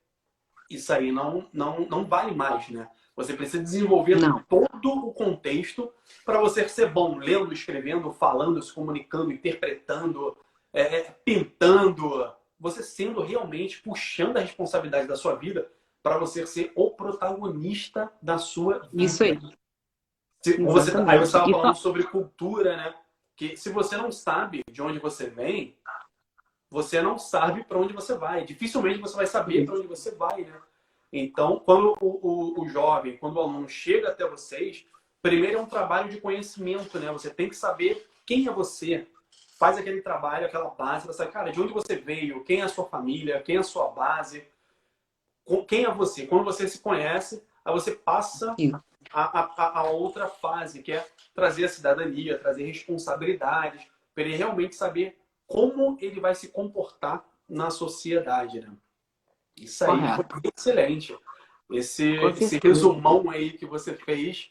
isso 0.70 0.92
aí 0.92 1.10
não, 1.10 1.48
não, 1.52 1.80
não 1.80 2.06
vale 2.06 2.34
mais, 2.34 2.68
né? 2.68 2.88
Você 3.16 3.34
precisa 3.34 3.62
desenvolver 3.62 4.16
não. 4.16 4.42
todo 4.44 5.08
o 5.08 5.12
contexto 5.12 5.92
para 6.24 6.40
você 6.40 6.66
ser 6.68 6.90
bom 6.90 7.18
lendo, 7.18 7.52
escrevendo, 7.52 8.12
falando, 8.12 8.62
se 8.62 8.72
comunicando, 8.72 9.32
interpretando, 9.32 10.36
é, 10.72 10.82
é 10.82 11.02
pintando, 11.24 12.32
você 12.58 12.82
sendo 12.82 13.20
realmente 13.20 13.82
puxando 13.82 14.36
a 14.36 14.40
responsabilidade 14.40 15.08
da 15.08 15.16
sua 15.16 15.34
vida 15.34 15.70
para 16.02 16.18
você 16.18 16.46
ser 16.46 16.72
o 16.74 16.90
protagonista 16.90 18.12
da 18.22 18.38
sua 18.38 18.78
vida. 18.80 19.02
Isso 19.04 19.22
aí. 19.22 19.38
Se, 20.42 20.62
você, 20.62 20.96
aí 20.96 21.18
você 21.18 21.36
estava 21.36 21.50
falando 21.50 21.76
sobre 21.76 22.02
cultura, 22.04 22.76
né? 22.76 22.94
Que 23.36 23.56
se 23.56 23.70
você 23.70 23.96
não 23.96 24.10
sabe 24.10 24.62
de 24.70 24.80
onde 24.80 24.98
você 24.98 25.28
vem, 25.28 25.76
você 26.70 27.02
não 27.02 27.18
sabe 27.18 27.64
para 27.64 27.78
onde 27.78 27.92
você 27.92 28.14
vai. 28.14 28.44
Dificilmente 28.44 29.00
você 29.00 29.16
vai 29.16 29.26
saber 29.26 29.66
para 29.66 29.74
onde 29.74 29.86
você 29.86 30.14
vai, 30.14 30.42
né? 30.42 30.60
Então, 31.12 31.58
quando 31.58 31.96
o, 32.00 32.06
o, 32.06 32.62
o, 32.62 32.68
jovem, 32.68 33.16
quando 33.16 33.36
o 33.36 33.40
aluno 33.40 33.68
chega 33.68 34.08
até 34.08 34.26
vocês, 34.26 34.86
primeiro 35.20 35.58
é 35.58 35.60
um 35.60 35.66
trabalho 35.66 36.08
de 36.08 36.20
conhecimento, 36.20 36.98
né? 36.98 37.10
Você 37.12 37.28
tem 37.30 37.48
que 37.48 37.56
saber 37.56 38.08
quem 38.24 38.46
é 38.46 38.52
você, 38.52 39.08
faz 39.58 39.76
aquele 39.76 40.00
trabalho, 40.00 40.46
aquela 40.46 40.70
base, 40.70 41.06
você 41.06 41.26
cara, 41.26 41.50
de 41.50 41.60
onde 41.60 41.72
você 41.72 41.96
veio, 41.96 42.44
quem 42.44 42.60
é 42.60 42.62
a 42.62 42.68
sua 42.68 42.86
família, 42.86 43.42
quem 43.42 43.56
é 43.56 43.58
a 43.58 43.64
sua 43.64 43.88
base, 43.88 44.46
quem 45.66 45.84
é 45.84 45.92
você. 45.92 46.26
Quando 46.26 46.44
você 46.44 46.68
se 46.68 46.80
conhece, 46.80 47.42
aí 47.64 47.72
você 47.72 47.92
passa 47.92 48.54
a, 49.12 49.40
a, 49.40 49.78
a 49.80 49.90
outra 49.90 50.28
fase, 50.28 50.82
que 50.82 50.92
é 50.92 51.06
trazer 51.34 51.64
a 51.64 51.68
cidadania, 51.68 52.38
trazer 52.38 52.64
responsabilidades, 52.64 53.86
para 54.14 54.24
ele 54.24 54.36
realmente 54.36 54.76
saber 54.76 55.18
como 55.46 55.96
ele 56.00 56.20
vai 56.20 56.34
se 56.34 56.48
comportar 56.48 57.24
na 57.48 57.70
sociedade, 57.70 58.60
né? 58.60 58.72
Isso 59.56 59.84
aí 59.84 59.90
Correto. 59.90 60.40
foi 60.40 60.50
excelente. 60.56 61.18
Esse, 61.72 62.14
esse 62.40 62.58
resumão 62.58 63.30
aí 63.30 63.52
que 63.52 63.66
você 63.66 63.94
fez 63.94 64.50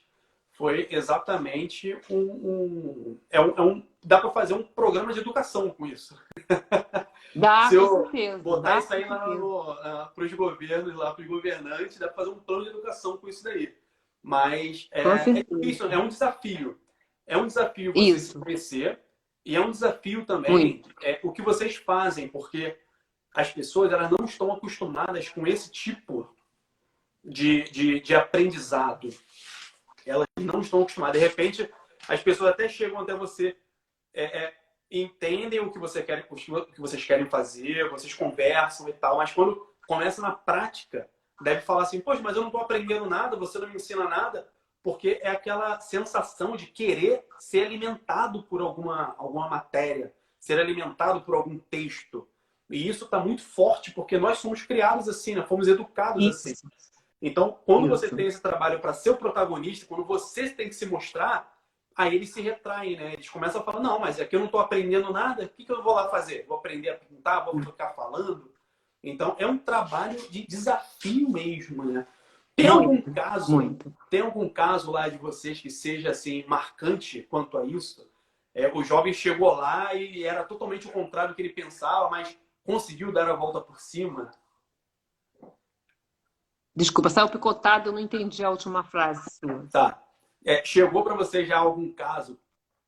foi 0.53 0.87
exatamente 0.91 1.97
um, 2.09 2.17
um, 2.19 3.19
é 3.29 3.39
um, 3.39 3.49
é 3.55 3.61
um 3.61 3.87
dá 4.03 4.19
para 4.19 4.29
fazer 4.31 4.53
um 4.53 4.63
programa 4.63 5.13
de 5.13 5.19
educação 5.19 5.69
com 5.69 5.85
isso. 5.85 6.17
Dá, 7.35 7.69
Se 7.69 7.75
eu 7.75 8.03
certeza, 8.03 8.37
botar 8.39 8.73
dá, 8.73 8.79
isso 8.79 8.93
aí 8.93 9.05
para 9.05 10.25
os 10.25 10.33
governos, 10.33 10.95
lá 10.95 11.13
para 11.13 11.21
os 11.21 11.27
governantes, 11.27 11.97
dá 11.97 12.07
para 12.07 12.15
fazer 12.15 12.29
um 12.29 12.39
plano 12.39 12.63
de 12.63 12.69
educação 12.69 13.17
com 13.17 13.27
isso 13.27 13.43
daí. 13.43 13.75
Mas 14.21 14.87
é, 14.91 15.01
é 15.01 15.43
difícil, 15.43 15.91
é 15.91 15.97
um 15.97 16.07
desafio. 16.07 16.79
É 17.25 17.37
um 17.37 17.45
desafio 17.45 17.93
você 17.93 17.99
isso. 17.99 18.33
se 18.33 18.39
conhecer 18.39 18.99
e 19.45 19.55
é 19.55 19.61
um 19.61 19.71
desafio 19.71 20.25
também 20.25 20.81
é, 21.03 21.19
o 21.23 21.31
que 21.31 21.41
vocês 21.41 21.75
fazem, 21.75 22.27
porque 22.27 22.77
as 23.33 23.51
pessoas 23.51 23.91
elas 23.91 24.09
não 24.09 24.25
estão 24.25 24.51
acostumadas 24.51 25.29
com 25.29 25.45
esse 25.45 25.71
tipo 25.71 26.27
de, 27.23 27.69
de, 27.69 27.99
de 27.99 28.15
aprendizado 28.15 29.09
elas 30.09 30.27
não 30.37 30.61
estão 30.61 30.81
acostumadas. 30.81 31.21
De 31.21 31.27
repente, 31.27 31.69
as 32.07 32.21
pessoas 32.21 32.51
até 32.51 32.67
chegam 32.67 32.99
até 32.99 33.13
você, 33.13 33.55
é, 34.13 34.23
é, 34.23 34.53
entendem 34.91 35.59
o 35.59 35.71
que, 35.71 35.79
você 35.79 36.01
quer, 36.01 36.27
o 36.29 36.35
que 36.35 36.81
vocês 36.81 37.03
querem 37.03 37.29
fazer, 37.29 37.89
vocês 37.89 38.13
conversam 38.13 38.87
e 38.89 38.93
tal, 38.93 39.17
mas 39.17 39.31
quando 39.31 39.67
começa 39.87 40.21
na 40.21 40.31
prática, 40.31 41.09
deve 41.41 41.61
falar 41.61 41.83
assim, 41.83 41.99
poxa, 41.99 42.21
mas 42.21 42.35
eu 42.35 42.41
não 42.41 42.49
estou 42.49 42.61
aprendendo 42.61 43.05
nada, 43.05 43.37
você 43.37 43.59
não 43.59 43.67
me 43.67 43.75
ensina 43.75 44.07
nada, 44.07 44.47
porque 44.81 45.19
é 45.21 45.29
aquela 45.29 45.79
sensação 45.79 46.55
de 46.55 46.67
querer 46.67 47.25
ser 47.39 47.65
alimentado 47.65 48.43
por 48.43 48.61
alguma, 48.61 49.15
alguma 49.17 49.47
matéria, 49.47 50.13
ser 50.39 50.59
alimentado 50.59 51.21
por 51.21 51.35
algum 51.35 51.57
texto. 51.59 52.27
E 52.69 52.87
isso 52.87 53.05
está 53.05 53.19
muito 53.19 53.41
forte, 53.41 53.91
porque 53.91 54.17
nós 54.17 54.37
somos 54.37 54.63
criados 54.63 55.09
assim, 55.09 55.35
né? 55.35 55.43
fomos 55.43 55.67
educados 55.67 56.23
isso. 56.23 56.49
assim. 56.49 56.67
Então, 57.21 57.59
quando 57.65 57.87
Isso. 57.87 57.97
você 57.97 58.15
tem 58.15 58.27
esse 58.27 58.41
trabalho 58.41 58.79
para 58.79 58.93
ser 58.93 59.09
o 59.09 59.17
protagonista, 59.17 59.85
quando 59.85 60.05
você 60.05 60.49
tem 60.49 60.69
que 60.69 60.75
se 60.75 60.85
mostrar, 60.85 61.58
aí 61.99 62.15
eles 62.15 62.29
se 62.29 62.41
retraem, 62.41 62.97
né? 62.97 63.13
Eles 63.13 63.29
começam 63.29 63.61
a 63.61 63.63
falar, 63.63 63.79
não, 63.79 63.99
mas 63.99 64.19
aqui 64.19 64.35
eu 64.35 64.39
não 64.39 64.47
estou 64.47 64.59
aprendendo 64.59 65.11
nada, 65.11 65.45
o 65.45 65.49
que, 65.49 65.65
que 65.65 65.71
eu 65.71 65.83
vou 65.83 65.93
lá 65.93 66.09
fazer? 66.09 66.45
Vou 66.47 66.57
aprender 66.57 66.89
a 66.89 66.97
pintar, 66.97 67.45
vou 67.45 67.61
ficar 67.61 67.89
falando? 67.89 68.51
Então, 69.03 69.35
é 69.37 69.45
um 69.45 69.57
trabalho 69.57 70.19
de 70.29 70.45
desafio 70.45 71.29
mesmo, 71.29 71.83
né? 71.83 72.07
Tem 72.55 72.67
algum 72.67 73.01
caso, 73.01 73.53
Muito. 73.53 73.93
tem 74.09 74.19
algum 74.19 74.49
caso 74.49 74.91
lá 74.91 75.07
de 75.07 75.17
vocês 75.17 75.61
que 75.61 75.69
seja 75.69 76.09
assim 76.11 76.43
marcante 76.45 77.21
quanto 77.21 77.57
a 77.57 77.63
isso? 77.65 78.09
é, 78.53 78.71
o 78.73 78.83
jovem 78.83 79.13
chegou 79.13 79.55
lá 79.55 79.93
e 79.93 80.23
era 80.23 80.43
totalmente 80.43 80.87
o 80.87 80.91
contrário 80.91 81.31
do 81.31 81.35
que 81.35 81.41
ele 81.41 81.53
pensava, 81.53 82.09
mas 82.09 82.37
conseguiu 82.63 83.11
dar 83.11 83.29
a 83.29 83.35
volta 83.35 83.61
por 83.61 83.79
cima. 83.79 84.31
Desculpa, 86.75 87.09
saiu 87.09 87.29
picotado, 87.29 87.89
eu 87.89 87.93
não 87.93 87.99
entendi 87.99 88.43
a 88.43 88.49
última 88.49 88.83
frase. 88.83 89.39
Tá. 89.71 90.01
É, 90.45 90.63
chegou 90.63 91.03
para 91.03 91.15
você 91.15 91.45
já 91.45 91.57
algum 91.57 91.91
caso 91.91 92.39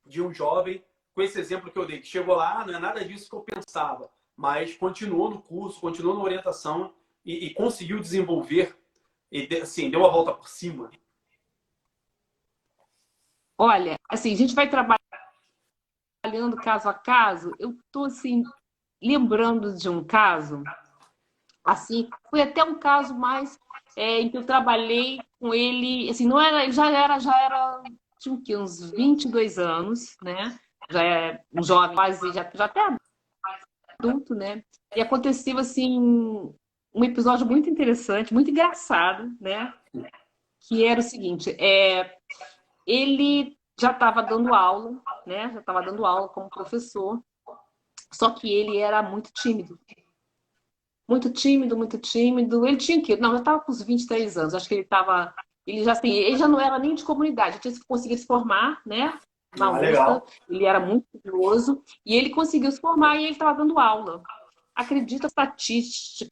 de 0.06 0.22
um 0.22 0.34
jovem, 0.34 0.84
com 1.14 1.22
esse 1.22 1.39
exemplo 1.39 1.72
que 1.72 1.78
eu 1.78 1.86
dei, 1.86 1.99
que 1.99 2.08
chegou 2.08 2.36
lá, 2.36 2.66
não 2.66 2.76
é 2.76 2.80
nada 2.80 3.04
disso 3.04 3.30
que 3.30 3.36
eu 3.36 3.41
pensava, 3.41 4.10
mas 4.36 4.76
continuou 4.76 5.30
no 5.30 5.41
curso, 5.41 5.82
continuou 5.82 6.16
na 6.16 6.24
orientação 6.24 6.93
e, 7.26 7.47
e 7.47 7.54
conseguiu 7.54 7.99
desenvolver, 7.99 8.76
e 9.32 9.47
assim, 9.58 9.89
deu 9.89 10.06
a 10.06 10.10
volta 10.10 10.34
por 10.34 10.47
cima? 10.47 10.89
Olha, 13.58 13.95
assim, 14.10 14.34
a 14.34 14.36
gente 14.36 14.56
vai 14.56 14.68
trabalhando 14.68 14.97
caso 16.64 16.89
a 16.89 16.93
caso. 16.93 17.52
Eu 17.60 17.72
estou, 17.72 18.06
assim, 18.06 18.43
lembrando 19.02 19.76
de 19.76 19.88
um 19.88 20.04
caso, 20.04 20.64
assim, 21.64 22.10
foi 22.30 22.41
até 22.41 22.64
um 22.64 22.80
caso 22.80 23.16
mais 23.16 23.60
é, 23.95 24.21
em 24.21 24.29
que 24.29 24.37
eu 24.37 24.45
trabalhei 24.45 25.19
com 25.39 25.53
ele, 25.53 26.09
assim, 26.09 26.27
não 26.27 26.39
era, 26.39 26.63
ele 26.63 26.71
já 26.71 26.89
era, 26.89 27.19
já 27.19 27.37
era, 27.39 27.83
tinha 28.19 28.41
que, 28.41 28.55
uns 28.55 28.91
22 28.91 29.57
anos, 29.57 30.15
né? 30.21 30.57
Já 30.89 31.03
é 31.03 31.43
um 31.53 31.63
jovem, 31.63 31.95
quase, 31.95 32.31
já, 32.33 32.49
já 32.53 32.65
até 32.65 32.81
adulto, 33.99 34.35
né? 34.35 34.63
E 34.95 35.01
aconteceu, 35.01 35.57
assim, 35.57 35.99
um 36.93 37.03
episódio 37.03 37.45
muito 37.45 37.69
interessante, 37.69 38.33
muito 38.33 38.51
engraçado, 38.51 39.31
né? 39.39 39.73
Que 40.61 40.85
era 40.85 40.99
o 40.99 41.03
seguinte, 41.03 41.55
é, 41.59 42.15
ele 42.85 43.57
já 43.79 43.91
estava 43.91 44.21
dando 44.21 44.53
aula, 44.53 45.01
né? 45.25 45.51
Já 45.53 45.59
estava 45.59 45.81
dando 45.81 46.05
aula 46.05 46.29
como 46.29 46.49
professor, 46.49 47.21
só 48.11 48.31
que 48.31 48.51
ele 48.51 48.77
era 48.77 49.01
muito 49.01 49.31
tímido 49.33 49.79
muito 51.12 51.30
tímido, 51.30 51.76
muito 51.76 51.97
tímido. 51.97 52.66
Ele 52.66 52.78
tinha 52.78 53.01
que, 53.01 53.18
não, 53.18 53.34
eu 53.34 53.39
estava 53.39 53.59
com 53.59 53.72
os 53.72 53.82
23 53.82 54.38
anos, 54.38 54.53
acho 54.53 54.68
que 54.68 54.76
ele 54.76 54.84
estava, 54.84 55.34
ele 55.68 55.84
já 55.84 55.91
assim, 55.91 56.09
ele 56.09 56.38
já 56.38 56.47
não 56.47 56.59
era 56.59 56.80
nem 56.80 56.95
de 56.95 57.03
comunidade, 57.03 57.59
tinha 57.59 57.74
conseguido 57.86 58.22
se 58.22 58.26
formar, 58.26 58.82
né? 58.86 59.20
Na 59.57 59.66
ah, 59.66 59.72
USP, 59.72 60.34
ele 60.49 60.64
era 60.64 60.80
muito 60.80 61.05
curioso 61.22 61.84
e 62.05 62.16
ele 62.16 62.30
conseguiu 62.30 62.72
se 62.72 62.80
formar 62.80 63.18
e 63.18 63.24
ele 63.24 63.34
estava 63.34 63.57
dando 63.57 63.78
aula. 63.78 64.24
Acredita 64.74 65.28
estatística, 65.28 66.32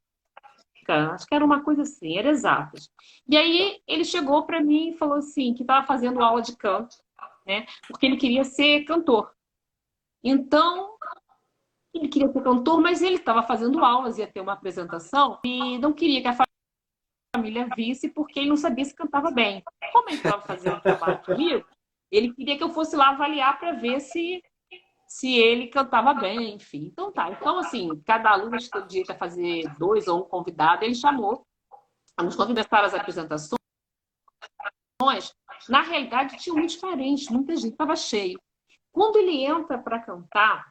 acho 0.87 1.27
que 1.27 1.35
era 1.35 1.43
uma 1.43 1.61
coisa 1.61 1.81
assim, 1.81 2.17
era 2.17 2.29
exatas. 2.29 2.89
E 3.27 3.35
aí 3.35 3.81
ele 3.85 4.05
chegou 4.05 4.45
para 4.45 4.61
mim 4.61 4.91
e 4.91 4.97
falou 4.97 5.17
assim 5.17 5.53
que 5.53 5.63
estava 5.63 5.85
fazendo 5.85 6.23
aula 6.23 6.41
de 6.41 6.55
canto, 6.55 6.95
né? 7.45 7.65
Porque 7.89 8.05
ele 8.05 8.15
queria 8.15 8.45
ser 8.45 8.85
cantor. 8.85 9.29
Então 10.23 10.88
ele 11.93 12.07
queria 12.07 12.31
ser 12.31 12.43
cantor, 12.43 12.81
mas 12.81 13.01
ele 13.01 13.15
estava 13.15 13.43
fazendo 13.43 13.83
aulas, 13.83 14.17
ia 14.17 14.27
ter 14.27 14.41
uma 14.41 14.53
apresentação 14.53 15.39
e 15.43 15.77
não 15.79 15.93
queria 15.93 16.21
que 16.21 16.27
a 16.27 16.37
família 17.35 17.67
visse 17.75 18.09
porque 18.09 18.39
ele 18.39 18.49
não 18.49 18.57
sabia 18.57 18.85
se 18.85 18.93
cantava 18.93 19.31
bem. 19.31 19.63
Como 19.91 20.09
ele 20.09 20.17
estava 20.17 20.41
fazendo 20.41 20.81
trabalho 20.81 21.21
comigo, 21.23 21.65
ele 22.11 22.33
queria 22.33 22.57
que 22.57 22.63
eu 22.63 22.69
fosse 22.69 22.95
lá 22.95 23.09
avaliar 23.09 23.59
para 23.59 23.73
ver 23.73 23.99
se 23.99 24.41
se 25.07 25.33
ele 25.35 25.67
cantava 25.67 26.13
bem, 26.13 26.53
enfim. 26.53 26.85
Então 26.85 27.11
tá. 27.11 27.31
Então, 27.31 27.57
assim, 27.57 27.89
cada 28.05 28.29
aluno 28.29 28.57
dia 28.87 29.03
ia 29.07 29.15
fazer 29.15 29.63
dois 29.79 30.07
ou 30.07 30.19
um 30.19 30.23
convidado, 30.23 30.85
ele 30.85 30.93
chamou. 30.93 31.43
Nos 32.21 32.35
para 32.67 32.85
as 32.85 32.93
apresentações, 32.93 33.57
na 35.69 35.81
realidade, 35.81 36.37
tinha 36.37 36.53
muito 36.53 36.71
diferente, 36.71 37.31
muita 37.31 37.55
gente, 37.55 37.71
estava 37.71 37.95
cheio. 37.95 38.37
Quando 38.91 39.17
ele 39.17 39.45
entra 39.45 39.77
para 39.77 39.99
cantar, 39.99 40.69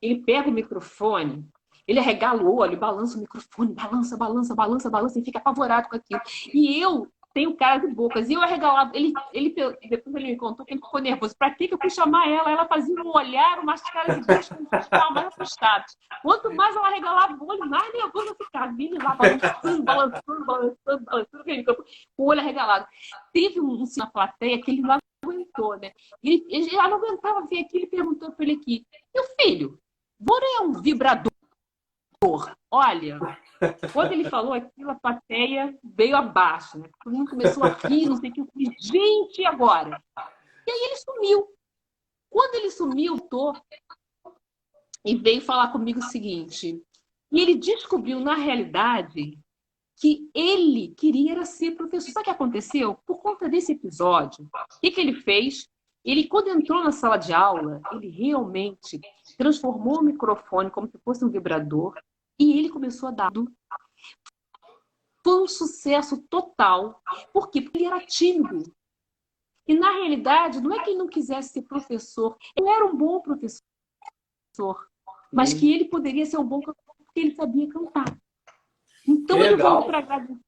ele 0.00 0.22
pega 0.22 0.48
o 0.48 0.52
microfone, 0.52 1.46
ele 1.86 1.98
arregala 1.98 2.42
o 2.42 2.54
olho, 2.54 2.78
balança 2.78 3.16
o 3.16 3.20
microfone, 3.20 3.74
balança, 3.74 4.16
balança, 4.16 4.54
balança, 4.54 4.90
balança 4.90 5.18
e 5.18 5.24
fica 5.24 5.38
apavorado 5.38 5.88
com 5.88 5.96
aquilo. 5.96 6.20
E 6.54 6.80
eu 6.80 7.10
tenho 7.32 7.56
cara 7.56 7.78
de 7.78 7.88
bocas. 7.88 8.28
E 8.28 8.34
eu 8.34 8.42
arregalava, 8.42 8.90
ele, 8.94 9.12
ele, 9.32 9.50
depois 9.88 10.14
ele 10.16 10.32
me 10.32 10.36
contou 10.36 10.64
que 10.64 10.72
ele 10.72 10.80
ficou 10.80 11.00
nervoso. 11.00 11.36
Pra 11.36 11.50
que 11.50 11.68
eu 11.72 11.78
fui 11.78 11.90
chamar 11.90 12.28
ela? 12.28 12.50
Ela 12.50 12.66
fazia 12.66 12.94
um 13.02 13.16
olhar, 13.16 13.58
umas 13.58 13.82
caras 13.82 14.16
de 14.16 14.26
bicho, 14.26 14.54
ficava 14.82 15.10
mais 15.10 15.26
assustado. 15.28 15.84
Quanto 16.22 16.54
mais 16.54 16.74
ela 16.74 16.88
arregalava 16.88 17.34
o 17.34 17.48
olho, 17.48 17.68
mais 17.68 17.92
nervoso 17.92 18.28
eu 18.28 18.36
ficava. 18.36 18.72
Ele 18.78 18.98
lá 18.98 19.14
balançando, 19.14 19.82
balançando, 19.82 20.44
balançando, 20.44 21.04
balançando, 21.04 21.44
com 22.16 22.22
o 22.22 22.26
olho 22.26 22.40
arregalado. 22.40 22.86
Teve 23.32 23.60
um, 23.60 23.82
um 23.82 23.84
na 23.96 24.06
plateia 24.06 24.60
que 24.60 24.70
ele 24.70 24.82
não 24.82 24.98
aguentou, 25.24 25.78
né? 25.78 25.92
Ele, 26.22 26.44
ele 26.48 26.70
não 26.72 26.96
aguentava 26.96 27.46
ver 27.46 27.60
aquilo 27.60 27.84
e 27.84 27.90
perguntou 27.90 28.32
para 28.32 28.44
ele 28.44 28.60
aqui: 28.60 28.86
Meu 29.14 29.24
filho, 29.40 29.80
Bora 30.20 30.44
é 30.58 30.60
um 30.60 30.72
vibrador. 30.82 31.30
Olha, 32.70 33.18
quando 33.92 34.12
ele 34.12 34.28
falou 34.28 34.52
aquilo, 34.52 34.90
a 34.90 34.94
plateia 34.94 35.74
veio 35.82 36.14
abaixo, 36.14 36.78
né? 36.78 36.90
Todo 37.02 37.16
mundo 37.16 37.30
começou 37.30 37.64
a 37.64 37.68
rir, 37.70 38.06
não 38.06 38.16
sei 38.16 38.30
o 38.30 38.32
que. 38.32 38.44
Gente, 38.78 39.44
agora? 39.46 40.02
E 40.66 40.70
aí 40.70 40.80
ele 40.84 40.96
sumiu. 40.96 41.48
Quando 42.28 42.54
ele 42.56 42.70
sumiu, 42.70 43.18
tô 43.18 43.56
e 45.04 45.16
veio 45.16 45.40
falar 45.40 45.72
comigo 45.72 46.00
o 46.00 46.10
seguinte. 46.10 46.80
E 47.32 47.40
ele 47.40 47.54
descobriu, 47.54 48.20
na 48.20 48.34
realidade, 48.34 49.38
que 49.96 50.30
ele 50.34 50.94
queria 50.96 51.44
ser 51.46 51.72
professor. 51.72 52.10
Sabe 52.10 52.20
o 52.20 52.24
que 52.24 52.30
aconteceu? 52.30 52.94
Por 53.06 53.22
conta 53.22 53.48
desse 53.48 53.72
episódio, 53.72 54.44
o 54.44 54.80
que, 54.80 54.90
que 54.90 55.00
ele 55.00 55.14
fez? 55.14 55.66
Ele, 56.04 56.26
quando 56.26 56.48
entrou 56.48 56.82
na 56.82 56.92
sala 56.92 57.16
de 57.16 57.32
aula, 57.32 57.80
ele 57.92 58.08
realmente 58.08 59.00
transformou 59.36 59.98
o 59.98 60.02
microfone 60.02 60.70
como 60.70 60.88
se 60.88 60.98
fosse 60.98 61.24
um 61.24 61.28
vibrador 61.28 61.94
e 62.38 62.58
ele 62.58 62.70
começou 62.70 63.10
a 63.10 63.12
dar. 63.12 63.30
Foi 65.22 65.42
um 65.42 65.46
sucesso 65.46 66.22
total. 66.22 67.02
Por 67.32 67.50
quê? 67.50 67.60
Porque 67.60 67.78
ele 67.78 67.86
era 67.86 68.00
tímido. 68.00 68.74
E, 69.68 69.74
na 69.74 69.92
realidade, 69.92 70.60
não 70.60 70.74
é 70.74 70.82
que 70.82 70.90
ele 70.90 70.98
não 70.98 71.06
quisesse 71.06 71.52
ser 71.52 71.62
professor. 71.62 72.36
Ele 72.56 72.68
era 72.68 72.86
um 72.86 72.96
bom 72.96 73.20
professor. 73.20 73.64
Mas 75.30 75.52
que 75.52 75.72
ele 75.72 75.84
poderia 75.84 76.24
ser 76.24 76.38
um 76.38 76.44
bom 76.44 76.60
professor 76.60 76.94
porque 76.96 77.20
ele 77.20 77.34
sabia 77.34 77.68
cantar. 77.68 78.18
Então, 79.06 79.38
ele 79.38 79.56
veio 79.56 79.84
para 79.84 79.98
agradecer 79.98 80.40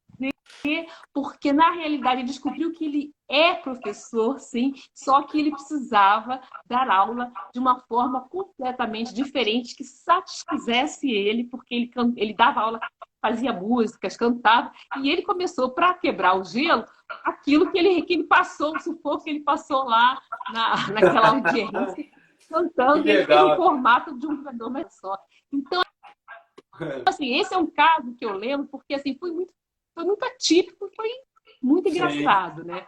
porque 1.13 1.53
na 1.53 1.71
realidade 1.71 2.21
ele 2.21 2.29
descobriu 2.29 2.73
que 2.73 2.85
ele 2.85 3.15
é 3.29 3.55
professor, 3.55 4.39
sim, 4.39 4.73
só 4.95 5.23
que 5.23 5.39
ele 5.39 5.51
precisava 5.51 6.41
dar 6.67 6.89
aula 6.91 7.33
de 7.53 7.59
uma 7.59 7.81
forma 7.81 8.29
completamente 8.29 9.15
diferente 9.15 9.75
que 9.75 9.85
satisfizesse 9.85 11.11
ele, 11.11 11.45
porque 11.45 11.75
ele, 11.75 11.91
ele 12.17 12.35
dava 12.35 12.61
aula, 12.61 12.81
fazia 13.21 13.53
músicas, 13.53 14.17
cantava, 14.17 14.73
e 15.01 15.09
ele 15.09 15.23
começou, 15.23 15.71
para 15.71 15.95
quebrar 15.95 16.35
o 16.35 16.45
gelo, 16.45 16.85
aquilo 17.25 17.71
que 17.71 17.79
ele, 17.79 18.03
que 18.03 18.15
ele 18.15 18.25
passou, 18.25 18.75
o 18.77 18.81
sufoco 18.81 19.25
que 19.25 19.31
ele 19.31 19.41
passou 19.41 19.85
lá 19.85 20.21
na, 20.53 20.89
naquela 20.89 21.29
audiência, 21.29 22.11
cantando 22.49 23.09
em 23.09 23.27
formato 23.57 24.19
de 24.19 24.27
um 24.27 24.37
jogador 24.37 24.71
mais 24.71 24.93
só. 24.95 25.17
Então, 25.53 25.83
assim, 27.07 27.39
esse 27.39 27.55
é 27.55 27.59
um 27.59 27.67
caso 27.67 28.15
que 28.15 28.25
eu 28.25 28.35
lembro, 28.35 28.67
porque 28.67 28.95
assim, 28.95 29.17
foi 29.17 29.31
muito 29.31 29.55
foi 29.95 30.05
muito 30.05 30.25
atípico, 30.25 30.91
foi 30.95 31.09
muito 31.63 31.89
engraçado, 31.89 32.63
Sim. 32.63 32.69
né? 32.69 32.87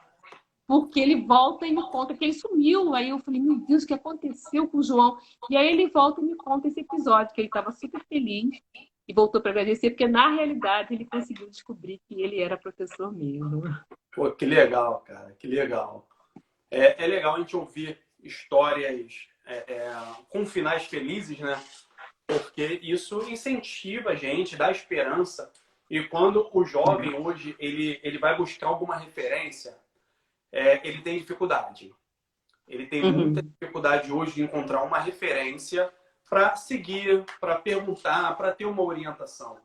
Porque 0.66 0.98
ele 0.98 1.26
volta 1.26 1.66
e 1.66 1.74
me 1.74 1.82
conta 1.90 2.14
que 2.14 2.24
ele 2.24 2.32
sumiu. 2.32 2.94
Aí 2.94 3.10
eu 3.10 3.18
falei, 3.18 3.40
meu 3.40 3.58
Deus, 3.58 3.82
o 3.82 3.86
que 3.86 3.94
aconteceu 3.94 4.66
com 4.66 4.78
o 4.78 4.82
João? 4.82 5.18
E 5.50 5.56
aí 5.56 5.68
ele 5.68 5.90
volta 5.90 6.20
e 6.20 6.24
me 6.24 6.34
conta 6.34 6.68
esse 6.68 6.80
episódio, 6.80 7.34
que 7.34 7.40
ele 7.40 7.48
estava 7.48 7.70
super 7.70 8.02
feliz 8.06 8.48
e 9.06 9.12
voltou 9.12 9.40
para 9.40 9.50
agradecer, 9.50 9.90
porque 9.90 10.08
na 10.08 10.30
realidade 10.30 10.94
ele 10.94 11.04
conseguiu 11.04 11.48
descobrir 11.50 12.00
que 12.08 12.22
ele 12.22 12.40
era 12.40 12.56
professor 12.56 13.12
mesmo. 13.12 13.62
Pô, 14.14 14.32
que 14.32 14.46
legal, 14.46 15.00
cara, 15.00 15.32
que 15.38 15.46
legal. 15.46 16.08
É, 16.70 17.04
é 17.04 17.06
legal 17.06 17.36
a 17.36 17.40
gente 17.40 17.54
ouvir 17.54 17.98
histórias 18.22 19.28
é, 19.44 19.74
é, 19.74 19.92
com 20.30 20.46
finais 20.46 20.86
felizes, 20.86 21.38
né? 21.38 21.62
Porque 22.26 22.80
isso 22.82 23.20
incentiva 23.30 24.10
a 24.10 24.14
gente, 24.14 24.56
dá 24.56 24.70
esperança 24.70 25.52
e 25.94 26.08
quando 26.08 26.50
o 26.52 26.64
jovem 26.64 27.14
hoje 27.14 27.54
ele, 27.56 28.00
ele 28.02 28.18
vai 28.18 28.36
buscar 28.36 28.66
alguma 28.66 28.96
referência, 28.96 29.78
é, 30.50 30.84
ele 30.84 31.00
tem 31.02 31.20
dificuldade. 31.20 31.94
Ele 32.66 32.84
tem 32.86 33.04
uhum. 33.04 33.12
muita 33.12 33.40
dificuldade 33.40 34.10
hoje 34.10 34.34
de 34.34 34.42
encontrar 34.42 34.82
uma 34.82 34.98
referência 34.98 35.88
para 36.28 36.56
seguir, 36.56 37.24
para 37.38 37.54
perguntar, 37.54 38.36
para 38.36 38.50
ter 38.50 38.64
uma 38.64 38.82
orientação. 38.82 39.56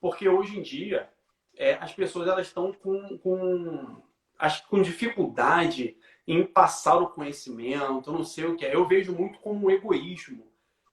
Porque 0.00 0.28
hoje 0.28 0.56
em 0.56 0.62
dia 0.62 1.10
é, 1.56 1.74
as 1.74 1.92
pessoas 1.92 2.28
elas 2.28 2.46
estão 2.46 2.72
com, 2.72 3.18
com, 3.18 4.00
com 4.68 4.82
dificuldade 4.82 5.96
em 6.28 6.46
passar 6.46 6.98
o 6.98 7.08
conhecimento, 7.08 8.12
não 8.12 8.22
sei 8.22 8.44
o 8.44 8.54
que 8.54 8.64
é. 8.64 8.72
Eu 8.72 8.86
vejo 8.86 9.12
muito 9.12 9.40
como 9.40 9.66
um 9.66 9.70
egoísmo. 9.70 10.46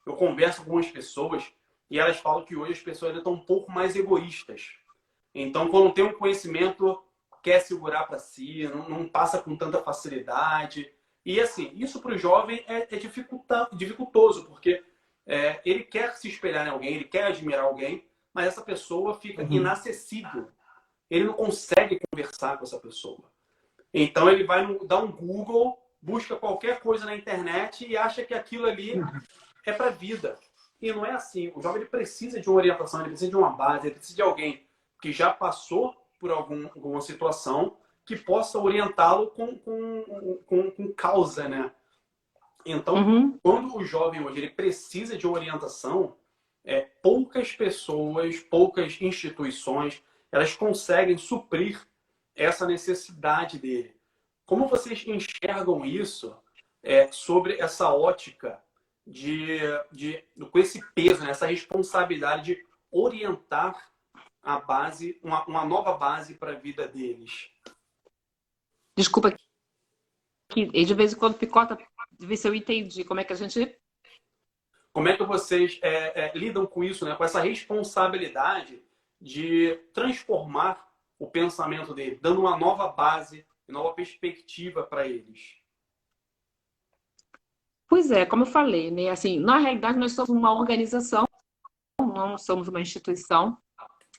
Eu 0.03 0.15
converso 0.15 0.63
com 0.63 0.71
algumas 0.71 0.89
pessoas 0.89 1.53
e 1.89 1.99
elas 1.99 2.17
falam 2.17 2.45
que 2.45 2.55
hoje 2.55 2.73
as 2.73 2.81
pessoas 2.81 3.15
estão 3.15 3.33
um 3.33 3.45
pouco 3.45 3.71
mais 3.71 3.95
egoístas. 3.95 4.73
Então, 5.33 5.67
quando 5.69 5.93
tem 5.93 6.03
um 6.03 6.13
conhecimento, 6.13 7.03
quer 7.41 7.59
segurar 7.59 8.03
para 8.03 8.19
si, 8.19 8.67
não, 8.67 8.89
não, 8.89 9.07
passa 9.07 9.41
com 9.41 9.55
tanta 9.55 9.81
facilidade. 9.81 10.91
E 11.25 11.39
assim, 11.39 11.71
isso 11.75 12.01
para 12.01 12.15
o 12.15 12.17
jovem 12.17 12.63
é, 12.67 12.87
é 12.93 12.99
dificultoso, 13.73 14.45
porque 14.45 14.83
é, 15.25 15.61
ele 15.65 15.83
quer 15.83 16.15
se 16.15 16.27
espelhar 16.27 16.67
em 16.67 16.71
alguém, 16.71 16.95
ele 16.95 17.05
quer 17.05 17.25
admirar 17.25 17.65
alguém, 17.65 18.07
mas 18.33 18.47
essa 18.47 18.61
pessoa 18.61 19.15
fica 19.15 19.43
uhum. 19.43 19.51
inacessível. 19.51 20.49
Ele 21.09 21.25
não 21.25 21.33
consegue 21.33 21.99
conversar 22.11 22.57
com 22.57 22.63
essa 22.63 22.79
pessoa. 22.79 23.23
Então 23.93 24.29
ele 24.29 24.43
vai 24.43 24.65
no, 24.65 24.85
dar 24.85 25.03
um 25.03 25.11
Google, 25.11 25.77
busca 26.01 26.35
qualquer 26.35 26.79
coisa 26.79 27.05
na 27.05 27.15
internet 27.15 27.87
e 27.87 27.97
acha 27.97 28.23
que 28.23 28.33
aquilo 28.33 28.67
ali 28.67 28.99
uhum. 28.99 29.21
é 29.65 29.73
para 29.73 29.89
vida. 29.89 30.37
E 30.81 30.91
não 30.93 31.05
é 31.05 31.11
assim. 31.11 31.51
O 31.55 31.61
jovem 31.61 31.81
ele 31.81 31.89
precisa 31.89 32.39
de 32.39 32.49
uma 32.49 32.57
orientação, 32.57 33.01
ele 33.01 33.09
precisa 33.09 33.29
de 33.29 33.37
uma 33.37 33.49
base, 33.49 33.87
ele 33.87 33.95
precisa 33.95 34.15
de 34.15 34.21
alguém 34.21 34.65
que 35.01 35.11
já 35.11 35.31
passou 35.31 35.95
por 36.19 36.31
algum, 36.31 36.67
alguma 36.67 37.01
situação 37.01 37.77
que 38.05 38.15
possa 38.15 38.57
orientá-lo 38.57 39.27
com, 39.27 39.57
com, 39.57 40.39
com, 40.45 40.71
com, 40.71 40.93
causa, 40.93 41.47
né? 41.47 41.71
Então, 42.65 42.95
uhum. 42.95 43.37
quando 43.41 43.75
o 43.75 43.83
jovem 43.83 44.23
hoje 44.25 44.39
ele 44.39 44.49
precisa 44.49 45.17
de 45.17 45.27
orientação, 45.27 46.17
é, 46.63 46.81
poucas 46.81 47.53
pessoas, 47.53 48.39
poucas 48.39 49.01
instituições, 49.01 50.03
elas 50.31 50.55
conseguem 50.55 51.17
suprir 51.17 51.81
essa 52.35 52.65
necessidade 52.65 53.57
dele. 53.59 53.95
Como 54.45 54.67
vocês 54.67 55.05
enxergam 55.05 55.85
isso 55.85 56.35
é, 56.81 57.11
sobre 57.11 57.59
essa 57.59 57.93
ótica 57.93 58.61
de, 59.09 59.59
de, 59.91 60.23
com 60.51 60.59
esse 60.59 60.79
peso, 60.93 61.23
né, 61.23 61.31
essa 61.31 61.47
responsabilidade 61.47 62.55
de 62.55 62.65
orientar 62.91 63.91
a 64.41 64.59
base, 64.59 65.19
uma, 65.23 65.43
uma 65.45 65.65
nova 65.65 65.93
base 65.93 66.35
para 66.35 66.51
a 66.51 66.55
vida 66.55 66.87
deles? 66.87 67.49
Desculpa, 68.97 69.35
que 70.49 70.65
de 70.65 70.93
vez 70.93 71.13
em 71.13 71.15
quando 71.17 71.37
picota, 71.37 71.77
ver 72.19 72.37
se 72.37 72.47
eu 72.47 72.53
entendi 72.53 73.03
como 73.03 73.19
é 73.19 73.23
que 73.23 73.33
a 73.33 73.35
gente. 73.35 73.77
Como 74.91 75.07
é 75.07 75.15
que 75.15 75.23
vocês 75.23 75.79
é, 75.81 76.25
é, 76.25 76.37
lidam 76.37 76.65
com 76.65 76.83
isso, 76.83 77.05
né? 77.05 77.15
com 77.15 77.23
essa 77.23 77.41
responsabilidade 77.41 78.83
de 79.21 79.75
transformar 79.93 80.89
o 81.17 81.29
pensamento 81.29 81.93
dele, 81.93 82.19
dando 82.21 82.41
uma 82.41 82.57
nova 82.57 82.87
base, 82.87 83.45
nova 83.67 83.93
perspectiva 83.93 84.83
para 84.83 85.07
eles? 85.07 85.58
Pois 87.89 88.11
é, 88.11 88.23
como 88.23 88.43
eu 88.43 88.47
falei, 88.47 88.91
né? 88.91 89.09
Assim, 89.09 89.39
na 89.39 89.57
realidade, 89.57 89.97
nós 89.97 90.11
somos 90.11 90.29
uma 90.29 90.53
organização, 90.53 91.27
não 91.99 92.37
somos 92.37 92.67
uma 92.67 92.79
instituição. 92.79 93.57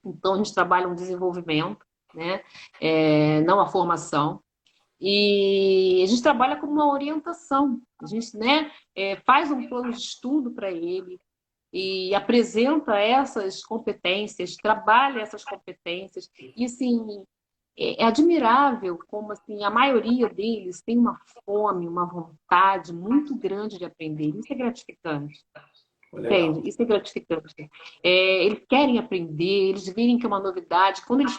Então, 0.04 0.34
a 0.34 0.36
gente 0.38 0.52
trabalha 0.52 0.88
um 0.88 0.94
desenvolvimento, 0.94 1.86
né? 2.12 2.42
É, 2.80 3.40
não 3.42 3.60
a 3.60 3.68
formação. 3.68 4.42
E 5.00 6.02
a 6.02 6.06
gente 6.06 6.20
trabalha 6.20 6.56
com 6.56 6.66
uma 6.66 6.92
orientação. 6.92 7.80
A 8.02 8.06
gente 8.06 8.36
né, 8.36 8.72
é, 8.94 9.16
faz 9.24 9.50
um 9.52 9.66
plano 9.68 9.92
de 9.92 9.98
estudo 9.98 10.50
para 10.50 10.70
ele 10.70 11.20
e 11.72 12.12
apresenta 12.14 12.98
essas 12.98 13.62
competências, 13.64 14.56
trabalha 14.56 15.20
essas 15.20 15.44
competências. 15.44 16.28
E, 16.56 16.64
assim, 16.64 17.24
é, 17.78 18.02
é 18.02 18.06
admirável 18.06 18.98
como 19.08 19.32
assim, 19.32 19.64
a 19.64 19.70
maioria 19.70 20.28
deles 20.28 20.82
tem 20.82 20.98
uma 20.98 21.18
fome, 21.44 21.88
uma 21.88 22.06
vontade 22.06 22.92
muito 22.92 23.34
grande 23.34 23.78
de 23.78 23.84
aprender. 23.84 24.28
Isso 24.36 24.52
é 24.52 24.56
gratificante. 24.56 25.40
Entende? 26.12 26.68
Isso 26.68 26.82
é 26.82 26.84
gratificante. 26.84 27.70
É, 28.02 28.44
eles 28.44 28.64
querem 28.68 28.98
aprender, 28.98 29.70
eles 29.70 29.86
veem 29.88 30.18
que 30.18 30.26
é 30.26 30.28
uma 30.28 30.40
novidade. 30.40 31.04
Quando 31.06 31.20
eles 31.20 31.38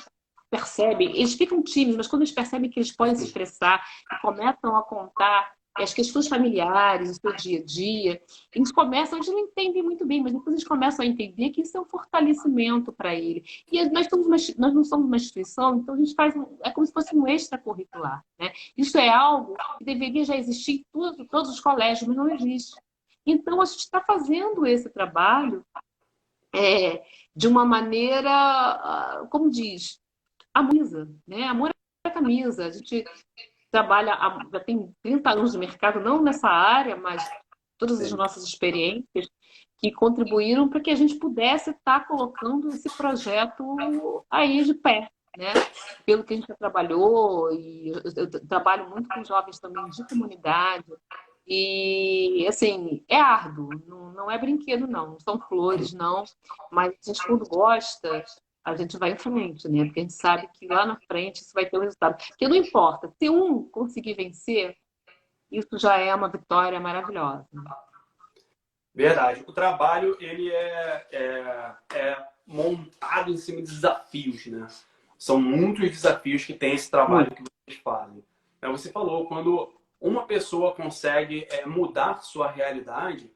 percebem, 0.50 1.16
eles 1.16 1.34
ficam 1.34 1.62
tímidos, 1.64 1.98
mas 1.98 2.08
quando 2.08 2.24
eles 2.24 2.34
percebem 2.34 2.70
que 2.70 2.80
eles 2.80 2.96
podem 2.96 3.16
se 3.16 3.24
expressar 3.24 3.82
começam 4.22 4.76
a 4.76 4.84
contar 4.84 5.52
as 5.76 5.94
questões 5.94 6.28
familiares, 6.28 7.12
o 7.12 7.14
seu 7.16 7.36
dia 7.36 7.60
a 7.60 7.64
dia, 7.64 8.22
eles 8.54 8.72
começam, 8.72 9.18
eles 9.18 9.30
não 9.30 9.40
entendem 9.40 9.82
muito 9.82 10.06
bem, 10.06 10.22
mas 10.22 10.34
depois 10.34 10.54
eles 10.54 10.68
começam 10.68 11.04
a 11.04 11.08
entender 11.08 11.50
que 11.52 11.62
isso 11.62 11.78
é 11.78 11.82
um 11.82 11.86
fortalecimento 11.86 12.92
para 12.92 13.16
ele. 13.16 13.44
E 13.72 13.84
nós, 13.90 14.08
somos 14.08 14.28
uma, 14.28 14.36
nós 14.58 14.74
não 14.74 14.84
somos 14.84 15.06
uma 15.06 15.16
instituição, 15.16 15.78
então 15.78 15.96
a 15.96 15.98
gente 15.98 16.14
faz, 16.14 16.36
um, 16.36 16.58
é 16.62 16.72
como 16.72 16.86
se 16.86 16.94
fosse 16.94 17.16
um 17.16 17.28
extracurricular. 17.28 18.24
Né? 18.38 18.52
Isso 18.76 18.98
é 18.98 19.10
algo 19.10 19.56
que 19.78 19.86
deveria 19.86 20.26
já 20.26 20.36
existir 20.36 20.72
em 20.74 20.86
tudo, 20.92 21.26
todos 21.26 21.50
os 21.50 21.60
colégios, 21.60 22.08
mas 22.08 22.18
não 22.18 22.30
existe. 22.30 22.76
Então 23.26 23.62
a 23.62 23.66
gente 23.66 23.80
está 23.80 24.02
fazendo 24.02 24.66
esse 24.66 24.90
trabalho 24.90 25.66
é, 26.54 27.02
de 27.36 27.48
uma 27.48 27.66
maneira, 27.66 28.30
ah, 28.30 29.28
como 29.30 29.50
diz, 29.50 30.02
a 30.54 30.62
camisa, 30.62 31.10
né? 31.26 31.44
Amor 31.44 31.70
é 32.04 32.10
a 32.10 32.12
camisa. 32.12 32.66
A 32.66 32.72
gente 32.72 33.06
trabalha, 33.72 34.18
já 34.52 34.60
tem 34.60 34.94
30 35.02 35.30
anos 35.32 35.52
de 35.54 35.58
mercado, 35.58 36.00
não 36.00 36.22
nessa 36.22 36.48
área, 36.48 36.96
mas 36.96 37.28
todas 37.78 38.00
as 38.02 38.12
nossas 38.12 38.44
experiências 38.44 39.28
que 39.78 39.92
contribuíram 39.92 40.70
para 40.70 40.80
que 40.80 40.92
a 40.92 40.96
gente 40.96 41.16
pudesse 41.16 41.72
estar 41.72 42.08
colocando 42.08 42.70
esse 42.70 42.90
projeto 42.96 43.76
aí 44.30 44.64
de 44.64 44.76
pé, 44.76 45.10
né? 45.36 45.54
Pelo 46.06 46.24
que 46.24 46.34
a 46.34 46.38
gente 46.38 46.48
já 46.48 46.56
trabalhou, 46.56 47.52
e 47.52 47.90
eu 47.90 48.48
trabalho 48.48 48.90
muito 48.90 49.10
com 49.10 49.24
jovens 49.24 49.60
também 49.60 49.90
de 49.90 50.08
comunidade, 50.08 50.86
e, 51.48 52.46
assim, 52.48 53.04
é 53.10 53.20
árduo, 53.20 53.70
não, 53.88 54.14
não 54.14 54.32
é 54.32 54.38
brinquedo, 54.38 54.88
não, 54.88 55.12
não 55.12 55.20
são 55.20 55.40
flores, 55.40 55.92
não, 55.92 56.24
mas 56.72 56.94
a 56.94 57.12
gente, 57.12 57.26
quando 57.26 57.48
gosta, 57.48 58.24
a 58.64 58.76
gente 58.76 58.98
vai 58.98 59.12
em 59.12 59.18
frente, 59.18 59.68
né? 59.68 59.86
Porque 59.86 60.00
a 60.00 60.04
gente 60.04 60.14
sabe 60.14 60.48
que 60.54 60.68
lá 60.68 60.86
na 60.86 60.96
frente 61.08 61.42
isso 61.42 61.54
vai 61.54 61.66
ter 61.66 61.78
um 61.78 61.82
resultado. 61.82 62.18
Porque 62.28 62.48
não 62.48 62.56
importa, 62.56 63.12
se 63.18 63.30
um 63.30 63.64
conseguir 63.70 64.14
vencer, 64.14 64.78
isso 65.52 65.78
já 65.78 65.98
é 65.98 66.14
uma 66.14 66.30
vitória 66.30 66.80
maravilhosa. 66.80 67.48
Verdade. 68.94 69.44
O 69.48 69.54
trabalho, 69.54 70.16
ele 70.20 70.52
é, 70.52 71.08
é, 71.12 71.76
é 71.94 72.28
montado 72.46 73.32
em 73.32 73.38
cima 73.38 73.62
de 73.62 73.68
desafios, 73.68 74.46
né? 74.46 74.68
São 75.18 75.40
muitos 75.40 75.90
desafios 75.90 76.46
que 76.46 76.54
tem 76.54 76.74
esse 76.74 76.90
trabalho 76.90 77.32
que 77.32 77.44
vocês 77.44 77.82
fazem. 77.84 78.24
É, 78.62 78.68
você 78.70 78.92
falou, 78.92 79.28
quando 79.28 79.74
uma 80.00 80.26
pessoa 80.26 80.74
consegue 80.74 81.48
é, 81.50 81.66
mudar 81.66 82.22
sua 82.22 82.50
realidade, 82.50 83.32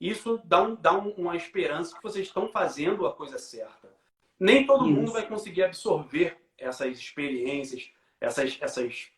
isso 0.00 0.40
dá, 0.44 0.62
um, 0.62 0.74
dá 0.74 0.92
uma 0.92 1.36
esperança 1.36 1.94
que 1.94 2.02
vocês 2.02 2.26
estão 2.26 2.48
fazendo 2.48 3.06
a 3.06 3.12
coisa 3.12 3.38
certa 3.38 3.99
nem 4.40 4.66
todo 4.66 4.86
Isso. 4.86 4.94
mundo 4.94 5.12
vai 5.12 5.26
conseguir 5.26 5.64
absorver 5.64 6.38
essas 6.56 6.98
experiências, 6.98 7.90
essas, 8.18 8.56
essas 8.60 9.10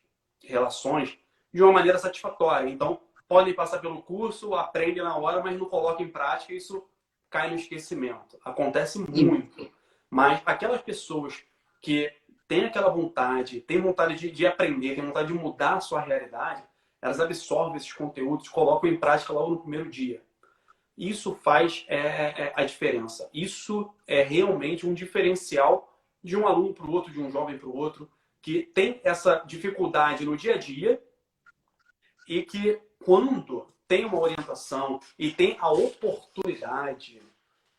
relações 0.42 1.16
de 1.54 1.62
uma 1.62 1.72
maneira 1.72 1.98
satisfatória. 1.98 2.68
Então, 2.68 3.00
podem 3.28 3.54
passar 3.54 3.78
pelo 3.78 4.02
curso, 4.02 4.54
aprendem 4.54 5.02
na 5.02 5.16
hora, 5.16 5.42
mas 5.42 5.56
não 5.56 5.66
colocam 5.66 6.04
em 6.04 6.08
prática, 6.10 6.52
isso 6.52 6.84
cai 7.30 7.48
no 7.48 7.56
esquecimento. 7.56 8.36
Acontece 8.44 8.98
muito. 8.98 9.70
Mas 10.10 10.42
aquelas 10.44 10.82
pessoas 10.82 11.42
que 11.80 12.12
têm 12.46 12.66
aquela 12.66 12.90
vontade, 12.90 13.60
têm 13.60 13.80
vontade 13.80 14.16
de, 14.16 14.30
de 14.30 14.46
aprender, 14.46 14.94
têm 14.94 15.06
vontade 15.06 15.28
de 15.28 15.34
mudar 15.34 15.76
a 15.76 15.80
sua 15.80 16.00
realidade, 16.00 16.62
elas 17.00 17.18
absorvem 17.18 17.76
esses 17.76 17.92
conteúdos, 17.92 18.48
colocam 18.48 18.90
em 18.90 18.96
prática 18.96 19.32
logo 19.32 19.52
no 19.52 19.60
primeiro 19.60 19.88
dia. 19.88 20.22
Isso 20.96 21.34
faz 21.34 21.84
é, 21.88 21.96
é, 21.96 22.52
a 22.54 22.64
diferença. 22.64 23.28
Isso 23.32 23.92
é 24.06 24.22
realmente 24.22 24.86
um 24.86 24.94
diferencial 24.94 25.92
de 26.22 26.36
um 26.36 26.46
aluno 26.46 26.74
para 26.74 26.86
o 26.86 26.92
outro, 26.92 27.12
de 27.12 27.20
um 27.20 27.30
jovem 27.30 27.58
para 27.58 27.68
o 27.68 27.76
outro, 27.76 28.10
que 28.40 28.62
tem 28.62 29.00
essa 29.02 29.36
dificuldade 29.46 30.24
no 30.24 30.36
dia 30.36 30.54
a 30.54 30.58
dia 30.58 31.02
e 32.28 32.42
que 32.42 32.80
quando 33.04 33.72
tem 33.88 34.04
uma 34.04 34.20
orientação 34.20 35.00
e 35.18 35.30
tem 35.30 35.56
a 35.60 35.70
oportunidade 35.70 37.22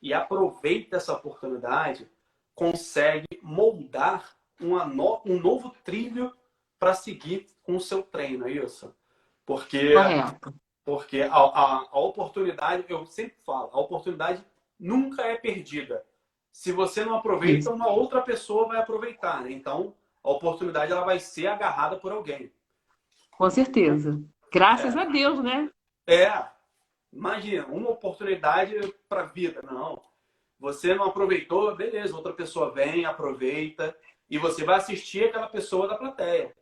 e 0.02 0.14
aproveita 0.14 0.98
essa 0.98 1.14
oportunidade, 1.14 2.10
consegue 2.54 3.28
moldar 3.42 4.36
no, 4.60 5.22
um 5.26 5.40
novo 5.40 5.74
trilho 5.84 6.36
para 6.78 6.94
seguir 6.94 7.48
com 7.64 7.76
o 7.76 7.82
seu 7.82 8.04
treino, 8.04 8.48
é 8.48 8.52
isso? 8.52 8.94
Porque 9.46 9.94
Correto. 9.94 10.54
Porque 10.86 11.22
a, 11.22 11.34
a, 11.34 11.88
a, 11.92 12.00
oportunidade, 12.00 12.86
eu 12.90 13.06
sempre 13.06 13.38
falo, 13.46 13.70
a 13.72 13.80
oportunidade 13.80 14.44
nunca 14.80 15.24
é 15.24 15.36
perdida. 15.36 16.04
Se 16.52 16.72
você 16.72 17.06
não 17.06 17.16
aproveita, 17.16 17.72
uma 17.72 17.88
outra 17.88 18.22
pessoa 18.22 18.68
vai 18.68 18.78
aproveitar. 18.80 19.42
Né? 19.42 19.52
Então, 19.52 19.96
a 20.24 20.30
oportunidade 20.30 20.92
ela 20.92 21.06
vai 21.06 21.20
ser 21.20 21.48
agarrada 21.48 21.96
por 21.96 22.12
alguém. 22.12 22.52
Com 23.32 23.50
certeza. 23.50 24.22
Graças 24.52 24.96
é. 24.96 25.00
a 25.00 25.06
Deus, 25.06 25.42
né? 25.42 25.70
É. 26.06 26.32
Imagina, 27.12 27.66
uma 27.68 27.90
oportunidade 27.90 28.76
para 29.08 29.22
a 29.22 29.26
vida. 29.26 29.62
Não. 29.64 30.02
Você 30.60 30.94
não 30.94 31.06
aproveitou, 31.06 31.76
beleza, 31.76 32.16
outra 32.16 32.34
pessoa 32.34 32.72
vem, 32.72 33.06
aproveita, 33.06 33.96
e 34.30 34.38
você 34.38 34.64
vai 34.64 34.78
assistir 34.78 35.26
aquela 35.26 35.48
pessoa 35.48 35.88
da 35.88 35.98
plateia. 35.98 36.56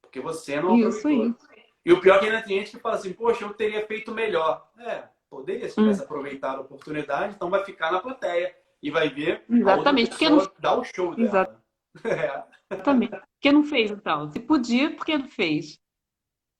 Porque 0.00 0.20
você 0.20 0.60
não 0.60 0.76
Isso 0.76 0.98
aproveitou. 0.98 1.48
Aí. 1.50 1.55
E 1.86 1.92
o 1.92 2.00
pior 2.00 2.16
é 2.16 2.18
que 2.18 2.24
ainda 2.26 2.42
tem 2.42 2.58
gente 2.58 2.72
que 2.72 2.82
fala 2.82 2.96
assim, 2.96 3.12
poxa, 3.12 3.44
eu 3.44 3.54
teria 3.54 3.86
feito 3.86 4.10
melhor. 4.10 4.68
É, 4.76 5.04
poderia 5.30 5.68
se 5.68 5.76
tivesse 5.76 6.00
hum. 6.00 6.04
aproveitado 6.04 6.58
a 6.58 6.62
oportunidade, 6.62 7.36
então 7.36 7.48
vai 7.48 7.64
ficar 7.64 7.92
na 7.92 8.00
plateia 8.00 8.52
e 8.82 8.90
vai 8.90 9.08
ver 9.08 9.44
Exatamente. 9.48 10.12
outra 10.24 10.30
não... 10.30 10.52
dar 10.58 10.78
o 10.80 10.84
show 10.84 11.14
dela. 11.14 11.62
É. 12.02 12.42
Exatamente. 12.74 13.10
Por 13.12 13.22
que 13.40 13.52
não 13.52 13.62
fez, 13.62 13.92
então? 13.92 14.28
Se 14.32 14.40
podia, 14.40 14.90
por 14.96 15.06
que 15.06 15.16
não 15.16 15.28
fez? 15.28 15.78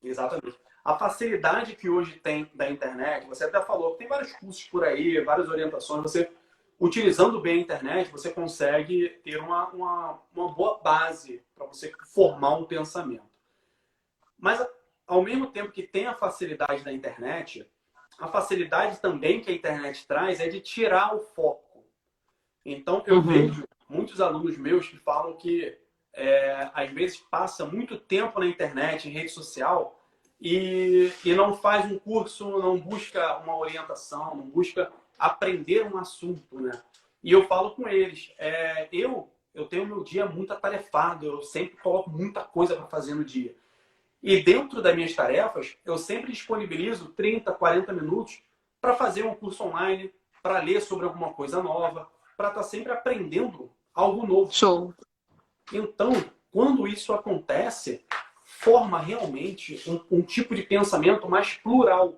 Exatamente. 0.01 0.57
a 0.85 0.97
facilidade 0.97 1.75
que 1.75 1.89
hoje 1.89 2.13
tem 2.21 2.49
da 2.53 2.69
internet, 2.69 3.27
você 3.27 3.43
até 3.43 3.61
falou 3.61 3.91
que 3.91 3.97
tem 3.97 4.07
vários 4.07 4.31
cursos 4.31 4.63
por 4.63 4.85
aí, 4.85 5.19
várias 5.25 5.49
orientações, 5.49 6.03
você 6.03 6.31
utilizando 6.79 7.41
bem 7.41 7.57
a 7.57 7.61
internet, 7.63 8.09
você 8.09 8.31
consegue 8.31 9.09
ter 9.25 9.41
uma, 9.41 9.67
uma, 9.71 10.21
uma 10.33 10.53
boa 10.53 10.79
base 10.81 11.43
para 11.53 11.65
você 11.65 11.91
formar 12.13 12.55
um 12.55 12.63
pensamento. 12.63 13.27
Mas, 14.39 14.65
ao 15.07 15.23
mesmo 15.23 15.47
tempo 15.47 15.71
que 15.71 15.83
tem 15.83 16.05
a 16.05 16.13
facilidade 16.13 16.83
da 16.83 16.91
internet, 16.91 17.65
a 18.19 18.27
facilidade 18.27 18.99
também 18.99 19.41
que 19.41 19.49
a 19.49 19.53
internet 19.53 20.05
traz 20.05 20.39
é 20.39 20.47
de 20.47 20.59
tirar 20.59 21.15
o 21.15 21.19
foco. 21.19 21.85
Então, 22.65 23.01
eu 23.07 23.15
uhum. 23.15 23.21
vejo 23.21 23.63
muitos 23.89 24.19
alunos 24.19 24.57
meus 24.57 24.89
que 24.89 24.97
falam 24.97 25.37
que, 25.37 25.77
é, 26.13 26.69
às 26.73 26.91
vezes, 26.91 27.17
passa 27.17 27.65
muito 27.65 27.97
tempo 27.97 28.39
na 28.39 28.45
internet, 28.45 29.07
em 29.07 29.11
rede 29.11 29.29
social, 29.29 29.97
e, 30.39 31.11
e 31.23 31.33
não 31.33 31.55
faz 31.55 31.89
um 31.89 31.97
curso, 31.97 32.59
não 32.59 32.77
busca 32.77 33.37
uma 33.37 33.57
orientação, 33.57 34.35
não 34.35 34.45
busca 34.45 34.91
aprender 35.17 35.83
um 35.85 35.97
assunto, 35.97 36.59
né? 36.59 36.79
E 37.23 37.31
eu 37.31 37.47
falo 37.47 37.71
com 37.71 37.87
eles, 37.87 38.31
é, 38.37 38.87
eu 38.91 39.31
eu 39.57 39.65
tenho 39.65 39.87
meu 39.87 40.03
dia 40.03 40.23
muito 40.27 40.53
atarefado, 40.53 41.25
eu 41.25 41.41
sempre 41.41 41.77
coloco 41.77 42.11
muita 42.11 42.43
coisa 42.43 42.75
para 42.75 42.85
fazer 42.85 43.15
no 43.15 43.25
dia. 43.25 43.55
E 44.21 44.41
dentro 44.41 44.81
das 44.81 44.95
minhas 44.95 45.13
tarefas, 45.13 45.77
eu 45.85 45.97
sempre 45.97 46.31
disponibilizo 46.31 47.09
30, 47.09 47.51
40 47.51 47.93
minutos 47.93 48.41
para 48.81 48.95
fazer 48.95 49.25
um 49.25 49.35
curso 49.35 49.63
online, 49.63 50.13
para 50.41 50.59
ler 50.59 50.81
sobre 50.81 51.05
alguma 51.05 51.33
coisa 51.33 51.61
nova, 51.61 52.09
para 52.35 52.49
estar 52.49 52.61
tá 52.61 52.67
sempre 52.67 52.91
aprendendo 52.91 53.71
algo 53.93 54.25
novo. 54.25 54.51
Show. 54.51 54.93
Então, 55.71 56.11
quando 56.51 56.87
isso 56.87 57.13
acontece, 57.13 58.05
forma 58.43 58.99
realmente 58.99 59.81
um, 59.89 60.17
um 60.17 60.21
tipo 60.21 60.55
de 60.55 60.63
pensamento 60.63 61.29
mais 61.29 61.53
plural, 61.55 62.13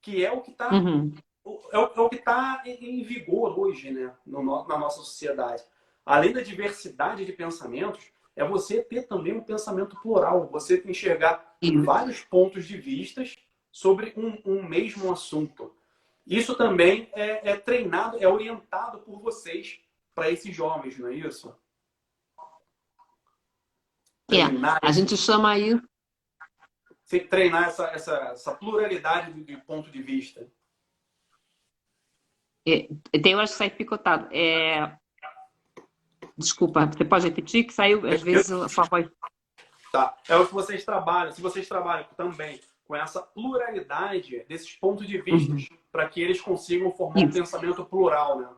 que 0.00 0.24
é 0.24 0.32
o 0.32 0.40
que 0.40 0.50
está 0.50 0.70
uhum 0.72 1.12
é 1.72 1.78
o, 1.78 1.92
é 1.94 2.00
o 2.00 2.08
que 2.08 2.16
está 2.16 2.62
em 2.64 3.02
vigor 3.02 3.58
hoje 3.58 3.90
né, 3.90 4.12
no, 4.26 4.42
na 4.42 4.78
nossa 4.78 4.98
sociedade. 4.98 5.62
Além 6.04 6.32
da 6.32 6.40
diversidade 6.40 7.24
de 7.24 7.32
pensamentos, 7.32 8.04
é 8.40 8.44
você 8.48 8.82
ter 8.82 9.02
também 9.02 9.34
um 9.34 9.42
pensamento 9.42 10.00
plural, 10.00 10.48
você 10.48 10.82
enxergar 10.86 11.58
vários 11.84 12.22
pontos 12.22 12.66
de 12.66 12.78
vistas 12.78 13.36
sobre 13.70 14.14
um, 14.16 14.40
um 14.50 14.62
mesmo 14.62 15.12
assunto. 15.12 15.76
Isso 16.26 16.54
também 16.54 17.10
é, 17.12 17.50
é, 17.50 17.56
treinado, 17.58 18.16
é 18.18 18.26
orientado 18.26 19.00
por 19.00 19.20
vocês 19.20 19.78
para 20.14 20.30
esses 20.30 20.56
jovens, 20.56 20.98
não 20.98 21.08
é 21.08 21.14
isso? 21.14 21.54
É, 24.30 24.42
a 24.80 24.92
gente 24.92 25.16
chama 25.18 25.58
isso. 25.58 25.86
Treinar 27.28 27.68
essa, 27.68 27.88
essa, 27.88 28.16
essa 28.32 28.54
pluralidade 28.54 29.34
de, 29.34 29.44
de 29.44 29.56
ponto 29.58 29.90
de 29.90 30.00
vista. 30.00 30.50
É, 32.66 32.88
tem 33.18 33.34
horas 33.34 33.50
que 33.50 33.58
sai 33.58 33.68
picotado. 33.68 34.28
É... 34.32 34.98
Desculpa, 36.40 36.86
você 36.86 37.04
pode 37.04 37.26
repetir 37.26 37.64
que 37.64 37.72
saiu, 37.72 38.06
às 38.06 38.22
vezes, 38.22 38.50
a 38.50 38.68
sua 38.68 38.84
voz. 38.84 39.08
Tá. 39.92 40.16
É 40.28 40.36
o 40.36 40.46
que 40.46 40.54
vocês 40.54 40.84
trabalham. 40.84 41.32
Se 41.32 41.42
vocês 41.42 41.68
trabalham 41.68 42.06
também 42.16 42.60
com 42.86 42.96
essa 42.96 43.20
pluralidade 43.22 44.44
desses 44.48 44.72
pontos 44.76 45.06
de 45.06 45.20
vista, 45.20 45.52
uhum. 45.52 45.78
para 45.92 46.08
que 46.08 46.20
eles 46.20 46.40
consigam 46.40 46.90
formar 46.90 47.18
Isso. 47.18 47.28
um 47.28 47.32
pensamento 47.32 47.84
plural, 47.84 48.38
né? 48.40 48.48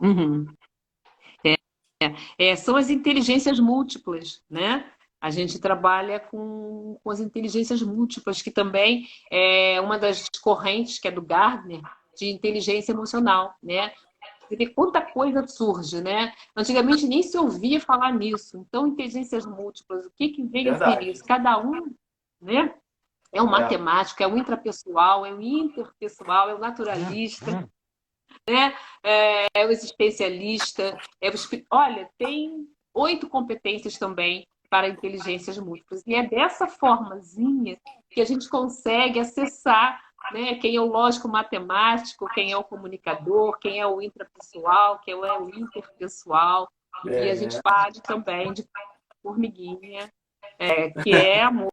Uhum. 0.00 0.46
É, 2.02 2.12
é, 2.38 2.56
são 2.56 2.76
as 2.76 2.90
inteligências 2.90 3.58
múltiplas, 3.58 4.42
né? 4.50 4.90
A 5.20 5.30
gente 5.30 5.58
trabalha 5.58 6.20
com, 6.20 6.98
com 7.02 7.10
as 7.10 7.20
inteligências 7.20 7.80
múltiplas, 7.80 8.42
que 8.42 8.50
também 8.50 9.06
é 9.30 9.80
uma 9.80 9.98
das 9.98 10.28
correntes, 10.42 10.98
que 10.98 11.08
é 11.08 11.10
do 11.10 11.22
Gardner, 11.22 11.80
de 12.18 12.26
inteligência 12.26 12.92
emocional, 12.92 13.54
né? 13.62 13.92
Você 14.46 14.56
vê 14.56 14.66
quanta 14.68 15.00
coisa 15.00 15.46
surge, 15.46 16.00
né? 16.00 16.32
Antigamente 16.56 17.06
nem 17.06 17.22
se 17.22 17.36
ouvia 17.36 17.80
falar 17.80 18.12
nisso. 18.12 18.64
Então, 18.68 18.86
inteligências 18.86 19.44
múltiplas, 19.44 20.06
o 20.06 20.10
que, 20.10 20.28
que 20.28 20.42
vem 20.42 20.68
a 20.68 20.78
ser 20.78 21.02
isso? 21.02 21.24
Cada 21.24 21.58
um, 21.58 21.94
né? 22.40 22.74
É 23.32 23.42
um 23.42 23.48
é. 23.48 23.50
matemático, 23.50 24.22
é 24.22 24.26
o 24.26 24.36
intrapessoal, 24.36 25.26
é 25.26 25.32
o 25.32 25.42
interpessoal, 25.42 26.50
é 26.50 26.54
o 26.54 26.58
naturalista, 26.58 27.50
uhum. 27.50 27.68
né? 28.48 28.74
É, 29.02 29.46
é 29.54 29.66
o 29.66 29.70
existencialista. 29.70 30.96
É 31.20 31.28
o... 31.28 31.32
Olha, 31.70 32.08
tem 32.16 32.66
oito 32.94 33.28
competências 33.28 33.98
também 33.98 34.46
para 34.70 34.88
inteligências 34.88 35.58
múltiplas. 35.58 36.02
E 36.06 36.14
é 36.14 36.26
dessa 36.26 36.66
formazinha 36.66 37.78
que 38.10 38.20
a 38.20 38.24
gente 38.24 38.48
consegue 38.48 39.18
acessar 39.18 40.00
né? 40.32 40.54
quem 40.56 40.76
é 40.76 40.80
o 40.80 40.86
lógico 40.86 41.28
matemático, 41.28 42.28
quem 42.28 42.52
é 42.52 42.56
o 42.56 42.64
comunicador, 42.64 43.58
quem 43.58 43.80
é 43.80 43.86
o 43.86 44.00
intrapessoal, 44.00 44.98
quem 45.00 45.14
é 45.14 45.38
o 45.38 45.48
interpessoal. 45.48 46.68
É. 47.06 47.26
E 47.26 47.30
a 47.30 47.34
gente 47.34 47.60
fala 47.60 47.92
também 48.02 48.52
de 48.52 48.64
formiguinha, 49.22 50.10
é, 50.58 50.90
que 50.90 51.12
é 51.12 51.42
amor 51.42 51.72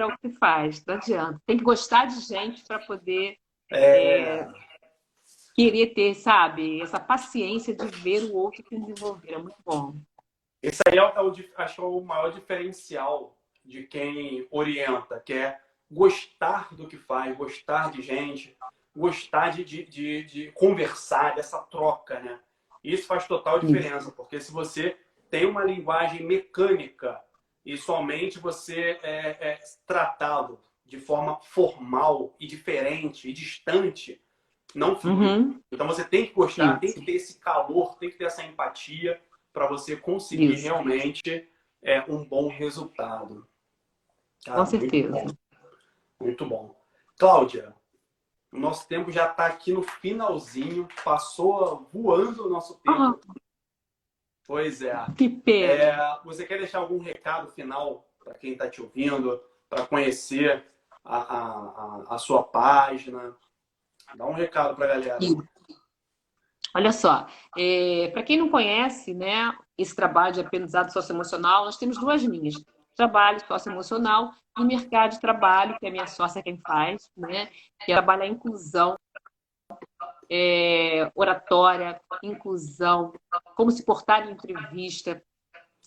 ao 0.00 0.16
que 0.18 0.30
faz, 0.30 0.84
não 0.84 0.94
adianta. 0.94 1.40
Tem 1.46 1.56
que 1.56 1.64
gostar 1.64 2.06
de 2.06 2.20
gente 2.20 2.64
para 2.64 2.78
poder 2.78 3.36
é. 3.70 4.40
é. 4.40 4.48
querer 5.54 5.94
ter, 5.94 6.14
sabe, 6.14 6.82
essa 6.82 7.00
paciência 7.00 7.74
de 7.74 7.86
ver 7.86 8.24
o 8.24 8.36
outro 8.36 8.62
se 8.68 8.78
desenvolver. 8.78 9.32
É 9.32 9.38
muito 9.38 9.58
bom. 9.64 9.94
Esse 10.62 10.82
aí 10.88 10.98
é, 10.98 11.02
o, 11.02 11.06
é 11.06 11.62
acho, 11.62 11.82
é 11.82 11.84
o 11.84 12.00
maior 12.00 12.32
diferencial 12.32 13.36
de 13.64 13.84
quem 13.84 14.46
orienta, 14.50 15.20
que 15.20 15.32
é 15.32 15.60
gostar 15.90 16.74
do 16.74 16.86
que 16.86 16.96
faz, 16.96 17.36
gostar 17.36 17.90
de 17.90 18.02
gente, 18.02 18.56
gostar 18.94 19.50
de, 19.50 19.64
de, 19.64 19.84
de, 19.84 20.24
de 20.24 20.52
conversar, 20.52 21.34
dessa 21.34 21.58
troca, 21.58 22.18
né? 22.20 22.40
Isso 22.82 23.06
faz 23.06 23.26
total 23.26 23.58
diferença, 23.58 24.10
porque 24.12 24.40
se 24.40 24.52
você 24.52 24.96
tem 25.30 25.44
uma 25.44 25.64
linguagem 25.64 26.24
mecânica 26.24 27.20
e 27.64 27.76
somente 27.76 28.38
você 28.38 28.98
é, 29.02 29.52
é 29.52 29.60
tratá-lo 29.84 30.60
de 30.84 31.00
forma 31.00 31.40
formal 31.40 32.36
e 32.38 32.46
diferente 32.46 33.28
e 33.28 33.32
distante, 33.32 34.20
não 34.74 34.94
flui. 34.94 35.14
Uhum. 35.14 35.60
Então 35.72 35.86
você 35.86 36.04
tem 36.04 36.26
que 36.26 36.32
gostar, 36.32 36.78
tem 36.78 36.92
que 36.92 37.04
ter 37.04 37.12
esse 37.12 37.40
calor, 37.40 37.96
tem 37.96 38.08
que 38.08 38.16
ter 38.16 38.24
essa 38.24 38.44
empatia 38.44 39.20
para 39.52 39.66
você 39.66 39.96
conseguir 39.96 40.52
Isso. 40.52 40.62
realmente 40.64 41.48
é, 41.82 42.00
um 42.08 42.24
bom 42.24 42.48
resultado. 42.48 43.48
Tá? 44.44 44.54
Com 44.54 44.66
certeza. 44.66 45.36
Muito 46.20 46.46
bom. 46.46 46.74
Cláudia, 47.18 47.74
o 48.52 48.58
nosso 48.58 48.86
tempo 48.88 49.10
já 49.10 49.30
está 49.30 49.46
aqui 49.46 49.72
no 49.72 49.82
finalzinho, 49.82 50.88
passou 51.04 51.88
voando 51.92 52.46
o 52.46 52.50
nosso 52.50 52.78
tempo. 52.80 52.98
Uhum. 52.98 53.20
Pois 54.46 54.80
é. 54.80 54.94
Que 55.16 55.28
pena. 55.28 55.72
É, 55.72 56.20
você 56.24 56.46
quer 56.46 56.58
deixar 56.58 56.78
algum 56.78 56.98
recado 56.98 57.48
final 57.48 58.08
para 58.22 58.34
quem 58.34 58.52
está 58.52 58.68
te 58.68 58.80
ouvindo, 58.80 59.40
para 59.68 59.86
conhecer 59.86 60.64
a, 61.04 61.16
a, 61.16 62.14
a, 62.14 62.18
sua 62.18 62.42
página? 62.44 63.36
Dá 64.14 64.24
um 64.24 64.32
recado 64.32 64.76
para 64.76 64.94
a 64.94 64.98
galera. 64.98 65.18
Olha 66.74 66.92
só, 66.92 67.26
é, 67.56 68.10
para 68.12 68.22
quem 68.22 68.36
não 68.38 68.50
conhece, 68.50 69.14
né, 69.14 69.56
esse 69.78 69.96
trabalho 69.96 70.34
de 70.34 70.40
aprendizado 70.40 70.92
socioemocional, 70.92 71.64
nós 71.64 71.78
temos 71.78 71.98
duas 71.98 72.22
linhas 72.22 72.62
trabalho 72.96 73.40
socioemocional 73.46 74.32
e 74.58 74.64
mercado 74.64 75.12
de 75.12 75.20
trabalho, 75.20 75.76
que 75.78 75.86
é 75.86 75.88
a 75.88 75.92
minha 75.92 76.06
sócia 76.06 76.42
quem 76.42 76.58
faz, 76.58 77.10
né? 77.16 77.46
que 77.84 77.92
trabalha 77.92 78.24
a 78.24 78.26
inclusão, 78.26 78.96
é, 80.30 81.10
oratória, 81.14 82.00
inclusão, 82.22 83.12
como 83.54 83.70
se 83.70 83.84
portar 83.84 84.26
em 84.26 84.32
entrevista. 84.32 85.22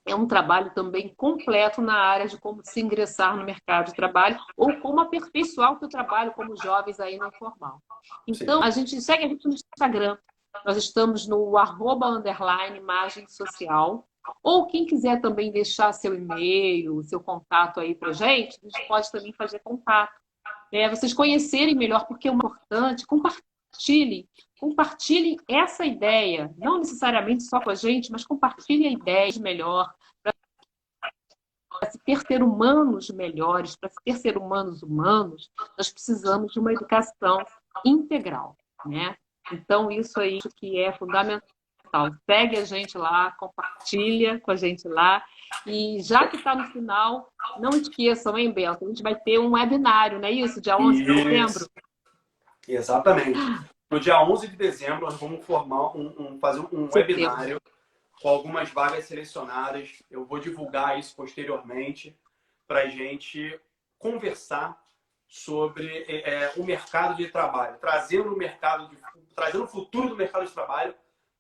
É 0.08 0.16
um 0.16 0.28
trabalho 0.28 0.74
também 0.74 1.14
completo 1.16 1.82
na 1.82 1.96
área 1.96 2.28
de 2.28 2.38
como 2.40 2.62
se 2.64 2.80
ingressar 2.80 3.36
no 3.36 3.44
mercado 3.44 3.88
de 3.88 3.94
trabalho 3.94 4.40
ou 4.56 4.80
como 4.80 5.02
aperfeiçoar 5.02 5.74
o 5.74 5.80
seu 5.80 5.90
trabalho 5.90 6.32
como 6.34 6.56
jovens 6.56 7.00
aí 7.00 7.18
no 7.18 7.32
formal. 7.34 7.82
Então, 8.28 8.62
Sim. 8.62 8.68
a 8.68 8.70
gente 8.70 9.02
segue 9.02 9.26
a 9.26 9.28
gente 9.28 9.46
no 9.46 9.54
Instagram. 9.54 10.18
Nós 10.66 10.78
estamos 10.78 11.28
no 11.28 11.58
arroba 11.58 12.08
underline 12.08 12.78
imagem 12.78 13.28
social. 13.28 14.08
Ou 14.44 14.68
quem 14.68 14.86
quiser 14.86 15.22
também 15.22 15.52
deixar 15.52 15.94
seu 15.94 16.16
e-mail, 16.16 17.02
seu 17.04 17.20
contato 17.20 17.80
aí 17.80 17.96
para 17.96 18.12
gente, 18.12 18.60
a 18.62 18.66
gente 18.66 18.88
pode 18.88 19.12
também 19.12 19.34
fazer 19.34 19.60
contato. 19.60 20.14
É, 20.72 20.90
vocês 20.90 21.14
conhecerem 21.14 21.76
melhor, 21.76 22.06
porque 22.06 22.28
é 22.28 22.32
importante, 22.32 23.06
compartilhem. 23.06 24.28
Compartilhem 24.60 25.38
essa 25.48 25.86
ideia, 25.86 26.54
não 26.58 26.80
necessariamente 26.80 27.44
só 27.44 27.60
com 27.62 27.70
a 27.70 27.76
gente, 27.76 28.12
mas 28.12 28.26
compartilhem 28.26 28.88
a 28.88 28.92
ideia 28.92 29.32
melhor, 29.40 29.92
para 31.80 31.90
se 31.90 32.00
ter 32.00 32.20
ser 32.28 32.44
humanos 32.44 33.10
melhores, 33.10 33.76
para 33.76 33.90
se 33.90 33.96
ter 34.04 34.18
ser 34.18 34.38
humanos 34.38 34.84
humanos, 34.84 35.50
nós 35.78 35.90
precisamos 35.90 36.52
de 36.52 36.60
uma 36.60 36.74
educação 36.74 37.42
integral, 37.86 38.58
né? 38.86 39.16
Então, 39.52 39.90
isso 39.90 40.20
aí 40.20 40.40
que 40.58 40.78
é 40.78 40.92
fundamental 40.92 41.48
Total. 41.90 42.12
Segue 42.26 42.58
a 42.58 42.66
gente 42.66 42.98
lá, 42.98 43.32
compartilha 43.32 44.40
com 44.40 44.52
a 44.52 44.56
gente 44.56 44.88
lá. 44.88 45.24
E 45.66 46.02
já 46.02 46.28
que 46.28 46.38
está 46.38 46.56
no 46.56 46.66
final, 46.68 47.28
não 47.60 47.72
esqueçam, 47.72 48.38
hein, 48.38 48.52
Bento? 48.52 48.86
A 48.86 48.88
gente 48.88 49.02
vai 49.02 49.16
ter 49.16 49.40
um 49.40 49.52
webinário, 49.52 50.20
não 50.20 50.28
é 50.28 50.32
isso? 50.32 50.62
Dia 50.62 50.78
11 50.78 51.04
de 51.04 51.14
dezembro? 51.14 51.70
Exatamente. 52.68 53.40
No 53.90 54.00
dia 54.00 54.22
11 54.22 54.48
de 54.50 54.56
dezembro, 54.56 55.02
nós 55.02 55.16
vamos 55.16 55.44
formar 55.44 55.98
um, 55.98 56.14
um 56.20 56.40
fazer 56.40 56.60
um 56.72 56.88
webinário 56.94 57.60
com 58.22 58.30
algumas 58.30 58.70
vagas 58.70 59.06
selecionadas. 59.06 60.04
Eu 60.12 60.26
vou 60.26 60.40
divulgar 60.40 61.00
isso 61.00 61.16
posteriormente 61.16 62.16
para 62.68 62.82
a 62.82 62.88
gente 62.88 63.60
conversar 63.98 64.80
sobre 65.28 66.06
é, 66.08 66.34
é, 66.34 66.54
o 66.58 66.64
mercado 66.64 67.16
de 67.16 67.28
trabalho, 67.30 67.78
trazendo 67.80 68.34
o 68.34 68.38
mercado, 68.38 68.88
de, 68.90 68.98
trazendo 69.36 69.64
o 69.64 69.68
futuro 69.68 70.10
do 70.10 70.16
mercado 70.16 70.46
de 70.46 70.52
trabalho 70.52 70.94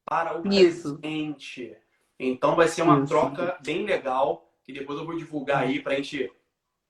para 0.10 0.42
o 0.42 0.48
isso. 0.52 0.98
presente. 0.98 1.78
Então 2.20 2.56
vai 2.56 2.68
ser 2.68 2.82
uma 2.82 2.98
isso. 2.98 3.08
troca 3.08 3.58
bem 3.64 3.86
legal 3.86 4.52
e 4.68 4.74
depois 4.74 4.98
eu 5.00 5.06
vou 5.06 5.16
divulgar 5.16 5.64
aí 5.64 5.80
para 5.80 5.94
a 5.94 5.96
gente 5.96 6.32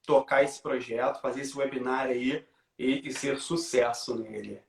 tocar 0.05 0.43
esse 0.43 0.61
projeto, 0.61 1.21
fazer 1.21 1.41
esse 1.41 1.55
webinar 1.55 2.07
aí 2.07 2.45
e, 2.77 3.07
e 3.07 3.13
ser 3.13 3.37
sucesso 3.37 4.17
nele. 4.17 4.61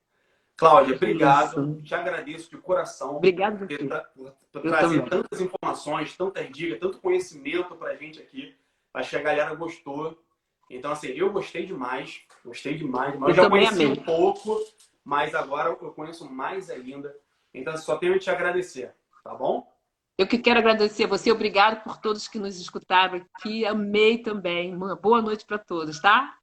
Cláudia, 0.57 0.97
obrigado. 0.97 1.73
Isso. 1.73 1.83
Te 1.83 1.95
agradeço 1.95 2.51
de 2.51 2.59
coração 2.59 3.17
obrigado, 3.17 3.67
por, 3.67 4.35
por 4.53 4.61
trazer 4.61 4.97
também. 4.97 5.09
tantas 5.09 5.41
informações, 5.41 6.15
tantas 6.17 6.51
dicas, 6.51 6.79
tanto 6.79 6.99
conhecimento 6.99 7.75
para 7.77 7.93
a 7.93 7.97
gente 7.97 8.21
aqui. 8.21 8.55
Acho 8.93 9.11
que 9.11 9.17
a 9.17 9.23
galera 9.23 9.55
gostou. 9.55 10.23
Então, 10.69 10.93
assim, 10.93 11.09
eu 11.09 11.33
gostei 11.33 11.65
demais. 11.65 12.21
Gostei 12.45 12.77
demais. 12.77 13.19
Mas 13.19 13.31
eu, 13.31 13.45
eu 13.45 13.45
já 13.45 13.49
conheci 13.51 13.85
amei. 13.85 13.87
um 13.87 13.97
pouco, 13.97 14.61
mas 15.03 15.35
agora 15.35 15.71
eu 15.71 15.93
conheço 15.93 16.31
mais 16.31 16.69
ainda. 16.69 17.17
Então, 17.53 17.77
só 17.77 17.97
tenho 17.97 18.15
a 18.15 18.19
te 18.19 18.31
agradecer, 18.31 18.95
tá 19.25 19.35
bom? 19.35 19.69
Eu 20.17 20.27
que 20.27 20.39
quero 20.39 20.59
agradecer 20.59 21.05
a 21.05 21.09
você. 21.09 21.33
Obrigado 21.33 21.83
por 21.83 21.97
todos 21.97 22.29
que 22.29 22.39
nos 22.39 22.61
escutaram 22.61 23.25
aqui. 23.39 23.65
Amei 23.65 24.19
também. 24.19 24.77
Uma 24.77 24.95
boa 24.95 25.23
noite 25.23 25.47
para 25.47 25.59
todos, 25.59 25.99
tá? 25.99 26.35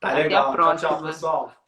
Tá 0.00 0.10
Até 0.10 0.22
legal. 0.22 0.50
a 0.50 0.52
próxima. 0.52 0.88
Tchau, 0.88 0.98
tchau, 0.98 1.06
pessoal. 1.08 1.63